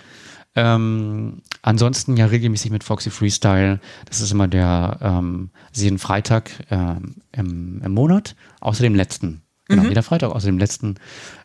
Ähm, 0.55 1.41
ansonsten 1.61 2.15
ja 2.15 2.27
regelmäßig 2.27 2.71
mit 2.71 2.83
Foxy 2.83 3.09
Freestyle. 3.09 3.79
Das 4.05 4.21
ist 4.21 4.31
immer 4.31 4.47
der 4.47 4.97
ähm, 5.01 5.49
jeden 5.73 5.99
Freitag 5.99 6.51
äh, 6.69 6.95
im, 7.33 7.81
im 7.83 7.91
Monat, 7.91 8.35
außer 8.61 8.83
dem 8.83 8.95
letzten. 8.95 9.41
Genau, 9.67 9.83
mhm. 9.83 9.89
jeder 9.89 10.03
Freitag 10.03 10.31
außer 10.31 10.45
dem 10.45 10.59
letzten 10.59 10.95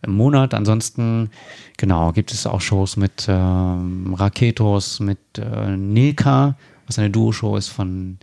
im 0.03 0.13
Monat. 0.13 0.55
Ansonsten, 0.55 1.31
genau, 1.77 2.13
gibt 2.13 2.33
es 2.33 2.47
auch 2.47 2.61
Shows 2.61 2.97
mit 2.97 3.27
ähm, 3.29 4.15
Raketos, 4.15 5.01
mit 5.01 5.19
äh, 5.39 5.77
Nilka, 5.77 6.57
was 6.87 6.99
eine 6.99 7.11
Duo-Show 7.11 7.57
ist 7.57 7.69
von 7.69 8.19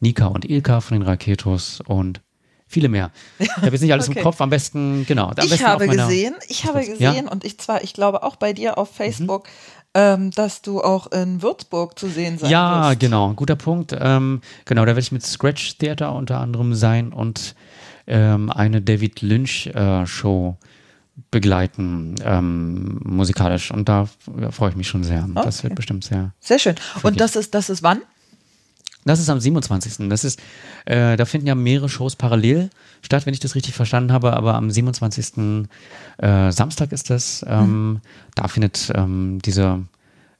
Nika 0.00 0.26
und 0.26 0.48
Ilka 0.48 0.80
von 0.80 0.98
den 0.98 1.06
Raketos 1.06 1.80
und 1.86 2.22
viele 2.66 2.88
mehr. 2.88 3.12
Ich 3.38 3.54
habe 3.56 3.66
jetzt 3.66 3.82
nicht 3.82 3.92
alles 3.92 4.08
okay. 4.08 4.18
im 4.18 4.24
Kopf, 4.24 4.40
am 4.40 4.50
besten, 4.50 5.04
genau. 5.06 5.26
Am 5.26 5.34
ich 5.38 5.50
besten 5.50 5.66
habe 5.66 5.88
gesehen, 5.88 6.34
ich 6.48 6.64
habe 6.64 6.80
gesehen 6.80 7.26
ja? 7.26 7.30
und 7.30 7.44
ich 7.44 7.58
zwar, 7.58 7.84
ich 7.84 7.92
glaube 7.92 8.22
auch 8.22 8.36
bei 8.36 8.54
dir 8.54 8.78
auf 8.78 8.90
Facebook, 8.90 9.44
mhm 9.44 9.83
ähm, 9.94 10.30
dass 10.32 10.60
du 10.60 10.82
auch 10.82 11.10
in 11.12 11.40
Würzburg 11.40 11.98
zu 11.98 12.08
sehen 12.08 12.38
sein 12.38 12.50
ja, 12.50 12.90
wirst. 12.90 13.00
genau, 13.00 13.32
guter 13.32 13.56
Punkt. 13.56 13.96
Ähm, 13.98 14.40
genau, 14.64 14.82
da 14.82 14.88
werde 14.88 15.00
ich 15.00 15.12
mit 15.12 15.24
Scratch 15.24 15.78
Theater 15.78 16.12
unter 16.14 16.40
anderem 16.40 16.74
sein 16.74 17.12
und 17.12 17.54
ähm, 18.06 18.50
eine 18.50 18.82
David 18.82 19.22
Lynch 19.22 19.68
äh, 19.68 20.04
Show 20.06 20.56
begleiten, 21.30 22.16
ähm, 22.24 23.00
musikalisch. 23.04 23.70
Und 23.70 23.88
da 23.88 24.08
freue 24.50 24.70
ich 24.70 24.76
mich 24.76 24.88
schon 24.88 25.04
sehr. 25.04 25.24
Okay. 25.24 25.44
Das 25.44 25.62
wird 25.62 25.76
bestimmt 25.76 26.04
sehr. 26.04 26.32
Sehr 26.40 26.58
schön. 26.58 26.74
Und 27.02 27.20
das 27.20 27.36
ist, 27.36 27.54
das 27.54 27.70
ist 27.70 27.82
wann? 27.82 28.02
Das 29.04 29.20
ist 29.20 29.28
am 29.28 29.40
27. 29.40 30.08
Das 30.08 30.24
ist, 30.24 30.40
äh, 30.86 31.16
da 31.16 31.24
finden 31.24 31.46
ja 31.46 31.54
mehrere 31.54 31.88
Shows 31.88 32.16
parallel 32.16 32.70
statt, 33.02 33.26
wenn 33.26 33.34
ich 33.34 33.40
das 33.40 33.54
richtig 33.54 33.74
verstanden 33.74 34.12
habe, 34.12 34.32
aber 34.34 34.54
am 34.54 34.70
27. 34.70 35.66
Äh, 36.18 36.52
Samstag 36.52 36.92
ist 36.92 37.10
das. 37.10 37.44
Ähm, 37.46 37.92
mhm. 37.92 38.00
Da 38.34 38.48
findet 38.48 38.90
ähm, 38.94 39.40
diese 39.44 39.82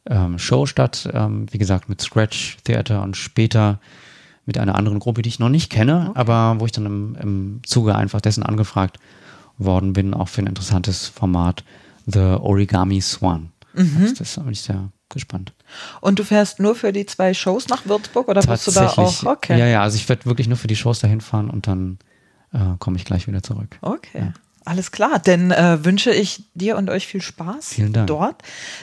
ähm, 0.06 0.38
Show 0.38 0.66
statt, 0.66 1.08
ähm, 1.12 1.46
wie 1.50 1.58
gesagt, 1.58 1.88
mit 1.88 2.00
Scratch 2.00 2.56
Theater 2.64 3.02
und 3.02 3.16
später 3.16 3.80
mit 4.46 4.58
einer 4.58 4.74
anderen 4.74 4.98
Gruppe, 4.98 5.22
die 5.22 5.28
ich 5.28 5.38
noch 5.38 5.48
nicht 5.48 5.70
kenne, 5.70 6.08
okay. 6.10 6.20
aber 6.20 6.60
wo 6.60 6.66
ich 6.66 6.72
dann 6.72 6.86
im, 6.86 7.16
im 7.20 7.60
Zuge 7.64 7.94
einfach 7.94 8.20
dessen 8.20 8.42
angefragt 8.42 8.98
worden 9.56 9.92
bin, 9.92 10.14
auch 10.14 10.28
für 10.28 10.42
ein 10.42 10.46
interessantes 10.46 11.06
Format, 11.06 11.64
The 12.06 12.36
Origami 12.40 13.00
Swan. 13.00 13.50
Mhm. 13.72 14.00
Das, 14.00 14.14
das 14.14 14.34
bin 14.36 14.52
ich 14.52 14.60
sehr 14.60 14.90
gespannt. 15.08 15.52
Und 16.00 16.18
du 16.18 16.24
fährst 16.24 16.60
nur 16.60 16.74
für 16.74 16.92
die 16.92 17.06
zwei 17.06 17.34
Shows 17.34 17.68
nach 17.68 17.86
Würzburg 17.86 18.28
oder 18.28 18.42
bist 18.42 18.66
du 18.66 18.70
da 18.70 18.88
auch? 18.88 19.24
Okay. 19.24 19.58
Ja, 19.58 19.66
ja, 19.66 19.82
also 19.82 19.96
ich 19.96 20.08
werde 20.08 20.26
wirklich 20.26 20.48
nur 20.48 20.56
für 20.56 20.68
die 20.68 20.76
Shows 20.76 21.00
dahin 21.00 21.20
fahren 21.20 21.50
und 21.50 21.66
dann 21.66 21.98
äh, 22.52 22.58
komme 22.78 22.96
ich 22.96 23.04
gleich 23.04 23.26
wieder 23.26 23.42
zurück. 23.42 23.78
Okay. 23.80 24.18
Ja. 24.18 24.32
Alles 24.66 24.92
klar, 24.92 25.18
dann 25.18 25.50
äh, 25.50 25.84
wünsche 25.84 26.10
ich 26.10 26.44
dir 26.54 26.78
und 26.78 26.88
euch 26.88 27.06
viel 27.06 27.20
Spaß 27.20 27.74
Vielen 27.74 27.92
Dank. 27.92 28.06
dort. 28.06 28.42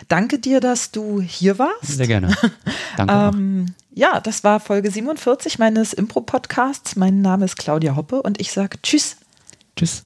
Danke 0.09 0.37
dir, 0.37 0.59
dass 0.59 0.91
du 0.91 1.21
hier 1.21 1.57
warst. 1.57 1.87
Sehr 1.87 2.05
gerne. 2.05 2.35
Danke. 2.97 3.13
ähm, 3.35 3.65
ja, 3.89 4.19
das 4.19 4.43
war 4.43 4.59
Folge 4.59 4.91
47 4.91 5.57
meines 5.57 5.93
Impro-Podcasts. 5.93 6.95
Mein 6.97 7.21
Name 7.21 7.45
ist 7.45 7.57
Claudia 7.57 7.95
Hoppe 7.95 8.21
und 8.21 8.39
ich 8.39 8.51
sage 8.51 8.77
Tschüss. 8.83 9.17
Tschüss. 9.75 10.03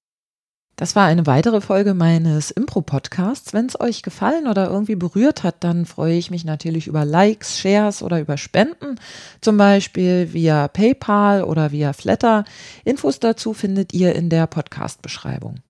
Das 0.77 0.93
war 0.93 1.05
eine 1.05 1.25
weitere 1.25 1.61
Folge 1.61 1.93
meines 1.93 2.51
Impro-Podcasts. 2.51 3.53
Wenn 3.53 3.67
es 3.67 3.79
euch 3.79 4.03
gefallen 4.03 4.45
oder 4.45 4.69
irgendwie 4.69 4.95
berührt 4.95 5.43
hat, 5.43 5.55
dann 5.61 5.85
freue 5.85 6.17
ich 6.17 6.31
mich 6.31 6.43
natürlich 6.43 6.87
über 6.87 7.05
Likes, 7.05 7.57
Shares 7.57 8.03
oder 8.03 8.19
über 8.19 8.35
Spenden, 8.37 8.99
zum 9.39 9.55
Beispiel 9.55 10.33
via 10.33 10.67
PayPal 10.67 11.45
oder 11.45 11.71
via 11.71 11.93
Flatter. 11.93 12.43
Infos 12.83 13.19
dazu 13.19 13.53
findet 13.53 13.93
ihr 13.93 14.15
in 14.15 14.29
der 14.29 14.47
Podcast-Beschreibung. 14.47 15.59